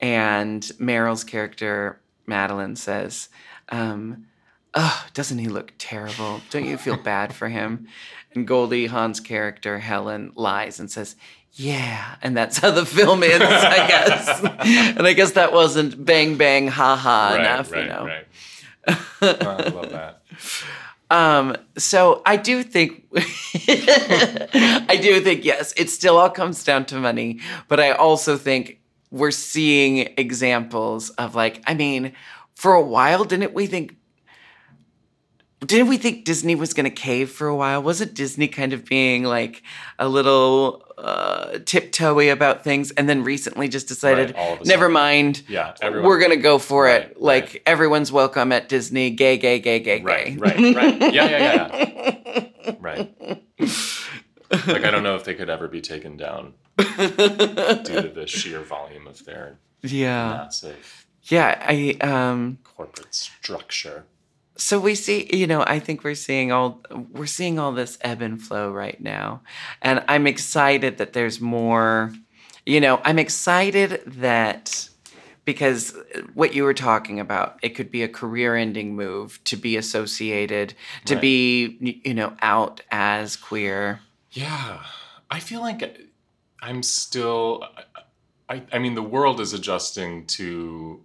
And 0.00 0.62
Meryl's 0.78 1.24
character, 1.24 2.00
Madeline, 2.26 2.76
says, 2.76 3.28
um, 3.70 4.26
Oh, 4.74 5.06
doesn't 5.14 5.38
he 5.38 5.48
look 5.48 5.72
terrible? 5.78 6.40
Don't 6.50 6.66
you 6.66 6.76
feel 6.76 6.96
bad 6.96 7.34
for 7.34 7.48
him? 7.48 7.88
And 8.34 8.46
Goldie 8.46 8.86
Hawn's 8.86 9.18
character, 9.18 9.78
Helen, 9.78 10.32
lies 10.36 10.78
and 10.78 10.90
says, 10.90 11.16
Yeah. 11.54 12.16
And 12.22 12.36
that's 12.36 12.58
how 12.58 12.70
the 12.70 12.84
film 12.86 13.22
ends, 13.22 13.44
I 13.44 13.86
guess. 13.88 14.44
and 14.98 15.06
I 15.06 15.14
guess 15.14 15.32
that 15.32 15.52
wasn't 15.52 16.04
bang, 16.04 16.36
bang, 16.36 16.68
ha 16.68 16.96
ha 16.96 17.30
right, 17.30 17.40
enough, 17.40 17.72
right, 17.72 17.82
you 17.82 17.88
know. 17.88 18.04
right. 18.06 18.26
Oh, 19.20 19.36
I 19.40 19.68
love 19.68 19.90
that. 19.90 20.22
Um, 21.10 21.56
so 21.76 22.22
I 22.24 22.36
do 22.36 22.62
think, 22.62 23.04
I 23.16 24.98
do 25.00 25.20
think, 25.20 25.44
yes, 25.44 25.72
it 25.76 25.90
still 25.90 26.16
all 26.18 26.30
comes 26.30 26.62
down 26.64 26.84
to 26.86 26.96
money. 26.96 27.40
But 27.66 27.80
I 27.80 27.90
also 27.92 28.36
think 28.36 28.77
we're 29.10 29.30
seeing 29.30 30.08
examples 30.16 31.10
of 31.10 31.34
like, 31.34 31.62
I 31.66 31.74
mean, 31.74 32.12
for 32.54 32.72
a 32.74 32.82
while, 32.82 33.24
didn't 33.24 33.54
we 33.54 33.66
think, 33.66 33.96
didn't 35.66 35.88
we 35.88 35.96
think 35.96 36.24
Disney 36.24 36.54
was 36.54 36.72
going 36.72 36.84
to 36.84 36.90
cave 36.90 37.30
for 37.30 37.48
a 37.48 37.56
while? 37.56 37.82
Wasn't 37.82 38.14
Disney 38.14 38.46
kind 38.48 38.72
of 38.72 38.84
being 38.84 39.24
like 39.24 39.62
a 39.98 40.08
little 40.08 40.84
uh, 40.96 41.58
tiptoey 41.64 42.30
about 42.32 42.62
things 42.62 42.92
and 42.92 43.08
then 43.08 43.24
recently 43.24 43.66
just 43.68 43.88
decided, 43.88 44.28
Right, 44.28 44.36
all 44.36 44.52
of 44.54 44.60
a 44.60 44.64
never 44.64 44.84
sudden. 44.84 44.92
mind, 44.92 45.42
Yeah, 45.48 45.74
everyone. 45.82 46.06
we're 46.08 46.18
going 46.18 46.30
to 46.30 46.36
go 46.36 46.58
for 46.58 46.84
Right, 46.84 47.02
it. 47.10 47.20
Like 47.20 47.44
right. 47.44 47.62
everyone's 47.66 48.12
welcome 48.12 48.52
at 48.52 48.68
Disney, 48.68 49.10
gay, 49.10 49.36
gay, 49.36 49.58
gay, 49.58 49.80
gay, 49.80 50.00
Right, 50.00 50.26
gay. 50.26 50.36
right, 50.36 50.74
right. 50.76 51.12
Yeah, 51.14 51.28
yeah, 51.28 51.68
yeah. 51.74 52.74
Right. 52.80 53.10
Like 54.68 54.84
I 54.84 54.90
don't 54.90 55.02
know 55.02 55.16
if 55.16 55.24
they 55.24 55.34
could 55.34 55.50
ever 55.50 55.68
be 55.68 55.80
taken 55.80 56.16
down 56.16 56.54
due 56.76 58.02
to 58.02 58.12
the 58.14 58.26
sheer 58.26 58.60
volume 58.60 59.06
of 59.06 59.24
their 59.24 59.58
Yeah. 59.82 60.28
massive 60.44 61.06
Yeah, 61.24 61.58
I 61.60 61.96
um 62.00 62.58
corporate 62.64 63.14
structure. 63.14 64.04
so 64.56 64.78
we 64.80 64.94
see, 64.94 65.28
you 65.32 65.46
know, 65.46 65.62
I 65.66 65.78
think 65.78 66.04
we're 66.04 66.14
seeing 66.14 66.52
all 66.52 66.80
we're 67.12 67.26
seeing 67.26 67.58
all 67.58 67.72
this 67.72 67.98
ebb 68.02 68.22
and 68.22 68.40
flow 68.40 68.70
right 68.72 69.00
now. 69.00 69.42
And 69.82 70.02
I'm 70.08 70.26
excited 70.26 70.98
that 70.98 71.12
there's 71.12 71.40
more, 71.40 72.12
you 72.66 72.80
know, 72.80 73.00
I'm 73.04 73.18
excited 73.18 74.02
that 74.06 74.88
because 75.44 75.96
what 76.34 76.54
you 76.54 76.62
were 76.64 76.74
talking 76.74 77.18
about, 77.20 77.58
it 77.62 77.70
could 77.70 77.90
be 77.90 78.02
a 78.02 78.08
career-ending 78.08 78.94
move 78.94 79.42
to 79.44 79.56
be 79.56 79.78
associated, 79.78 80.74
to 81.06 81.14
Right. 81.14 81.22
be, 81.22 82.00
you 82.04 82.12
know, 82.12 82.34
out 82.42 82.82
as 82.90 83.34
queer. 83.36 84.00
Yeah, 84.30 84.82
I 85.30 85.40
feel 85.40 85.60
like 85.60 86.00
I'm 86.60 86.82
still. 86.82 87.64
I, 88.48 88.62
I 88.72 88.78
mean, 88.78 88.94
the 88.94 89.02
world 89.02 89.40
is 89.40 89.52
adjusting 89.52 90.26
to 90.26 91.02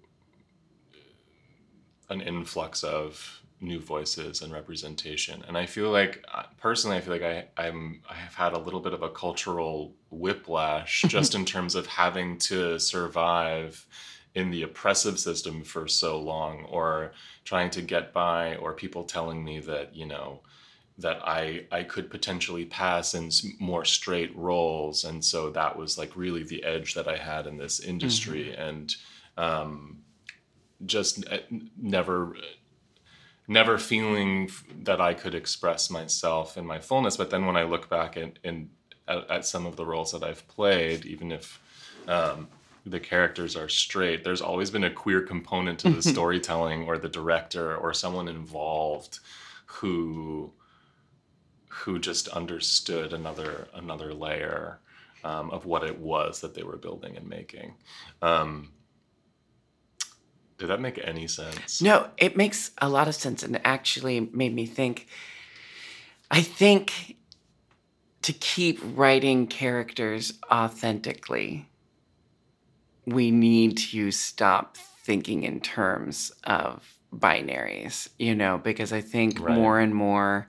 an 2.09 2.21
influx 2.21 2.83
of 2.83 3.41
new 3.61 3.79
voices 3.79 4.41
and 4.41 4.51
representation, 4.51 5.43
and 5.47 5.57
I 5.57 5.65
feel 5.65 5.89
like 5.89 6.23
uh, 6.33 6.43
personally, 6.59 6.97
I 6.97 7.01
feel 7.01 7.13
like 7.13 7.23
I 7.23 7.45
I'm 7.57 8.01
I 8.09 8.15
have 8.15 8.33
had 8.33 8.53
a 8.53 8.59
little 8.59 8.81
bit 8.81 8.93
of 8.93 9.03
a 9.03 9.09
cultural 9.09 9.93
whiplash 10.09 11.01
just 11.07 11.33
in 11.35 11.45
terms 11.45 11.75
of 11.75 11.87
having 11.87 12.37
to 12.39 12.79
survive 12.79 13.85
in 14.35 14.49
the 14.49 14.63
oppressive 14.63 15.19
system 15.19 15.63
for 15.63 15.87
so 15.87 16.19
long, 16.19 16.65
or 16.65 17.13
trying 17.45 17.69
to 17.71 17.81
get 17.81 18.11
by, 18.13 18.55
or 18.57 18.73
people 18.73 19.03
telling 19.05 19.43
me 19.43 19.59
that 19.59 19.95
you 19.95 20.05
know 20.05 20.41
that 20.97 21.19
I 21.27 21.65
I 21.71 21.83
could 21.83 22.09
potentially 22.09 22.65
pass 22.65 23.13
in 23.13 23.29
more 23.59 23.85
straight 23.85 24.35
roles, 24.35 25.03
and 25.03 25.23
so 25.23 25.49
that 25.51 25.77
was 25.77 25.97
like 25.97 26.15
really 26.15 26.43
the 26.43 26.63
edge 26.63 26.93
that 26.93 27.07
I 27.07 27.17
had 27.17 27.47
in 27.47 27.57
this 27.57 27.79
industry, 27.79 28.55
and 28.55 28.95
um, 29.37 30.03
just 30.85 31.25
uh, 31.31 31.39
never 31.77 32.35
never 33.47 33.77
feeling 33.77 34.49
that 34.83 35.01
I 35.01 35.13
could 35.13 35.35
express 35.35 35.89
myself 35.89 36.57
in 36.57 36.65
my 36.65 36.79
fullness. 36.79 37.17
But 37.17 37.29
then 37.29 37.45
when 37.45 37.57
I 37.57 37.63
look 37.63 37.89
back 37.89 38.15
at 38.15 38.37
in 38.43 38.69
at, 39.07 39.29
at 39.29 39.45
some 39.45 39.65
of 39.65 39.75
the 39.75 39.85
roles 39.85 40.11
that 40.11 40.23
I've 40.23 40.47
played, 40.47 41.05
even 41.05 41.31
if 41.31 41.59
um, 42.07 42.47
the 42.85 42.99
characters 42.99 43.55
are 43.55 43.69
straight, 43.69 44.23
there's 44.23 44.41
always 44.41 44.69
been 44.69 44.83
a 44.83 44.91
queer 44.91 45.21
component 45.21 45.79
to 45.79 45.89
the 45.89 46.01
storytelling 46.01 46.83
or 46.83 46.97
the 46.97 47.09
director 47.09 47.75
or 47.75 47.93
someone 47.93 48.27
involved 48.27 49.19
who 49.65 50.51
who 51.73 51.99
just 51.99 52.27
understood 52.29 53.13
another 53.13 53.67
another 53.73 54.13
layer 54.13 54.79
um, 55.23 55.49
of 55.51 55.65
what 55.65 55.83
it 55.83 55.99
was 55.99 56.41
that 56.41 56.53
they 56.53 56.63
were 56.63 56.77
building 56.77 57.17
and 57.17 57.27
making. 57.27 57.73
Um, 58.21 58.69
Did 60.57 60.67
that 60.67 60.79
make 60.81 60.99
any 61.03 61.27
sense? 61.27 61.81
No, 61.81 62.09
it 62.17 62.37
makes 62.37 62.71
a 62.77 62.89
lot 62.89 63.07
of 63.07 63.15
sense 63.15 63.43
and 63.43 63.55
it 63.55 63.61
actually 63.65 64.19
made 64.19 64.53
me 64.53 64.65
think. 64.65 65.07
I 66.31 66.41
think 66.41 67.17
to 68.23 68.33
keep 68.33 68.79
writing 68.95 69.47
characters 69.47 70.33
authentically, 70.51 71.67
we 73.05 73.31
need 73.31 73.77
to 73.77 74.11
stop 74.11 74.77
thinking 75.03 75.43
in 75.43 75.59
terms 75.59 76.31
of 76.45 76.97
binaries, 77.13 78.09
you 78.17 78.33
know, 78.33 78.57
because 78.57 78.93
I 78.93 79.01
think 79.01 79.39
Right. 79.39 79.55
more 79.55 79.79
and 79.79 79.93
more, 79.93 80.47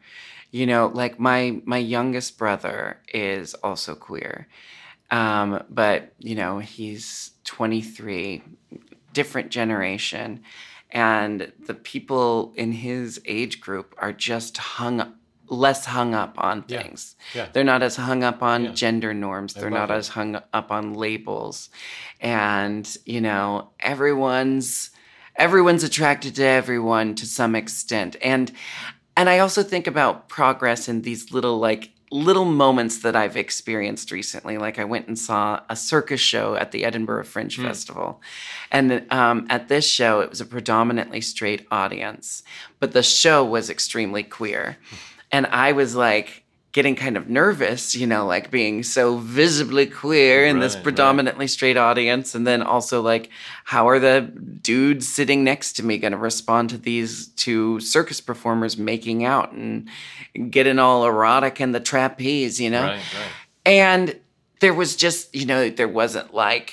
you 0.55 0.67
know, 0.67 0.87
like 0.95 1.19
my 1.19 1.61
my 1.65 1.79
youngest 1.79 2.39
brother 2.39 2.99
is 3.13 3.55
also 3.55 3.97
queer. 3.97 4.47
Um, 5.11 5.65
but 5.69 6.13
you 6.21 6.37
know, 6.37 6.61
he's 6.61 7.33
23, 7.45 8.43
different 9.13 9.51
generation, 9.51 10.43
and 10.93 11.53
the 11.67 11.75
people 11.75 12.53
in 12.57 12.71
his 12.71 13.21
age 13.27 13.61
group 13.61 13.95
are 13.99 14.13
just 14.13 14.57
hung 14.59 15.15
less 15.49 15.85
hung 15.87 16.15
up 16.15 16.35
on 16.39 16.63
things. 16.63 17.17
Yeah. 17.35 17.49
They're 17.53 17.65
not 17.65 17.83
as 17.83 17.97
hung 17.97 18.23
up 18.23 18.41
on 18.43 18.65
Yeah. 18.65 18.71
gender 18.73 19.13
norms. 19.13 19.55
They're 19.55 19.71
not 19.71 19.91
it. 19.91 19.95
as 19.95 20.09
hung 20.09 20.41
up 20.53 20.71
on 20.71 20.95
labels. 20.95 21.69
And, 22.21 22.89
you 23.05 23.21
know, 23.21 23.71
everyone's 23.81 24.91
everyone's 25.37 25.83
attracted 25.83 26.35
to 26.37 26.45
everyone 26.45 27.15
to 27.17 27.27
some 27.27 27.55
extent. 27.57 28.17
And 28.23 28.53
and 29.17 29.29
I 29.29 29.39
also 29.39 29.63
think 29.63 29.87
about 29.87 30.29
progress 30.29 30.89
in 30.89 31.03
these 31.03 31.33
little 31.33 31.59
like 31.59 31.91
little 32.11 32.45
moments 32.45 32.99
that 32.99 33.17
I've 33.17 33.37
experienced 33.37 34.13
recently. 34.13 34.57
Like 34.57 34.79
I 34.79 34.85
went 34.85 35.09
and 35.09 35.19
saw 35.19 35.61
a 35.69 35.75
circus 35.75 36.21
show 36.21 36.55
at 36.55 36.71
the 36.71 36.85
Edinburgh 36.85 37.25
Fringe 37.25 37.57
Hmm. 37.57 37.65
Festival. 37.65 38.21
And 38.71 39.11
um, 39.13 39.47
at 39.51 39.69
this 39.69 39.85
show, 39.89 40.21
it 40.21 40.31
was 40.31 40.41
a 40.41 40.47
predominantly 40.47 41.21
straight 41.21 41.67
audience, 41.73 42.45
but 42.79 42.93
the 42.93 43.03
show 43.03 43.45
was 43.45 43.69
extremely 43.69 44.23
queer. 44.23 44.77
And 45.33 45.47
I 45.47 45.73
was 45.73 45.97
like 45.97 46.44
getting 46.75 46.97
kind 46.97 47.17
of 47.17 47.31
nervous, 47.31 47.95
you 47.95 48.05
know, 48.05 48.27
like 48.27 48.51
being 48.51 48.83
so 48.83 49.17
visibly 49.19 49.87
queer 49.87 50.45
in 50.45 50.59
this 50.59 50.73
Right, 50.73 50.79
right. 50.79 50.83
predominantly 50.83 51.47
straight 51.47 51.77
audience. 51.77 52.35
And 52.35 52.45
then 52.45 52.63
also 52.63 53.01
like, 53.01 53.31
how 53.63 53.89
are 53.89 54.01
the 54.01 54.23
dudes 54.61 55.09
sitting 55.09 55.45
next 55.45 55.75
to 55.75 55.85
me 55.85 55.99
going 55.99 56.11
to 56.11 56.19
respond 56.19 56.71
to 56.71 56.77
these 56.77 57.29
two 57.29 57.79
circus 57.79 58.21
performers 58.21 58.77
making 58.77 59.25
out 59.25 59.53
and 59.53 59.89
getting 60.51 60.81
all 60.81 61.07
erotic 61.07 61.61
in 61.61 61.71
the 61.71 61.79
trapeze, 61.79 62.61
you 62.61 62.71
know? 62.71 62.83
Right, 62.83 62.97
right. 62.97 63.33
And 63.65 64.21
there 64.59 64.75
was 64.75 64.97
just, 64.97 65.33
you 65.33 65.47
know, 65.47 65.71
there 65.71 65.87
wasn't 65.87 66.35
like, 66.35 66.73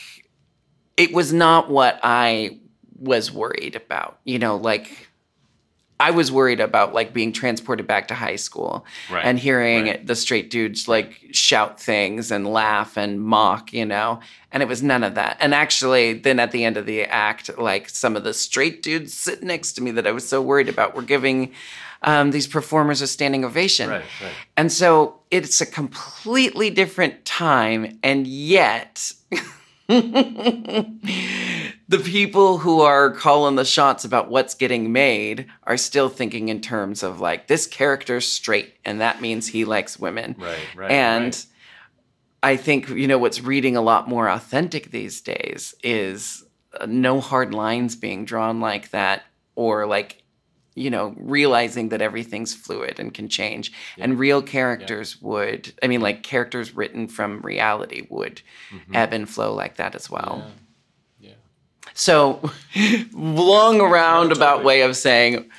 it 0.98 1.14
was 1.14 1.32
not 1.32 1.70
what 1.70 2.00
I 2.02 2.58
was 2.98 3.32
worried 3.32 3.76
about, 3.76 4.18
you 4.24 4.40
know, 4.40 4.56
like, 4.56 5.10
I 6.02 6.10
was 6.10 6.32
worried 6.32 6.60
about 6.60 6.96
like 6.96 7.14
being 7.14 7.32
transported 7.32 7.86
back 7.86 8.08
to 8.08 8.16
high 8.16 8.36
school 8.36 8.86
Right, 9.12 9.24
and 9.24 9.38
hearing 9.38 9.86
right. 9.86 10.08
the 10.08 10.16
straight 10.16 10.50
dudes 10.50 10.88
like 10.88 11.22
shout 11.32 11.80
things 11.80 12.32
and 12.32 12.48
laugh 12.48 12.98
and 12.98 13.22
mock, 13.22 13.72
you 13.72 13.86
know, 13.86 14.20
and 14.52 14.64
it 14.64 14.66
was 14.66 14.82
none 14.82 15.04
of 15.04 15.14
that. 15.14 15.38
And 15.40 15.54
actually, 15.54 16.14
then 16.14 16.40
at 16.40 16.52
the 16.52 16.66
end 16.66 16.78
of 16.78 16.88
the 16.88 17.04
act, 17.04 17.56
like 17.60 17.88
some 17.88 18.16
of 18.16 18.24
the 18.24 18.34
straight 18.34 18.82
dudes 18.82 19.14
sitting 19.14 19.48
next 19.48 19.74
to 19.74 19.84
me 19.84 19.92
that 19.92 20.08
I 20.08 20.12
was 20.12 20.28
so 20.28 20.42
worried 20.42 20.70
about 20.70 20.96
were 20.96 21.04
giving 21.04 21.54
um, 22.02 22.32
these 22.32 22.48
performers 22.48 23.02
a 23.02 23.08
standing 23.08 23.46
ovation. 23.46 23.90
Right, 23.90 24.04
right. 24.24 24.32
And 24.58 24.72
so 24.72 25.20
it's 25.30 25.62
a 25.62 25.68
completely 25.68 26.72
different 26.72 27.26
time, 27.26 28.00
and 28.02 28.26
yet 28.26 29.14
the 31.92 32.00
people 32.00 32.58
who 32.60 32.80
are 32.80 33.12
calling 33.12 33.58
the 33.58 33.66
shots 33.66 34.06
about 34.06 34.30
what's 34.30 34.54
getting 34.54 34.94
made 34.94 35.48
are 35.64 35.76
still 35.76 36.08
thinking 36.08 36.48
in 36.48 36.62
terms 36.62 37.04
of 37.04 37.20
like 37.20 37.48
this 37.48 37.68
character's 37.68 38.26
straight, 38.26 38.76
and 38.86 39.02
that 39.02 39.20
means 39.20 39.48
he 39.48 39.66
likes 39.66 40.00
women. 40.00 40.38
Right, 40.40 40.58
right. 40.74 40.90
and 40.90 41.26
right. 41.34 41.46
I 42.44 42.56
think 42.56 42.88
you 42.88 43.08
know 43.08 43.18
what's 43.18 43.42
reading 43.42 43.76
a 43.76 43.82
lot 43.82 44.08
more 44.08 44.30
authentic 44.30 44.92
these 44.92 45.20
days 45.20 45.76
is 45.84 46.46
uh, 46.80 46.86
no 46.86 47.20
hard 47.20 47.54
lines 47.54 47.98
being 47.98 48.24
drawn 48.24 48.62
like 48.62 48.92
that, 48.92 49.24
or 49.56 49.86
like 49.86 50.24
you 50.76 50.90
know 50.90 51.14
realizing 51.18 51.90
that 51.90 52.02
everything's 52.02 52.54
fluid 52.54 53.02
and 53.02 53.14
can 53.14 53.28
change. 53.28 53.74
And 53.98 54.18
real 54.18 54.42
characters 54.42 55.22
would, 55.22 55.74
I 55.84 55.88
mean, 55.88 56.00
like 56.00 56.24
characters 56.24 56.74
written 56.74 57.10
from 57.10 57.42
reality 57.42 58.08
would 58.10 58.42
ebb 58.94 59.12
and 59.12 59.30
flow 59.30 59.54
like 59.54 59.76
that 59.76 59.94
as 59.94 60.10
well. 60.10 60.38
Mm-hmm. 60.38 60.48
Yeah. 60.48 60.71
So, 61.94 62.52
long 63.14 63.82
roundabout 63.82 64.64
way 64.64 64.82
of 64.82 64.96
saying, 64.96 65.50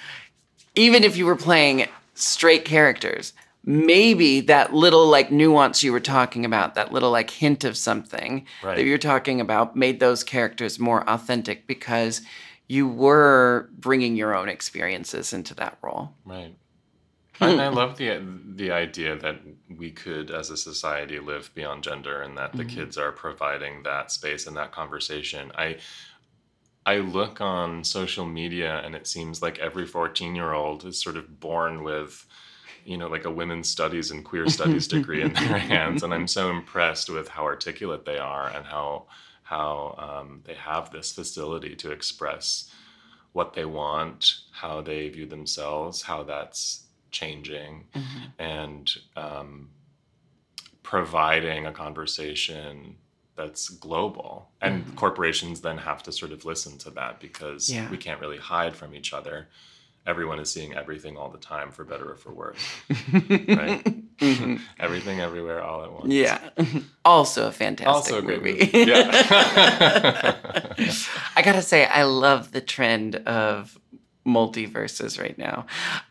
even 0.75 1.05
if 1.05 1.17
you 1.17 1.27
were 1.27 1.37
playing 1.37 1.89
straight 2.15 2.65
characters, 2.65 3.33
maybe 3.65 4.41
that 4.41 4.73
little 4.73 5.07
like 5.07 5.31
nuance 5.31 5.83
you 5.83 5.93
were 5.93 6.01
talking 6.01 6.45
about, 6.45 6.75
that 6.75 6.93
little 6.93 7.11
like 7.11 7.31
hint 7.31 7.65
of 7.65 7.77
something 7.77 8.47
Right. 8.63 8.77
that 8.77 8.85
you're 8.85 8.99
talking 8.99 9.41
about, 9.41 9.77
made 9.77 10.01
those 10.01 10.25
characters 10.25 10.79
more 10.79 11.09
authentic 11.09 11.67
because 11.67 12.23
you 12.69 12.89
were 12.89 13.69
bringing 13.79 14.17
your 14.17 14.35
own 14.35 14.49
experiences 14.49 15.33
into 15.33 15.55
that 15.55 15.79
role. 15.83 16.15
Right. 16.25 16.57
And 17.41 17.61
I 17.61 17.69
love 17.81 17.97
the 17.99 18.23
the 18.55 18.71
idea 18.71 19.17
that 19.17 19.41
we 19.69 19.91
could, 19.91 20.31
as 20.31 20.51
a 20.51 20.57
society, 20.57 21.19
live 21.19 21.51
beyond 21.55 21.85
gender, 21.85 22.23
and 22.23 22.37
that 22.39 22.53
the 22.53 22.65
mm-hmm. 22.65 22.77
kids 22.77 22.97
are 22.99 23.13
providing 23.13 23.83
that 23.83 24.11
space 24.11 24.47
and 24.47 24.57
that 24.57 24.73
conversation. 24.73 25.53
I 25.57 25.79
I 26.85 26.97
look 26.97 27.41
on 27.41 27.85
social 27.85 28.27
media, 28.27 28.81
and 28.85 28.95
it 28.95 29.07
seems 29.07 29.41
like 29.43 29.59
every 29.59 29.87
fourteen 29.87 30.35
year 30.35 30.53
old 30.53 30.85
is 30.85 31.01
sort 31.01 31.17
of 31.17 31.41
born 31.41 31.85
with, 31.85 32.27
you 32.85 32.97
know, 32.97 33.09
like 33.09 33.25
a 33.25 33.31
women's 33.31 33.69
studies 33.69 34.11
and 34.11 34.25
queer 34.25 34.49
studies 34.49 34.89
degree 34.97 35.23
in 35.23 35.33
their 35.33 35.59
hands, 35.59 36.03
and 36.03 36.13
I'm 36.13 36.27
so 36.27 36.51
impressed 36.51 37.09
with 37.09 37.29
how 37.29 37.45
articulate 37.45 38.05
they 38.05 38.19
are 38.19 38.49
and 38.49 38.67
how 38.67 39.07
how 39.43 39.95
um, 39.99 40.41
they 40.45 40.55
have 40.55 40.91
this 40.91 41.13
facility 41.13 41.77
to 41.77 41.91
express 41.93 42.71
what 43.33 43.55
they 43.55 43.65
want, 43.65 44.35
how 44.53 44.81
they 44.81 45.09
view 45.09 45.27
themselves, 45.27 46.03
how 46.03 46.23
that's 46.23 46.85
changing, 47.11 47.85
and 48.39 48.91
um, 49.17 49.69
providing 50.83 51.67
a 51.67 51.73
conversation 51.73 52.97
that's 53.37 53.69
global. 53.69 54.51
And 54.61 54.85
mm-hmm. 54.85 54.95
corporations 54.97 55.61
then 55.61 55.79
have 55.79 56.03
to 56.05 56.13
sort 56.13 56.33
of 56.33 56.45
listen 56.45 56.79
to 56.79 56.91
that 56.91 57.21
because 57.21 57.71
Yeah. 57.71 57.91
we 57.91 57.97
can't 57.97 58.21
really 58.21 58.39
hide 58.39 58.77
from 58.77 58.95
each 58.95 59.13
other. 59.13 59.49
Everyone 60.05 60.41
is 60.41 60.51
seeing 60.51 60.75
everything 60.75 61.17
all 61.17 61.31
the 61.31 61.39
time, 61.39 61.71
for 61.71 61.85
better 61.85 62.11
or 62.11 62.17
for 62.17 62.33
worse. 62.33 62.59
right? 63.13 63.85
Mm-hmm. 64.19 64.57
everything, 64.79 65.21
everywhere, 65.21 65.63
all 65.63 65.85
at 65.85 65.93
once. 65.93 66.13
Yeah. 66.13 66.39
also 67.05 67.47
a 67.49 67.53
fantastic 67.53 67.87
Also 67.89 68.19
a 68.19 68.23
great 68.23 68.43
movie. 68.43 68.59
movie. 68.73 68.91
Yeah. 68.91 69.11
I 71.37 71.43
gotta 71.43 71.63
say, 71.63 71.87
I 71.87 72.03
love 72.03 72.53
the 72.53 72.61
trend 72.61 73.17
of 73.17 73.79
multiverses 74.27 75.21
right 75.21 75.37
now. 75.39 75.67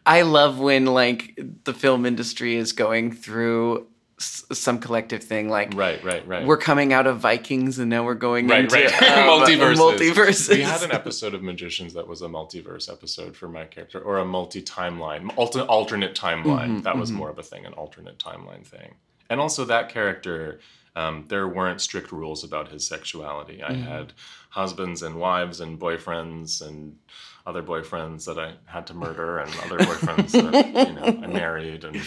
I 0.05 0.23
love 0.23 0.59
when 0.59 0.85
like 0.85 1.39
the 1.63 1.73
film 1.73 2.05
industry 2.05 2.55
is 2.55 2.73
going 2.73 3.11
through 3.13 3.87
s- 4.21 4.45
some 4.53 4.79
collective 4.79 5.23
thing 5.23 5.49
like 5.49 5.73
right, 5.73 6.03
right, 6.03 6.25
right. 6.27 6.45
we're 6.45 6.57
coming 6.57 6.93
out 6.93 7.07
of 7.07 7.19
Vikings 7.19 7.79
and 7.79 7.89
now 7.89 8.03
we're 8.03 8.13
going 8.15 8.47
right, 8.47 8.63
into 8.63 8.75
right. 8.75 8.93
um, 9.03 9.27
multiverses. 9.41 9.75
multiverses. 9.75 10.49
We 10.49 10.61
had 10.61 10.83
an 10.83 10.91
episode 11.01 11.33
of 11.33 11.41
Magicians 11.43 11.93
that 11.93 12.07
was 12.07 12.21
a 12.21 12.27
multiverse 12.27 12.91
episode 12.91 13.35
for 13.35 13.47
my 13.49 13.65
character, 13.65 13.99
or 13.99 14.19
a 14.19 14.25
multi-timeline, 14.25 15.31
alter- 15.37 15.61
alternate 15.61 16.15
timeline. 16.15 16.77
Mhm, 16.79 16.83
that 16.83 16.97
was 16.97 17.11
mhm. 17.11 17.15
more 17.15 17.29
of 17.29 17.39
a 17.39 17.43
thing, 17.43 17.65
an 17.65 17.73
alternate 17.73 18.17
timeline 18.19 18.65
thing. 18.65 18.95
And 19.29 19.39
also 19.39 19.65
that 19.65 19.89
character, 19.89 20.59
um, 20.95 21.25
there 21.29 21.47
weren't 21.47 21.81
strict 21.81 22.11
rules 22.11 22.43
about 22.43 22.69
his 22.69 22.85
sexuality. 22.87 23.63
I 23.63 23.71
Mhm. 23.71 23.83
had 23.83 24.13
husbands 24.49 25.01
and 25.03 25.15
wives 25.15 25.61
and 25.61 25.79
boyfriends 25.79 26.61
and 26.65 26.97
other 27.45 27.63
boyfriends 27.63 28.25
that 28.25 28.37
I 28.37 28.53
had 28.65 28.85
to 28.87 28.93
murder, 28.93 29.39
and 29.39 29.49
other 29.65 29.79
boyfriends 29.79 30.31
that 30.31 30.87
you 30.87 30.93
know 30.93 31.05
I 31.23 31.27
married, 31.41 31.83
and 31.85 31.99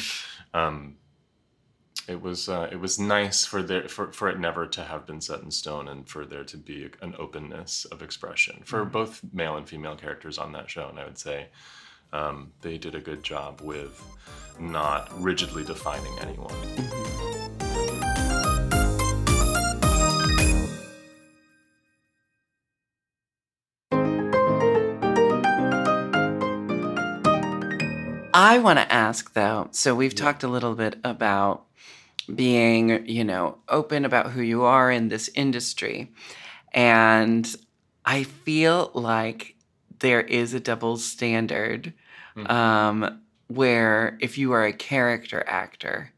um, 0.53 0.97
it 2.09 2.21
was 2.21 2.49
uh, 2.49 2.69
it 2.71 2.81
was 2.81 2.99
nice 2.99 3.45
for 3.45 3.63
there 3.63 3.89
for, 3.89 4.13
for 4.13 4.29
it 4.29 4.39
never 4.39 4.67
to 4.67 4.83
have 4.83 5.07
been 5.07 5.21
set 5.21 5.41
in 5.41 5.51
stone 5.51 5.89
and 5.89 6.09
for 6.09 6.27
there 6.27 6.45
to 6.45 6.57
be 6.57 6.91
an 7.01 7.15
openness 7.19 7.85
of 7.87 8.03
expression 8.03 8.61
for 8.65 8.85
both 8.85 9.23
male 9.33 9.57
and 9.57 9.69
female 9.69 9.97
characters 9.97 10.39
on 10.39 10.53
that 10.53 10.69
show 10.69 10.89
and 10.89 10.99
I 10.99 11.05
would 11.05 11.19
say 11.19 11.49
um, 12.13 12.53
they 12.61 12.79
did 12.79 12.95
a 12.95 13.01
good 13.01 13.23
job 13.23 13.61
with 13.63 14.03
not 14.59 15.11
rigidly 15.21 15.65
defining 15.65 16.17
anyone. 16.21 16.55
I 28.37 28.59
want 28.59 28.79
to 28.79 28.93
ask 28.93 29.33
though. 29.33 29.69
So 29.73 29.95
we've 29.95 30.15
talked 30.15 30.43
a 30.43 30.49
little 30.49 30.75
bit 30.75 30.97
about 31.03 31.65
being, 32.33 33.07
you 33.07 33.25
know, 33.25 33.59
open 33.69 34.05
about 34.05 34.31
who 34.33 34.43
you 34.43 34.63
are 34.65 34.91
in 34.91 35.09
this 35.09 35.29
industry. 35.35 36.13
And 36.73 37.53
I 38.05 38.25
feel 38.25 38.91
like 38.95 39.57
there 40.01 40.21
is 40.21 40.55
a 40.55 40.61
double 40.61 40.97
standard 40.97 41.93
Mhm. 42.37 42.51
um, 42.51 43.21
where 43.49 44.17
if 44.21 44.39
you 44.39 44.53
are 44.53 44.65
a 44.65 44.73
character 44.73 45.45
actor, 45.47 46.11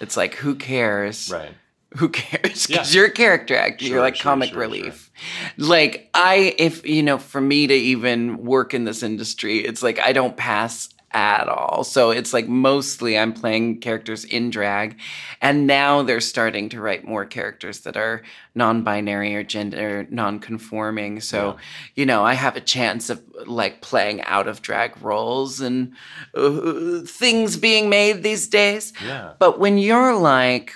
it's 0.00 0.16
like 0.16 0.36
who 0.36 0.54
cares? 0.54 1.30
Right. 1.32 1.54
Who 1.96 2.08
cares? 2.08 2.66
Because 2.66 2.94
Yeah. 2.94 3.00
you're 3.00 3.08
a 3.08 3.12
character 3.12 3.56
actor. 3.56 3.84
you're 3.84 4.00
like 4.00 4.16
sure, 4.16 4.22
comic 4.30 4.50
sure, 4.50 4.58
relief. 4.60 5.10
Like 5.56 6.10
I, 6.14 6.54
if 6.58 6.86
you 6.86 7.02
know, 7.02 7.18
for 7.18 7.40
me 7.40 7.66
to 7.66 7.74
even 7.74 8.36
work 8.38 8.74
in 8.74 8.84
this 8.84 9.02
industry, 9.02 9.58
it's 9.58 9.82
like 9.82 9.98
I 10.00 10.12
don't 10.12 10.36
pass 10.36 10.88
at 11.14 11.48
all. 11.48 11.84
So 11.84 12.10
it's 12.10 12.32
like 12.32 12.48
mostly 12.48 13.16
I'm 13.16 13.32
playing 13.32 13.80
characters 13.80 14.24
in 14.24 14.50
drag, 14.50 14.98
and 15.40 15.66
now 15.66 16.02
they're 16.02 16.20
starting 16.20 16.68
to 16.70 16.80
write 16.80 17.04
more 17.04 17.24
characters 17.24 17.80
that 17.80 17.96
are 17.96 18.22
non-binary 18.54 19.34
or 19.34 19.44
gender 19.44 20.06
non-conforming. 20.10 21.20
So 21.20 21.56
you 21.94 22.04
know, 22.04 22.24
I 22.24 22.34
have 22.34 22.56
a 22.56 22.60
chance 22.60 23.08
of 23.08 23.22
like 23.46 23.80
playing 23.80 24.22
out 24.22 24.48
of 24.48 24.60
drag 24.60 25.00
roles 25.00 25.60
and 25.60 25.92
uh, 26.34 27.00
things 27.06 27.56
being 27.56 27.88
made 27.88 28.22
these 28.22 28.48
days. 28.48 28.92
Yeah. 29.02 29.34
But 29.38 29.58
when 29.58 29.78
you're 29.78 30.16
like, 30.16 30.74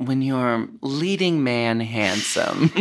when 0.00 0.22
you're 0.22 0.66
leading 0.80 1.44
man 1.44 1.78
handsome, 1.80 2.72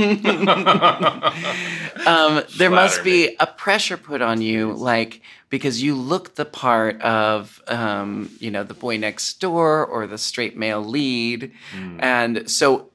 um, 2.06 2.44
there 2.58 2.70
must 2.70 3.04
be 3.04 3.36
a 3.40 3.48
pressure 3.48 3.98
put 3.98 4.22
on 4.22 4.42
you, 4.42 4.72
like 4.74 5.22
because 5.50 5.82
you 5.84 5.96
look 5.96 6.36
the 6.36 6.46
part 6.46 7.02
of, 7.02 7.62
um, 7.68 8.30
you 8.40 8.50
know, 8.52 8.64
the 8.64 8.74
boy 8.74 8.98
next 8.98 9.42
door 9.42 9.86
or 9.86 10.08
the 10.08 10.18
straight 10.18 10.56
male 10.58 10.82
lead, 10.84 11.52
Mm. 11.74 12.00
and 12.02 12.50
so 12.50 12.90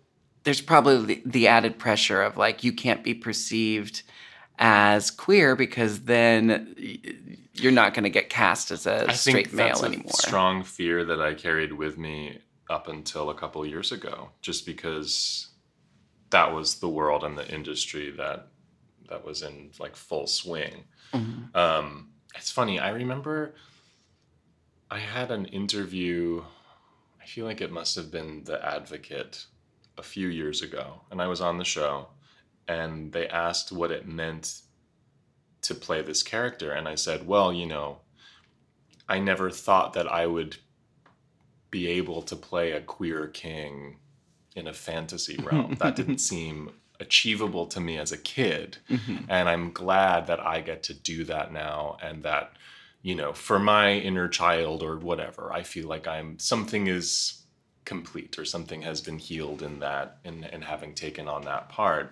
there's 0.44 0.60
probably 0.60 1.22
the, 1.26 1.48
added 1.48 1.78
pressure 1.78 2.22
of 2.22 2.36
like 2.36 2.64
you 2.64 2.72
can't 2.72 3.02
be 3.04 3.14
perceived 3.14 4.02
as 4.58 5.10
queer 5.10 5.56
because 5.56 6.02
then 6.02 6.74
you're 7.54 7.72
not 7.72 7.92
going 7.94 8.04
to 8.04 8.10
get 8.10 8.28
cast 8.30 8.70
as 8.70 8.86
a 8.86 9.08
I 9.10 9.12
straight 9.14 9.48
think 9.48 9.52
male 9.54 9.82
a 9.82 9.86
anymore. 9.86 10.12
strong 10.12 10.62
fear 10.64 11.04
that 11.04 11.20
I 11.20 11.34
carried 11.34 11.72
with 11.72 11.98
me 11.98 12.38
up 12.74 12.88
until 12.88 13.30
a 13.30 13.34
couple 13.34 13.64
years 13.64 13.92
ago, 13.92 14.30
just 14.42 14.66
because 14.66 15.48
that 16.30 16.52
was 16.52 16.80
the 16.80 16.88
world 16.88 17.22
and 17.22 17.38
the 17.38 17.48
industry 17.48 18.10
that 18.10 18.48
that 19.08 19.24
was 19.24 19.42
in 19.42 19.70
like 19.78 19.94
full 19.94 20.26
swing. 20.26 20.84
Mhm. 21.12 21.54
Um, 21.54 22.10
it's 22.34 22.50
funny. 22.50 22.80
I 22.80 22.90
remember 22.90 23.54
I 24.90 24.98
had 24.98 25.30
an 25.30 25.46
interview. 25.46 26.42
I 27.22 27.26
feel 27.26 27.44
like 27.46 27.60
it 27.60 27.70
must 27.70 27.94
have 27.96 28.10
been 28.10 28.44
The 28.44 28.58
Advocate 28.64 29.46
a 29.96 30.02
few 30.02 30.28
years 30.28 30.62
ago, 30.62 31.02
and 31.10 31.22
I 31.22 31.28
was 31.28 31.40
on 31.40 31.58
the 31.58 31.64
show, 31.64 32.08
and 32.66 33.12
they 33.12 33.28
asked 33.28 33.70
what 33.70 33.90
it 33.92 34.06
meant 34.08 34.62
to 35.62 35.74
play 35.74 36.02
this 36.02 36.22
character, 36.22 36.72
and 36.72 36.88
I 36.88 36.96
said, 36.96 37.26
"Well, 37.26 37.52
you 37.52 37.66
know, 37.66 38.00
I 39.08 39.18
never 39.20 39.50
thought 39.50 39.92
that 39.92 40.08
I 40.10 40.26
would 40.26 40.56
be 41.78 41.84
able 42.00 42.20
to 42.30 42.36
play 42.36 42.66
a 42.72 42.80
queer 42.80 43.26
king 43.26 43.96
in 44.54 44.66
a 44.68 44.72
fantasy 44.88 45.36
realm. 45.48 45.74
that 45.82 45.96
didn't 45.96 46.18
seem 46.32 46.70
achievable 47.00 47.66
to 47.74 47.80
me 47.80 47.94
as 48.04 48.12
a 48.12 48.18
kid." 48.36 48.68
Mhm. 48.88 49.18
and 49.28 49.44
i'm 49.52 49.66
glad 49.82 50.20
that 50.28 50.40
i 50.54 50.56
get 50.70 50.80
to 50.88 50.94
do 51.12 51.18
that 51.32 51.52
now 51.52 51.96
and 52.06 52.22
that 52.22 52.46
you 53.02 53.14
know 53.20 53.32
for 53.32 53.58
my 53.58 53.86
inner 54.08 54.28
child 54.28 54.78
or 54.88 54.94
whatever 55.08 55.44
i 55.60 55.62
feel 55.72 55.88
like 55.94 56.06
i'm 56.16 56.38
something 56.38 56.86
is 56.86 57.08
complete 57.84 58.38
or 58.38 58.44
something 58.44 58.82
has 58.82 59.00
been 59.08 59.18
healed 59.18 59.60
in 59.68 59.80
that 59.80 60.06
in, 60.24 60.44
in 60.54 60.62
having 60.62 60.94
taken 60.94 61.26
on 61.28 61.42
that 61.50 61.68
part 61.68 62.08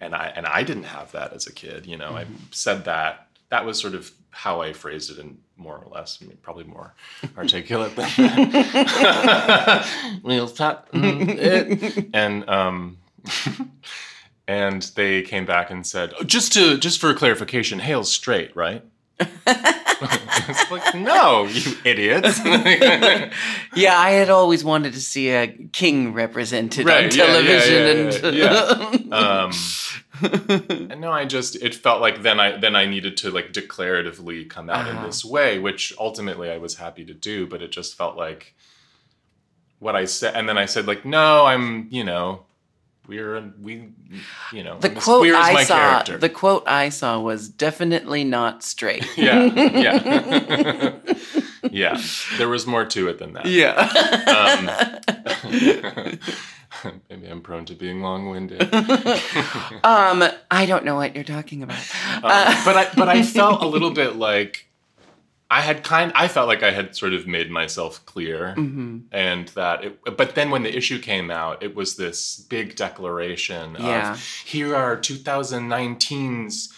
and 0.00 0.14
i 0.14 0.26
and 0.36 0.46
i 0.46 0.62
didn't 0.62 0.84
have 0.98 1.10
that 1.12 1.32
as 1.32 1.46
a 1.46 1.52
kid 1.52 1.86
you 1.86 1.96
know 1.96 2.10
i 2.22 2.24
said 2.50 2.84
that 2.84 3.27
that 3.50 3.64
was 3.64 3.80
sort 3.80 3.94
of 3.94 4.10
how 4.30 4.60
i 4.60 4.72
phrased 4.72 5.10
it 5.10 5.18
in 5.18 5.38
more 5.56 5.76
or 5.76 5.88
less 5.92 6.18
I 6.22 6.26
mean, 6.26 6.38
probably 6.42 6.64
more 6.64 6.94
articulate 7.36 7.96
than 7.96 8.08
that. 8.16 10.20
We'll 10.22 10.48
talk- 10.48 10.90
mm, 10.92 12.10
and 12.14 12.48
um 12.48 12.98
and 14.46 14.82
they 14.94 15.22
came 15.22 15.44
back 15.46 15.70
and 15.70 15.86
said 15.86 16.12
"Oh, 16.18 16.24
just 16.24 16.52
to 16.54 16.78
just 16.78 17.00
for 17.00 17.12
clarification 17.14 17.78
hale's 17.80 18.10
straight 18.12 18.54
right? 18.56 18.84
It's 19.20 20.70
like 20.70 20.94
no 20.94 21.46
you 21.46 21.76
idiots. 21.84 22.38
Yeah, 23.74 23.98
I 23.98 24.10
had 24.10 24.30
always 24.30 24.64
wanted 24.64 24.92
to 24.92 25.00
see 25.00 25.30
a 25.30 25.48
king 25.72 26.12
represented 26.14 26.86
on 26.88 26.94
Right, 26.94 27.16
yeah, 27.16 27.40
yeah, 27.40 27.42
television 27.42 28.34
yeah, 28.34 28.90
and 28.92 29.12
um 29.12 29.52
and 30.90 31.00
no 31.00 31.10
i 31.12 31.24
just 31.24 31.56
it 31.56 31.74
felt 31.74 32.00
like 32.00 32.22
then 32.22 32.38
i 32.40 32.56
then 32.58 32.74
i 32.76 32.84
needed 32.86 33.16
to 33.16 33.30
like 33.30 33.52
declaratively 33.52 34.48
come 34.48 34.68
out 34.70 34.86
Uh-huh. 34.86 34.98
in 35.00 35.06
this 35.06 35.24
way 35.24 35.58
which 35.58 35.92
ultimately 35.98 36.50
i 36.50 36.58
was 36.58 36.76
happy 36.76 37.04
to 37.04 37.14
do 37.14 37.46
but 37.46 37.62
it 37.62 37.70
just 37.72 37.96
felt 37.96 38.16
like 38.16 38.54
what 39.78 39.94
i 39.96 40.04
said 40.04 40.34
and 40.34 40.48
then 40.48 40.58
i 40.58 40.64
said 40.66 40.86
like 40.86 41.04
no 41.04 41.44
i'm 41.46 41.86
you 41.90 42.04
know 42.04 42.44
we're 43.06 43.40
we 43.62 43.88
you 44.52 44.62
know 44.62 44.78
the 44.80 44.90
quote 44.90 45.26
I 45.28 45.54
my 45.54 45.64
saw, 45.64 45.76
character. 45.78 46.18
the 46.18 46.28
quote 46.28 46.64
I 46.66 46.90
saw 46.90 47.18
was 47.18 47.48
definitely 47.48 48.22
not 48.22 48.62
straight. 48.62 49.02
yeah 49.16 49.44
yeah 49.44 50.92
yeah 51.70 51.98
there 52.36 52.50
was 52.50 52.66
more 52.66 52.84
to 52.84 53.08
it 53.08 53.18
than 53.18 53.32
that 53.32 53.46
yeah. 53.46 54.98
maybe 57.10 57.26
i'm 57.26 57.40
prone 57.40 57.64
to 57.64 57.74
being 57.74 58.00
long-winded 58.02 58.62
um, 59.84 60.22
I 60.50 60.66
don't 60.66 60.84
know 60.84 60.94
what 60.96 61.14
you're 61.14 61.24
talking 61.24 61.62
about. 61.62 61.82
Uh, 62.22 62.64
but 62.64 62.76
I 62.76 62.90
but 62.96 63.08
I 63.08 63.22
felt 63.22 63.62
a 63.62 63.66
little 63.66 63.90
bit 63.90 64.16
like 64.16 64.66
I 65.50 65.60
had 65.62 65.82
kind 65.82 66.12
I 66.14 66.28
felt 66.28 66.46
like 66.46 66.62
I 66.62 66.70
had 66.72 66.94
sort 66.94 67.14
of 67.14 67.26
made 67.26 67.50
myself 67.50 68.04
clear 68.06 68.54
Mhm. 68.56 69.04
and 69.12 69.48
that 69.48 69.84
it 69.84 70.16
but 70.16 70.34
then 70.34 70.50
when 70.50 70.62
the 70.62 70.76
issue 70.76 70.98
came 70.98 71.30
out 71.30 71.62
it 71.62 71.74
was 71.74 71.96
this 71.96 72.36
big 72.50 72.76
declaration 72.76 73.76
Yeah. 73.78 74.12
of 74.12 74.20
here 74.44 74.74
are 74.76 74.96
2019's 74.96 76.72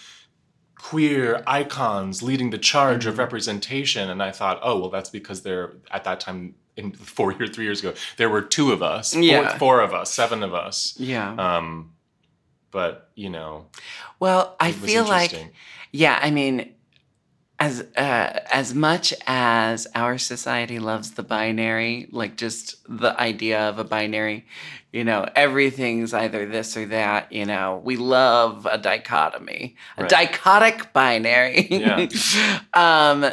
queer 0.76 1.42
icons 1.46 2.22
leading 2.22 2.50
the 2.50 2.58
charge 2.58 3.04
of 3.06 3.18
representation 3.18 4.08
and 4.08 4.22
I 4.22 4.30
thought 4.30 4.58
oh 4.62 4.78
well 4.80 4.88
that's 4.90 5.10
because 5.10 5.42
they're 5.42 5.72
at 5.90 6.04
that 6.04 6.20
time 6.20 6.54
in 6.76 6.92
4 6.92 7.32
years 7.32 7.50
3 7.50 7.64
years 7.64 7.80
ago 7.80 7.94
there 8.16 8.28
were 8.30 8.42
two 8.42 8.72
of 8.72 8.82
us 8.82 9.12
four, 9.14 9.22
Yeah. 9.22 9.58
four 9.58 9.80
of 9.80 9.92
us 9.92 10.12
seven 10.12 10.42
of 10.42 10.54
us 10.54 10.94
Yeah. 10.98 11.32
um 11.34 11.92
but 12.70 13.10
you 13.16 13.28
know 13.30 13.66
well, 14.20 14.54
I 14.60 14.72
feel 14.72 15.04
like. 15.04 15.32
Yeah, 15.92 16.18
I 16.22 16.30
mean, 16.30 16.74
as 17.58 17.80
uh, 17.96 18.40
as 18.52 18.74
much 18.74 19.12
as 19.26 19.86
our 19.94 20.18
society 20.18 20.78
loves 20.78 21.12
the 21.12 21.22
binary, 21.22 22.06
like 22.12 22.36
just 22.36 22.76
the 22.86 23.18
idea 23.18 23.68
of 23.68 23.78
a 23.78 23.84
binary, 23.84 24.44
you 24.92 25.04
know, 25.04 25.26
everything's 25.34 26.12
either 26.14 26.46
this 26.46 26.76
or 26.76 26.86
that. 26.86 27.32
You 27.32 27.46
know, 27.46 27.80
we 27.82 27.96
love 27.96 28.66
a 28.70 28.76
dichotomy, 28.78 29.76
a 29.96 30.04
dichotic 30.04 30.92
binary. 30.92 31.66
Yeah. 31.70 32.08
um, 32.74 33.30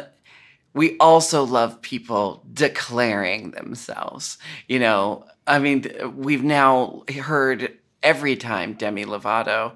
we 0.78 0.96
also 0.98 1.42
love 1.42 1.82
people 1.82 2.44
declaring 2.52 3.50
themselves. 3.50 4.38
You 4.68 4.78
know, 4.78 5.24
I 5.44 5.58
mean, 5.58 5.90
we've 6.14 6.44
now 6.44 7.02
heard 7.20 7.76
every 8.00 8.36
time 8.36 8.74
Demi 8.74 9.04
Lovato 9.04 9.72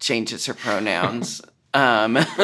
changes 0.00 0.46
her 0.46 0.54
pronouns. 0.54 1.42
um, 1.74 2.14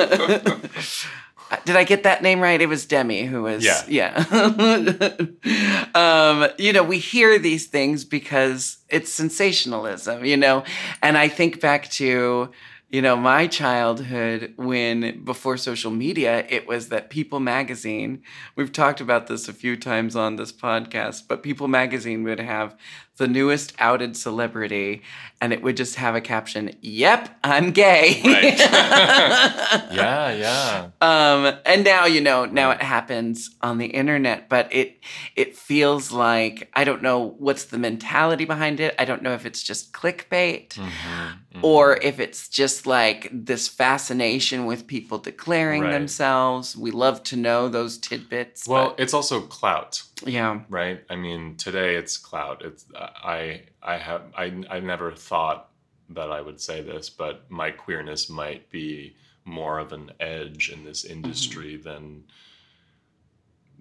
did 1.64 1.74
I 1.74 1.84
get 1.84 2.02
that 2.02 2.22
name 2.22 2.40
right? 2.40 2.60
It 2.60 2.66
was 2.66 2.84
Demi 2.84 3.24
who 3.24 3.44
was. 3.44 3.64
Yeah. 3.64 3.82
Yeah. 3.88 4.26
um, 5.94 6.48
you 6.58 6.74
know, 6.74 6.82
we 6.82 6.98
hear 6.98 7.38
these 7.38 7.66
things 7.66 8.04
because 8.04 8.76
it's 8.90 9.10
sensationalism, 9.10 10.26
you 10.26 10.36
know? 10.36 10.64
And 11.02 11.16
I 11.16 11.28
think 11.28 11.62
back 11.62 11.88
to 11.92 12.50
you 12.93 13.01
know, 13.03 13.16
my 13.16 13.47
childhood 13.47 14.53
when 14.57 15.24
before 15.24 15.57
social 15.57 15.90
media, 15.90 16.47
it 16.49 16.68
was 16.68 16.90
that 16.90 17.11
People 17.11 17.40
magazine, 17.40 18.22
we've 18.55 18.70
talked 18.72 19.01
about 19.01 19.26
this 19.28 19.49
a 19.49 19.53
few 19.55 19.76
times 19.76 20.14
on 20.14 20.36
this 20.36 20.53
podcast, 20.53 21.22
but 21.26 21.43
People 21.43 21.68
magazine 21.68 22.22
would 22.24 22.38
have 22.40 22.76
the 23.16 23.26
newest 23.28 23.74
outed 23.78 24.16
celebrity 24.16 25.03
and 25.40 25.53
it 25.53 25.62
would 25.62 25.76
just 25.76 25.97
have 25.97 26.14
a 26.14 26.20
caption, 26.20 26.74
Yep, 26.82 27.28
I'm 27.43 27.70
gay. 27.72 28.20
Right. 28.24 28.59
yeah, 29.93 30.32
yeah. 30.32 30.88
um, 31.01 31.59
and 31.64 31.84
now 31.84 32.07
you 32.07 32.20
know, 32.20 32.45
now 32.45 32.70
it 32.72 32.82
happens 32.82 33.51
on 33.62 33.78
the 33.78 33.86
internet, 33.86 34.49
but 34.49 34.72
it 34.72 34.99
it 35.36 35.57
feels 35.57 36.12
like 36.12 36.70
I 36.74 36.84
don't 36.84 37.03
know 37.03 37.34
what's 37.38 37.64
the 37.66 37.78
mentality 37.78 38.45
behind 38.45 38.80
it. 38.80 38.95
I 38.99 39.05
don't 39.05 39.22
know 39.22 39.32
if 39.34 39.47
it's 39.47 39.62
just 39.62 39.93
clickbait 39.93 40.68
Mhm, 40.70 40.88
mhm. 40.88 41.38
Or 41.62 41.94
mm-hmm. 41.94 42.06
if 42.06 42.20
it's 42.20 42.48
just 42.48 42.86
like 42.86 43.28
this 43.32 43.68
fascination 43.68 44.66
with 44.66 44.86
people 44.86 45.18
declaring 45.18 45.82
Right. 45.82 45.92
themselves. 45.92 46.76
We 46.76 46.90
love 46.90 47.22
to 47.24 47.36
know 47.36 47.68
those 47.68 47.98
tidbits. 47.98 48.66
well, 48.66 48.94
it's 48.98 49.14
also 49.14 49.40
clout, 49.40 50.02
yeah, 50.24 50.60
right? 50.68 51.02
I 51.08 51.16
mean, 51.16 51.56
today 51.56 51.96
it's 51.96 52.16
clout. 52.16 52.62
It's 52.62 52.84
uh, 52.94 53.08
I 53.24 53.62
I 53.82 53.96
have 53.96 54.22
I 54.36 54.52
I 54.70 54.80
never 54.80 55.12
thought 55.12 55.70
that 56.10 56.30
I 56.30 56.40
would 56.40 56.60
say 56.60 56.82
this, 56.82 57.08
but 57.08 57.50
my 57.50 57.70
queerness 57.70 58.28
might 58.28 58.70
be 58.70 59.16
more 59.44 59.78
of 59.78 59.92
an 59.92 60.12
edge 60.20 60.70
in 60.70 60.84
this 60.84 61.04
mm-hmm. 61.04 61.12
industry 61.12 61.76
than 61.76 62.24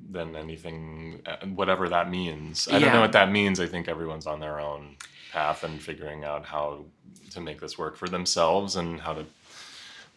than 0.10 0.36
anything 0.36 1.22
uh, 1.26 1.46
whatever 1.48 1.88
that 1.90 2.10
means. 2.10 2.68
I 2.68 2.80
don't 2.80 2.94
know 2.94 3.02
what 3.02 3.12
that 3.14 3.32
means. 3.32 3.60
I 3.60 3.68
think 3.68 3.88
everyone's 3.88 4.28
on 4.28 4.40
their 4.40 4.60
own 4.60 4.98
path 5.32 5.64
and 5.64 5.82
figuring 5.82 6.24
out 6.24 6.46
how 6.46 6.86
to 7.32 7.42
make 7.42 7.60
this 7.62 7.78
work 7.78 7.96
for 7.96 8.08
themselves 8.08 8.76
and 8.76 9.00
how 9.00 9.14
to 9.14 9.26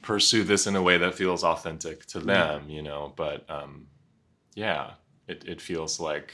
pursue 0.02 0.44
this 0.44 0.66
in 0.66 0.76
a 0.76 0.82
way 0.82 0.98
that 0.98 1.14
feels 1.14 1.44
authentic 1.44 2.04
to 2.06 2.18
them, 2.20 2.68
you 2.68 2.82
know. 2.82 3.12
But 3.16 3.48
um, 3.48 3.86
yeah, 4.54 4.90
it, 5.28 5.44
it 5.46 5.60
feels 5.60 5.98
like 6.00 6.32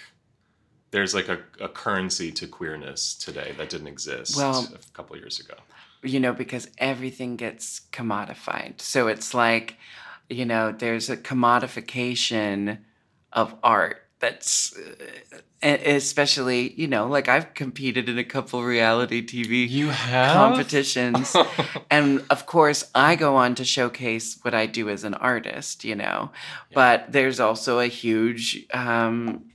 there's 0.90 1.14
like 1.14 1.28
a, 1.28 1.38
a 1.60 1.68
currency 1.68 2.32
to 2.32 2.46
queerness 2.48 3.14
today 3.14 3.54
that 3.58 3.68
didn't 3.70 3.86
exist 3.86 4.36
Well- 4.36 4.68
a 4.74 4.92
couple 4.92 5.16
years 5.16 5.38
ago. 5.38 5.54
you 6.02 6.18
know, 6.18 6.32
because 6.32 6.68
everything 6.78 7.36
gets 7.36 7.82
commodified. 7.92 8.80
So 8.80 9.06
it's 9.06 9.34
like, 9.34 9.76
you 10.28 10.44
know, 10.46 10.72
there's 10.72 11.08
a 11.10 11.16
commodification 11.16 12.78
of 13.32 13.54
art 13.62 14.02
that's, 14.20 14.76
uh, 14.76 15.66
especially, 15.86 16.72
you 16.74 16.86
know, 16.86 17.06
like 17.08 17.26
I've 17.28 17.54
competed 17.54 18.08
in 18.08 18.18
a 18.18 18.24
couple 18.24 18.62
reality 18.62 19.24
TV 19.26 19.68
You 19.68 19.88
have 19.88 20.32
competitions. 20.32 21.34
and 21.90 22.22
of 22.30 22.46
course, 22.46 22.90
I 22.94 23.16
go 23.16 23.36
on 23.36 23.54
to 23.56 23.64
showcase 23.64 24.38
what 24.42 24.54
I 24.54 24.66
do 24.66 24.88
as 24.88 25.04
an 25.04 25.14
artist, 25.14 25.84
you 25.84 25.94
know, 25.94 26.30
but 26.74 27.10
there's 27.12 27.40
also 27.40 27.78
a 27.80 27.86
huge, 27.86 28.66
um, 28.72 29.46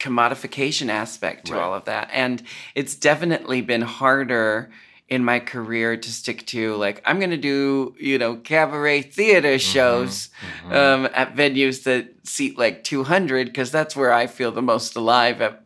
commodification 0.00 0.88
aspect 0.88 1.46
to 1.46 1.54
Right. 1.54 1.62
all 1.62 1.74
of 1.74 1.84
that. 1.86 2.08
And 2.12 2.42
it's 2.74 2.94
definitely 2.94 3.60
been 3.62 3.82
harder 3.82 4.70
in 5.08 5.24
my 5.24 5.40
career 5.40 5.96
to 5.96 6.12
stick 6.12 6.44
to 6.46 6.74
like 6.76 7.00
I'm 7.06 7.18
going 7.18 7.30
to 7.30 7.36
do, 7.38 7.94
you 7.98 8.18
know, 8.18 8.36
cabaret 8.36 9.02
theater 9.02 9.58
shows 9.58 10.28
Mhm. 10.70 10.74
um, 10.76 11.08
at 11.14 11.34
venues 11.34 11.84
that 11.84 12.26
seat 12.26 12.58
like 12.58 12.84
200 12.84 13.46
because 13.46 13.70
that's 13.70 13.96
where 13.96 14.12
I 14.12 14.26
feel 14.26 14.52
the 14.52 14.62
most 14.62 14.96
alive 14.96 15.40
at 15.40 15.62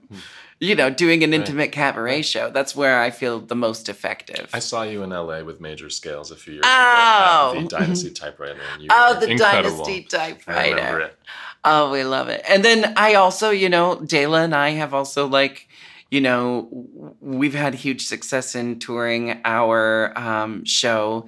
you 0.61 0.77
know, 0.77 0.89
doing 0.91 1.25
an 1.25 1.31
Right. 1.33 1.41
intimate 1.41 1.73
cabaret 1.73 2.23
show. 2.23 2.49
That's 2.49 2.77
where 2.77 3.01
I 3.01 3.11
feel 3.11 3.41
the 3.41 3.57
most 3.57 3.89
effective. 3.89 4.49
I 4.55 4.61
saw 4.61 4.85
you 4.85 5.03
in 5.03 5.11
LA 5.11 5.43
with 5.43 5.61
major 5.61 5.91
scales 5.91 6.31
a 6.31 6.37
few 6.37 6.55
years 6.55 6.65
Oh. 6.67 7.51
ago 7.51 7.59
at 7.59 7.63
the 7.65 7.69
Dynasty 7.79 8.11
typewriter. 8.13 8.61
And 8.73 8.81
you 8.83 8.89
Oh, 8.93 9.19
the 9.19 9.29
incredible. 9.29 9.85
Dynasty 9.85 10.07
I 10.17 10.29
remember 10.29 10.37
typewriter. 10.47 11.01
it. 11.01 11.19
Oh, 11.65 11.91
we 11.91 12.05
love 12.05 12.29
it. 12.29 12.43
And 12.49 12.65
then 12.65 12.93
I 12.97 13.15
also, 13.15 13.51
you 13.51 13.69
know, 13.69 13.97
DeLa 13.97 14.45
and 14.45 14.55
I 14.55 14.71
have 14.71 14.95
also 14.95 15.27
like, 15.27 15.67
you 16.13 16.21
know, 16.21 16.69
we've 17.23 17.55
had 17.55 17.73
huge 17.73 18.05
success 18.05 18.55
in 18.55 18.79
touring 18.79 19.41
our 19.47 20.13
um, 20.19 20.63
show. 20.67 21.25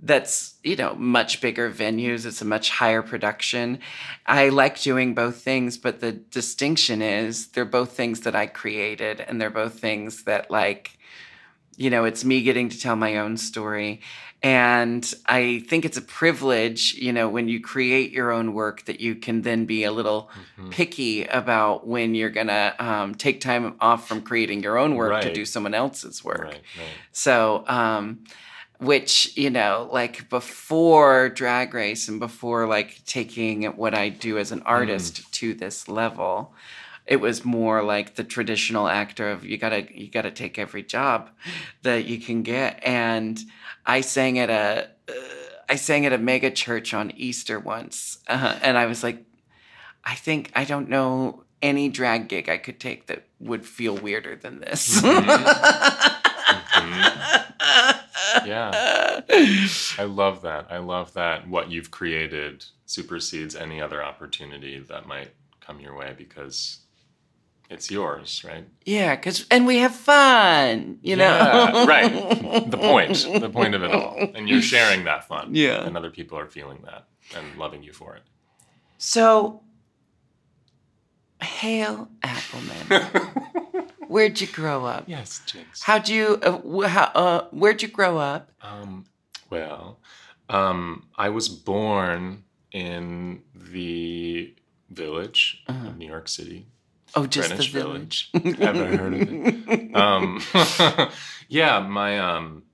That's 0.00 0.56
you 0.62 0.76
know 0.76 0.94
much 0.96 1.40
bigger 1.40 1.72
venues. 1.72 2.26
It's 2.26 2.42
a 2.42 2.44
much 2.44 2.68
higher 2.68 3.00
production. 3.00 3.78
I 4.26 4.50
like 4.50 4.82
doing 4.82 5.14
both 5.14 5.36
things, 5.36 5.78
but 5.78 6.00
the 6.00 6.12
distinction 6.12 7.00
is 7.00 7.48
they're 7.52 7.64
both 7.64 7.92
things 7.92 8.20
that 8.20 8.36
I 8.36 8.44
created, 8.48 9.22
and 9.22 9.40
they're 9.40 9.48
both 9.48 9.80
things 9.80 10.24
that 10.24 10.50
like, 10.50 10.98
you 11.78 11.88
know, 11.88 12.04
it's 12.04 12.22
me 12.22 12.42
getting 12.42 12.68
to 12.68 12.78
tell 12.78 12.96
my 12.96 13.16
own 13.16 13.38
story. 13.38 14.02
And 14.42 15.12
I 15.26 15.64
think 15.68 15.84
it's 15.84 15.96
a 15.96 16.02
privilege, 16.02 16.94
you 16.94 17.12
know, 17.12 17.28
when 17.28 17.48
you 17.48 17.60
create 17.60 18.12
your 18.12 18.30
own 18.30 18.54
work 18.54 18.84
that 18.84 19.00
you 19.00 19.16
can 19.16 19.42
then 19.42 19.64
be 19.64 19.84
a 19.84 19.90
little 19.92 20.30
Mhm. 20.58 20.70
picky 20.70 21.24
about 21.24 21.86
when 21.88 22.14
you're 22.14 22.30
gonna 22.30 22.74
um, 22.78 23.14
take 23.14 23.40
time 23.40 23.74
off 23.80 24.06
from 24.06 24.22
creating 24.22 24.62
your 24.62 24.78
own 24.78 24.94
work 24.94 25.20
to 25.22 25.30
do 25.30 25.44
someone 25.44 25.74
else's 25.74 26.22
work. 26.24 26.40
Right, 26.40 26.62
right. 26.76 26.98
So, 27.12 27.64
um, 27.66 28.24
which, 28.78 29.36
you 29.36 29.50
know, 29.50 29.88
like 29.92 30.28
before 30.28 31.30
Drag 31.30 31.74
Race 31.74 32.08
and 32.08 32.20
before 32.20 32.66
like 32.68 33.04
taking 33.06 33.64
what 33.64 33.94
I 33.94 34.08
do 34.08 34.38
as 34.38 34.52
an 34.52 34.62
artist 34.62 35.32
to 35.32 35.52
this 35.54 35.88
level, 35.88 36.54
it 37.06 37.16
was 37.20 37.44
more 37.44 37.82
like 37.82 38.14
the 38.14 38.24
traditional 38.24 38.86
actor 38.88 39.28
of 39.30 39.44
you 39.44 39.56
gotta 39.58 39.86
you 39.92 40.08
gotta 40.10 40.30
take 40.30 40.58
every 40.58 40.82
job 40.82 41.30
that 41.82 42.04
you 42.04 42.18
can 42.20 42.42
get. 42.42 42.80
And 42.84 43.40
I 43.88 44.02
sang 44.02 44.38
at 44.38 44.50
a 44.50 44.90
uh, 45.08 45.12
I 45.68 45.74
sang 45.74 46.06
at 46.06 46.12
a 46.12 46.18
mega 46.18 46.50
church 46.50 46.94
on 46.94 47.10
Easter 47.12 47.58
once, 47.58 48.18
uh, 48.28 48.58
and 48.62 48.78
I 48.78 48.86
was 48.86 49.02
like, 49.02 49.24
I 50.04 50.14
think 50.14 50.52
I 50.54 50.64
don't 50.64 50.88
know 50.88 51.44
any 51.60 51.88
drag 51.88 52.28
gig 52.28 52.48
I 52.48 52.58
could 52.58 52.78
take 52.78 53.06
that 53.06 53.24
would 53.40 53.66
feel 53.66 53.96
weirder 53.96 54.36
than 54.36 54.60
this. 54.60 55.02
Yeah. 58.46 58.70
I 59.98 60.04
love 60.04 60.42
that. 60.42 60.66
I 60.70 60.78
love 60.78 61.12
that 61.14 61.48
what 61.48 61.70
you've 61.70 61.90
created 61.90 62.64
supersedes 62.86 63.54
any 63.56 63.80
other 63.80 64.02
opportunity 64.02 64.78
that 64.80 65.06
might 65.06 65.30
come 65.60 65.80
your 65.80 65.96
way 65.96 66.14
because 66.16 66.78
it's 67.70 67.90
yours, 67.90 68.42
right? 68.46 68.66
Yeah, 68.84 69.14
cause 69.16 69.46
and 69.50 69.66
we 69.66 69.78
have 69.78 69.94
fun, 69.94 70.98
you 71.02 71.16
know. 71.16 71.24
Yeah, 71.24 71.84
right. 71.94 72.12
The 72.70 72.78
point, 72.78 73.26
the 73.40 73.50
point 73.50 73.74
of 73.74 73.82
it 73.82 73.90
all, 73.92 74.16
and 74.34 74.48
you're 74.48 74.62
sharing 74.62 75.04
that 75.04 75.26
fun. 75.28 75.54
Yeah. 75.54 75.84
and 75.86 75.96
other 75.96 76.10
people 76.10 76.38
are 76.38 76.46
feeling 76.48 76.80
that 76.84 77.06
and 77.36 77.58
loving 77.58 77.82
you 77.82 77.92
for 77.92 78.16
it. 78.16 78.22
So, 78.98 79.62
Hale 81.42 82.08
Appleman, 82.22 83.88
where'd 84.08 84.40
you 84.40 84.46
grow 84.48 84.84
up? 84.86 85.04
yes, 85.06 85.40
Jinkx. 85.46 85.82
How'd 85.82 86.08
you? 86.08 86.38
Uh, 86.42 86.88
how, 86.88 87.04
uh, 87.14 87.48
where'd 87.52 87.80
you 87.82 87.88
grow 87.88 88.18
up? 88.18 88.50
Um, 88.60 89.04
well, 89.50 90.00
um, 90.48 91.04
I 91.16 91.28
was 91.28 91.48
born 91.48 92.42
in 92.72 93.42
the 93.54 94.54
village 94.90 95.62
Uh-huh. 95.68 95.88
of 95.88 95.96
New 95.98 96.06
York 96.08 96.26
City, 96.28 96.66
Oh, 97.14 97.26
just 97.26 97.48
Greenwich 97.48 97.72
the 97.72 97.78
village. 97.78 98.30
Ever 98.60 98.86
heard 98.96 99.14
of 99.14 99.20
it? 99.22 99.96
Um, 99.96 100.40
yeah, 101.48 101.80
my 101.80 102.18
um, 102.18 102.64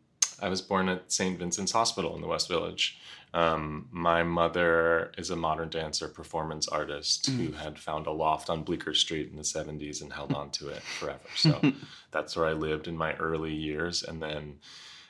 I 0.40 0.48
was 0.48 0.60
born 0.62 0.88
at 0.88 1.10
St. 1.12 1.38
Vincent's 1.38 1.72
Hospital 1.72 2.14
in 2.14 2.20
the 2.20 2.26
West 2.26 2.48
Village. 2.48 2.98
Um, 3.32 3.88
my 3.90 4.22
mother 4.22 5.10
is 5.18 5.30
a 5.30 5.36
modern 5.36 5.68
dancer, 5.68 6.06
performance 6.06 6.68
artist 6.68 7.26
who 7.26 7.50
had 7.50 7.80
found 7.80 8.06
a 8.06 8.12
loft 8.12 8.48
on 8.48 8.62
Bleecker 8.62 8.94
Street 8.94 9.28
in 9.28 9.36
the 9.36 9.42
70s 9.42 10.02
and 10.02 10.12
held 10.12 10.32
on 10.32 10.50
to 10.50 10.68
it 10.68 10.82
forever. 10.82 11.18
So 11.34 11.60
that's 12.12 12.36
where 12.36 12.46
I 12.46 12.52
lived 12.52 12.86
in 12.86 12.96
my 12.96 13.14
early 13.14 13.52
years. 13.52 14.04
And 14.04 14.22
then 14.22 14.58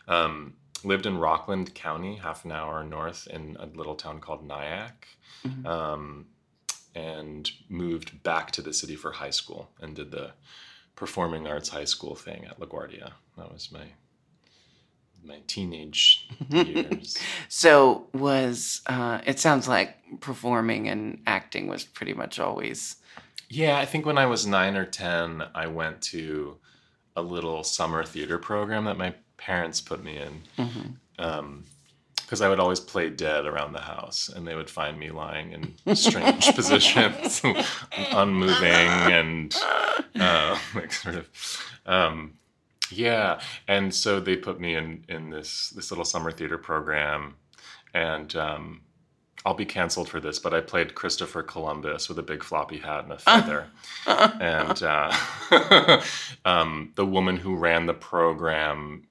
um, 0.09 0.55
lived 0.85 1.05
in 1.05 1.19
Rockland 1.19 1.75
County, 1.75 2.17
half 2.17 2.47
an 2.47 2.53
hour 2.53 2.83
north 2.83 3.27
in 3.27 3.59
a 3.61 3.67
little 3.67 3.95
town 3.95 4.21
called 4.21 4.47
Nyack. 4.47 5.07
Mhm. 5.47 5.67
Um, 5.67 6.27
and 6.95 7.51
moved 7.69 8.23
back 8.23 8.51
to 8.53 8.63
the 8.63 8.73
city 8.73 8.97
for 8.97 9.13
high 9.13 9.31
school 9.31 9.71
and 9.81 9.97
did 9.97 10.11
the 10.11 10.33
performing 10.97 11.47
arts 11.47 11.71
high 11.71 11.85
school 11.85 12.15
thing 12.15 12.45
at 12.45 12.61
LaGuardia. 12.61 13.13
That 13.37 13.53
was 13.53 13.71
my 13.73 13.85
my 15.25 15.41
teenage 15.47 16.29
years. 16.51 17.17
So 17.49 18.07
was 18.13 18.83
uh, 18.87 19.21
it 19.27 19.41
sounds 19.41 19.67
like 19.67 19.97
performing 20.21 20.89
and 20.89 21.23
acting 21.27 21.67
was 21.67 21.85
pretty 21.85 22.15
much 22.15 22.39
always. 22.39 22.97
Yeah, 23.49 23.79
I 23.79 23.87
think 23.87 24.05
when 24.07 24.19
I 24.19 24.27
was 24.27 24.47
nine 24.47 24.77
or 24.77 24.85
10, 24.85 25.43
I 25.55 25.67
went 25.67 26.03
to 26.03 26.59
a 27.17 27.23
little 27.23 27.63
summer 27.63 28.05
theater 28.05 28.39
program 28.39 28.85
that 28.85 28.99
my 28.99 29.15
parents 29.37 29.81
put 29.81 30.03
me 30.03 30.19
in. 30.19 30.43
Mhm. 30.59 30.97
Because 32.35 32.43
I 32.43 32.49
would 32.49 32.59
always 32.59 32.81
play 32.81 33.11
dead 33.11 33.47
around 33.47 33.75
the 33.75 33.81
house, 33.81 34.29
and 34.29 34.45
they 34.45 34.57
would 34.57 34.69
find 34.69 34.99
me 34.99 35.13
lying 35.13 35.53
in 35.53 35.95
strange 35.95 36.53
positions, 36.57 37.41
unmoving, 38.11 38.67
and 38.67 39.55
uh, 40.19 40.59
like 40.75 40.93
sort 40.93 41.15
of, 41.15 41.29
um, 41.87 42.33
yeah. 42.91 43.39
And 43.69 43.95
so 43.95 44.19
they 44.19 44.35
put 44.35 44.59
me 44.59 44.75
in 44.75 45.05
in 45.09 45.31
this 45.31 45.71
this 45.77 45.93
little 45.93 46.05
summer 46.05 46.33
theater 46.33 46.59
program, 46.59 47.37
and 47.95 48.35
um, 48.35 48.81
I'll 49.47 49.55
be 49.55 49.65
canceled 49.65 50.09
for 50.09 50.19
this, 50.19 50.41
but 50.41 50.53
I 50.53 50.61
played 50.61 50.97
Christopher 50.97 51.45
Columbus 51.45 52.09
with 52.09 52.19
a 52.19 52.23
big 52.25 52.43
floppy 52.43 52.79
hat 52.79 53.05
and 53.05 53.13
a 53.13 53.19
feather. 53.19 53.69
and 54.09 54.83
uh, 54.83 56.03
um, 56.45 56.91
the 56.97 57.07
woman 57.07 57.37
who 57.37 57.55
ran 57.55 57.87
the 57.87 57.95
program 57.95 59.07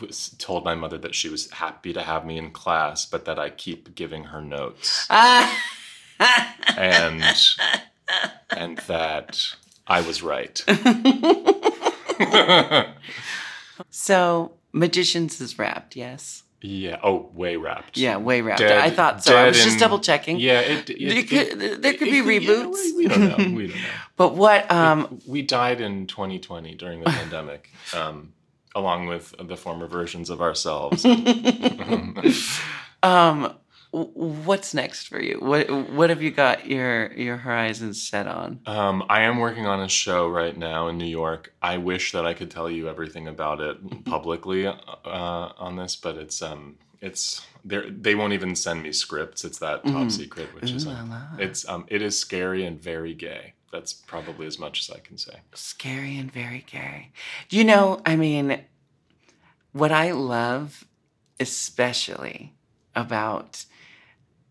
was, 0.00 0.30
told 0.38 0.64
my 0.64 0.74
mother 0.74 0.98
that 0.98 1.14
she 1.14 1.28
was 1.28 1.50
happy 1.50 1.92
to 1.92 2.02
have 2.02 2.26
me 2.26 2.38
in 2.38 2.50
class, 2.50 3.06
but 3.06 3.24
that 3.24 3.38
I 3.38 3.50
keep 3.50 3.94
giving 3.94 4.24
her 4.24 4.40
notes, 4.42 5.06
and 5.10 5.56
and 8.50 8.78
that 8.86 9.38
I 9.86 10.00
was 10.00 10.22
right. 10.22 10.62
so 13.90 14.52
magicians 14.72 15.40
is 15.40 15.58
wrapped, 15.58 15.96
yes. 15.96 16.42
yeah. 16.60 16.98
Oh, 17.02 17.30
way 17.34 17.56
wrapped. 17.56 17.96
Yeah, 17.96 18.16
way 18.16 18.40
wrapped. 18.40 18.60
Dead- 18.60 18.78
I 18.78 18.90
thought 18.90 19.22
so. 19.24 19.36
I 19.36 19.48
was 19.48 19.62
just 19.62 19.78
double 19.78 19.98
checking. 20.00 20.38
Yeah. 20.38 20.60
It, 20.60 20.90
it, 20.90 21.08
There 21.08 21.22
could- 21.22 21.62
it- 21.62 21.82
there 21.82 21.92
could 21.94 22.10
be 22.10 22.20
reboots. 22.22 22.72
we, 22.72 22.96
we 22.96 23.08
don't 23.08 23.28
know. 23.28 23.36
We 23.56 23.66
don't 23.68 23.76
know. 23.76 23.88
But 24.16 24.34
what? 24.34 24.70
Um, 24.72 25.20
we 25.26 25.42
died 25.42 25.82
in 25.82 26.06
2020 26.06 26.74
during 26.76 27.00
the 27.00 27.10
pandemic. 27.10 27.68
Um, 27.94 28.32
along 28.76 29.06
with 29.08 29.34
the 29.40 29.56
former 29.56 29.88
versions 29.88 30.30
of 30.30 30.40
ourselves. 30.40 31.04
Um, 33.02 33.52
what's 33.92 34.74
next 34.74 35.06
for 35.08 35.20
you? 35.20 35.38
What 35.40 35.70
what 35.92 36.10
have 36.10 36.22
you 36.22 36.30
got 36.30 36.66
your 36.66 37.12
your 37.12 37.36
horizons 37.36 38.02
set 38.02 38.26
on? 38.26 38.60
Um, 38.66 39.04
I 39.08 39.22
am 39.22 39.38
working 39.38 39.66
on 39.66 39.80
a 39.80 39.88
show 39.88 40.28
right 40.28 40.56
now 40.56 40.88
in 40.88 40.98
New 40.98 41.04
York. 41.06 41.52
I 41.62 41.78
wish 41.78 42.12
that 42.12 42.26
I 42.26 42.34
could 42.34 42.50
tell 42.50 42.70
you 42.70 42.88
everything 42.88 43.28
about 43.28 43.60
it 43.60 44.04
publicly 44.06 44.66
uh, 44.66 44.74
on 45.04 45.76
this, 45.76 45.94
but 45.94 46.16
it's 46.16 46.42
um, 46.42 46.76
it's 47.00 47.46
they 47.64 47.88
they 47.90 48.14
won't 48.14 48.32
even 48.32 48.56
send 48.56 48.82
me 48.82 48.92
scripts. 48.92 49.44
It's 49.44 49.58
that 49.58 49.84
top 49.84 49.92
Mhm. 50.06 50.12
secret, 50.12 50.52
which 50.54 50.70
is 50.70 50.86
Ooh 50.86 50.90
um, 50.90 51.10
la 51.10 51.16
la. 51.16 51.22
it's 51.38 51.68
um, 51.68 51.84
it 51.88 52.02
is 52.02 52.18
scary 52.18 52.64
and 52.64 52.80
very 52.80 53.14
gay. 53.14 53.52
That's 53.72 53.92
probably 53.92 54.46
as 54.46 54.58
much 54.58 54.80
as 54.80 54.94
I 54.94 55.00
can 55.00 55.18
say. 55.18 55.40
Scary 55.54 56.16
and 56.18 56.32
very 56.32 56.64
gay. 56.70 57.10
You 57.50 57.64
know, 57.64 58.00
I 58.06 58.16
mean, 58.16 58.60
what 59.72 59.92
I 59.92 60.12
love 60.12 60.84
especially 61.38 62.54
about 62.94 63.66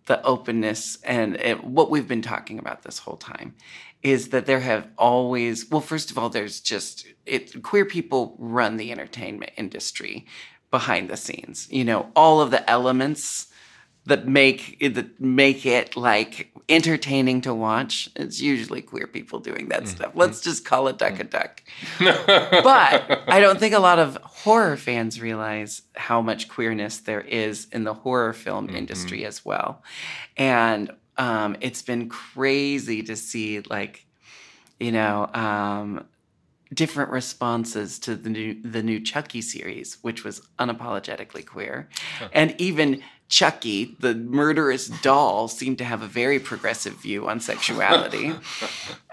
the 0.06 0.22
openness 0.24 1.00
and 1.04 1.36
it, 1.38 1.64
what 1.64 1.90
we've 1.90 2.08
been 2.08 2.22
talking 2.22 2.60
about 2.60 2.84
this 2.84 3.00
whole 3.00 3.18
time 3.18 3.56
is 4.04 4.30
that 4.30 4.46
there 4.46 4.60
have 4.60 4.88
always 4.98 5.70
well 5.72 5.82
first 5.82 6.12
of 6.12 6.18
all 6.18 6.30
there's 6.30 6.60
just 6.60 7.08
it 7.26 7.64
queer 7.64 7.86
people 7.86 8.36
run 8.38 8.78
the 8.78 8.92
entertainment 8.92 9.52
industry 9.58 10.28
behind 10.70 11.10
the 11.10 11.18
scenes 11.18 11.68
you 11.72 11.84
know 11.84 12.12
all 12.16 12.40
of 12.40 12.52
the 12.52 12.70
elements 12.70 13.48
that 14.06 14.28
make 14.28 14.78
it 14.80 14.94
that 14.96 15.20
make 15.20 15.66
it 15.66 15.96
like 15.98 16.52
entertaining 16.70 17.42
to 17.42 17.54
watch 17.54 18.10
it's 18.16 18.42
usually 18.42 18.82
queer 18.82 19.06
people 19.08 19.40
doing 19.40 19.70
that 19.70 19.88
stuff 19.88 20.12
let's 20.16 20.42
just 20.42 20.66
call 20.66 20.88
it 20.88 20.98
duck 20.98 21.20
a 21.20 21.24
duck 21.24 21.62
but 22.00 23.24
I 23.28 23.40
don't 23.40 23.60
think 23.60 23.74
a 23.74 23.80
lot 23.80 24.00
of 24.00 24.18
horror 24.24 24.78
fans 24.78 25.22
realize 25.22 25.82
how 25.96 26.22
much 26.22 26.48
queerness 26.48 27.00
there 27.00 27.22
is 27.22 27.68
in 27.72 27.84
the 27.84 27.94
horror 27.94 28.34
film 28.34 28.68
Mhm. 28.70 28.76
industry 28.76 29.26
as 29.26 29.44
well. 29.46 29.84
And 30.38 30.92
um, 31.18 31.56
it's 31.62 31.82
been 31.82 32.10
crazy 32.10 33.02
to 33.04 33.16
see, 33.16 33.62
like, 33.62 34.06
you 34.80 34.92
know, 34.92 35.28
um, 35.34 36.06
different 36.74 37.12
responses 37.12 38.00
to 38.00 38.16
the 38.16 38.30
new 38.30 38.62
the 38.64 38.84
new 38.84 39.00
Chucky 39.00 39.42
series, 39.42 39.98
which 40.02 40.24
was 40.24 40.42
unapologetically 40.60 41.46
queer, 41.46 41.88
Huh. 42.20 42.30
and 42.34 42.56
even 42.60 43.02
Chucky, 43.28 43.96
the 44.00 44.14
murderous 44.14 44.88
doll, 44.88 45.48
seemed 45.48 45.78
to 45.80 45.84
have 45.84 46.02
a 46.02 46.08
very 46.08 46.40
progressive 46.40 46.94
view 46.94 47.28
on 47.28 47.40
sexuality. 47.40 48.34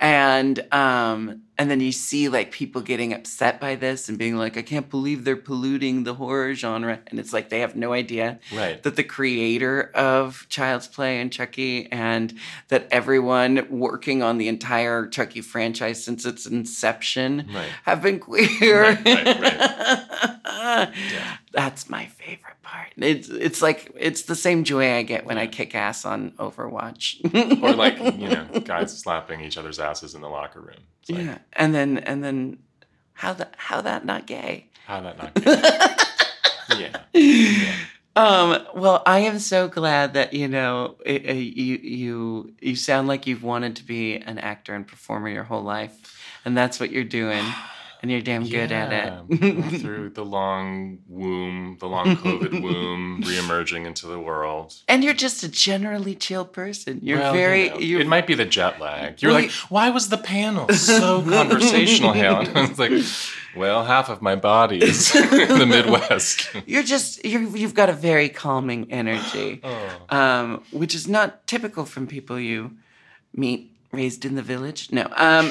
And 0.01 0.59
um 0.73 1.43
and 1.63 1.71
then 1.71 1.79
you 1.81 1.93
see 1.93 2.29
like 2.29 2.51
people 2.51 2.81
getting 2.81 3.13
upset 3.13 3.61
by 3.61 3.77
this 3.77 4.09
and 4.09 4.19
being 4.19 4.37
like 4.37 4.57
i 4.57 4.63
can't 4.63 4.91
believe 4.91 5.23
they're 5.25 5.37
polluting 5.37 6.03
the 6.03 6.15
horror 6.15 6.53
genre 6.55 6.99
and 7.07 7.21
it's 7.21 7.33
like 7.33 7.51
they 7.51 7.61
have 7.61 7.77
no 7.77 7.93
idea 7.93 8.41
right. 8.53 8.83
that 8.83 8.97
the 8.97 9.05
creator 9.05 9.93
of 9.95 10.45
child's 10.49 10.89
play 10.89 11.21
and 11.21 11.33
chucky 11.33 11.87
and 11.93 12.35
that 12.67 12.89
everyone 12.91 13.65
working 13.71 14.25
on 14.25 14.39
the 14.39 14.49
entire 14.49 15.07
chucky 15.07 15.41
franchise 15.41 16.03
since 16.03 16.25
its 16.27 16.47
inception 16.47 17.49
Right. 17.55 17.69
have 17.85 18.03
been 18.03 18.19
queer 18.19 18.83
Right, 18.83 19.05
right, 19.05 20.39
Yeah. 21.13 21.37
that's 21.53 21.89
my 21.89 22.07
favorite 22.07 22.61
part 22.63 22.89
it's 22.97 23.29
it's 23.29 23.63
like 23.63 23.91
it's 23.99 24.23
the 24.23 24.35
same 24.37 24.65
joy 24.65 24.93
i 24.95 25.03
get 25.03 25.25
when 25.27 25.39
i 25.39 25.47
kick 25.47 25.75
ass 25.75 26.05
on 26.05 26.33
overwatch 26.33 27.21
Or 27.63 27.73
like 27.75 27.99
you 28.19 28.29
know, 28.29 28.47
guys 28.65 28.97
slapping 28.99 29.41
each 29.41 29.57
other's 29.57 29.79
asses 29.79 30.15
in 30.15 30.21
the 30.21 30.29
locker 30.29 30.61
room. 30.61 30.77
Like, 31.09 31.19
yeah, 31.19 31.39
and 31.53 31.75
then 31.75 31.99
and 31.99 32.23
then 32.23 32.59
how 33.15 33.33
that 33.35 33.55
how 33.57 33.81
that 33.81 34.05
not 34.05 34.27
gay? 34.27 34.69
How 34.87 35.01
that 35.01 35.19
not? 35.19 35.35
Gay? 35.35 37.01
yeah. 37.15 37.73
Um, 38.15 38.67
well, 38.75 39.03
I 39.07 39.21
am 39.21 39.39
so 39.39 39.69
glad 39.69 40.13
that 40.13 40.35
you 40.35 40.47
know 40.47 40.97
it, 41.07 41.31
uh, 41.31 41.33
you 41.33 41.79
you 41.79 42.53
you 42.61 42.77
sound 42.77 43.09
like 43.09 43.27
you've 43.27 43.43
wanted 43.43 43.77
to 43.77 43.85
be 43.85 44.17
an 44.17 44.39
actor 44.39 44.75
and 44.75 44.87
performer 44.87 45.31
your 45.31 45.45
whole 45.45 45.63
life, 45.63 45.99
and 46.45 46.55
that's 46.55 46.79
what 46.79 46.91
you're 46.91 47.05
doing, 47.05 47.43
and 48.03 48.11
you're 48.11 48.21
damn 48.21 48.45
good 48.47 48.73
at 48.73 48.93
it. 48.93 49.81
through 49.81 50.11
the 50.11 50.25
long 50.25 50.99
womb, 51.09 51.77
the 51.81 51.87
long 51.87 52.17
COVID 52.17 52.61
womb, 52.67 53.23
reemerging 53.25 53.87
into 53.87 54.07
the 54.09 54.19
world. 54.19 54.75
and 54.89 55.03
you're 55.05 55.15
just 55.15 55.43
a 55.45 55.49
generally 55.49 56.15
chill 56.15 56.45
person. 56.45 56.99
You're 57.03 57.19
Well, 57.21 57.33
you 57.35 57.41
very 57.41 57.69
know, 57.71 57.79
you 57.79 58.01
it 58.01 58.07
might 58.07 58.27
be 58.27 58.35
the 58.35 58.45
jet 58.45 58.81
lag. 58.81 59.23
You're 59.23 59.33
Well, 59.33 59.43
like, 59.43 59.51
why 59.71 59.91
was 59.91 60.09
the 60.09 60.19
panel 60.19 60.69
so 60.71 61.23
conversational? 61.29 62.13
And 62.13 62.59
I 62.59 62.69
was 62.69 62.79
like, 62.79 62.93
well, 63.57 63.85
half 63.85 64.09
of 64.09 64.21
my 64.21 64.35
body 64.35 64.79
is 64.83 65.15
in 65.17 65.59
the 65.59 65.67
Midwest. 65.67 66.51
you're 66.67 66.83
just 66.83 67.25
you 67.25 67.39
you've 67.57 67.75
got 67.75 67.89
a 67.89 67.93
very 67.93 68.29
calming 68.29 68.91
energy. 68.91 69.61
oh. 69.65 70.07
um, 70.09 70.63
which 70.73 70.95
is 70.95 71.07
not 71.07 71.47
typical 71.47 71.85
from 71.85 72.07
people 72.07 72.39
you 72.41 72.73
meet 73.35 73.69
raised 73.93 74.25
in 74.25 74.35
the 74.37 74.43
village. 74.43 74.91
No. 74.91 75.03
Um, 75.17 75.51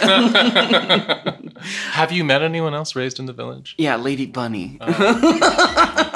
Have 1.91 2.11
you 2.11 2.23
met 2.23 2.41
anyone 2.41 2.73
else 2.73 2.95
raised 2.95 3.19
in 3.19 3.25
the 3.25 3.33
village? 3.33 3.75
yeah, 3.77 3.95
Lady 3.95 4.25
Bunny. 4.25 4.77
Oh. 4.81 5.97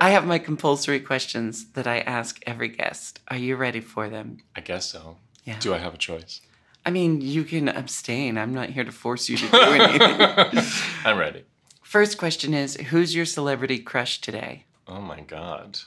I 0.00 0.10
have 0.10 0.26
my 0.26 0.38
compulsory 0.38 1.00
questions 1.00 1.72
that 1.72 1.86
I 1.86 1.98
ask 1.98 2.40
every 2.46 2.68
guest. 2.68 3.20
Are 3.28 3.36
you 3.36 3.56
ready 3.56 3.80
for 3.80 4.08
them? 4.08 4.38
I 4.56 4.60
guess 4.60 4.86
so. 4.86 5.16
Yeah. 5.44 5.58
Do 5.58 5.74
I 5.74 5.78
have 5.78 5.92
a 5.92 5.98
choice? 5.98 6.40
I 6.86 6.90
mean, 6.90 7.20
you 7.20 7.44
can 7.44 7.68
abstain. 7.68 8.38
I'm 8.38 8.54
not 8.54 8.70
here 8.70 8.84
to 8.84 8.92
force 8.92 9.28
you 9.28 9.36
to 9.36 9.46
do 9.46 9.58
anything. 9.58 10.64
I'm 11.04 11.18
ready. 11.18 11.44
First 11.88 12.18
question 12.18 12.52
is 12.52 12.76
Who's 12.76 13.14
your 13.14 13.24
celebrity 13.24 13.78
crush 13.78 14.20
today? 14.20 14.66
Oh 14.86 15.00
my 15.00 15.22
god. 15.22 15.78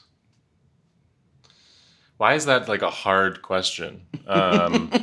Why 2.17 2.33
is 2.33 2.47
that 2.47 2.67
like 2.67 2.81
a 2.81 2.89
hard 2.89 3.43
question? 3.43 4.07
Um, 4.25 4.89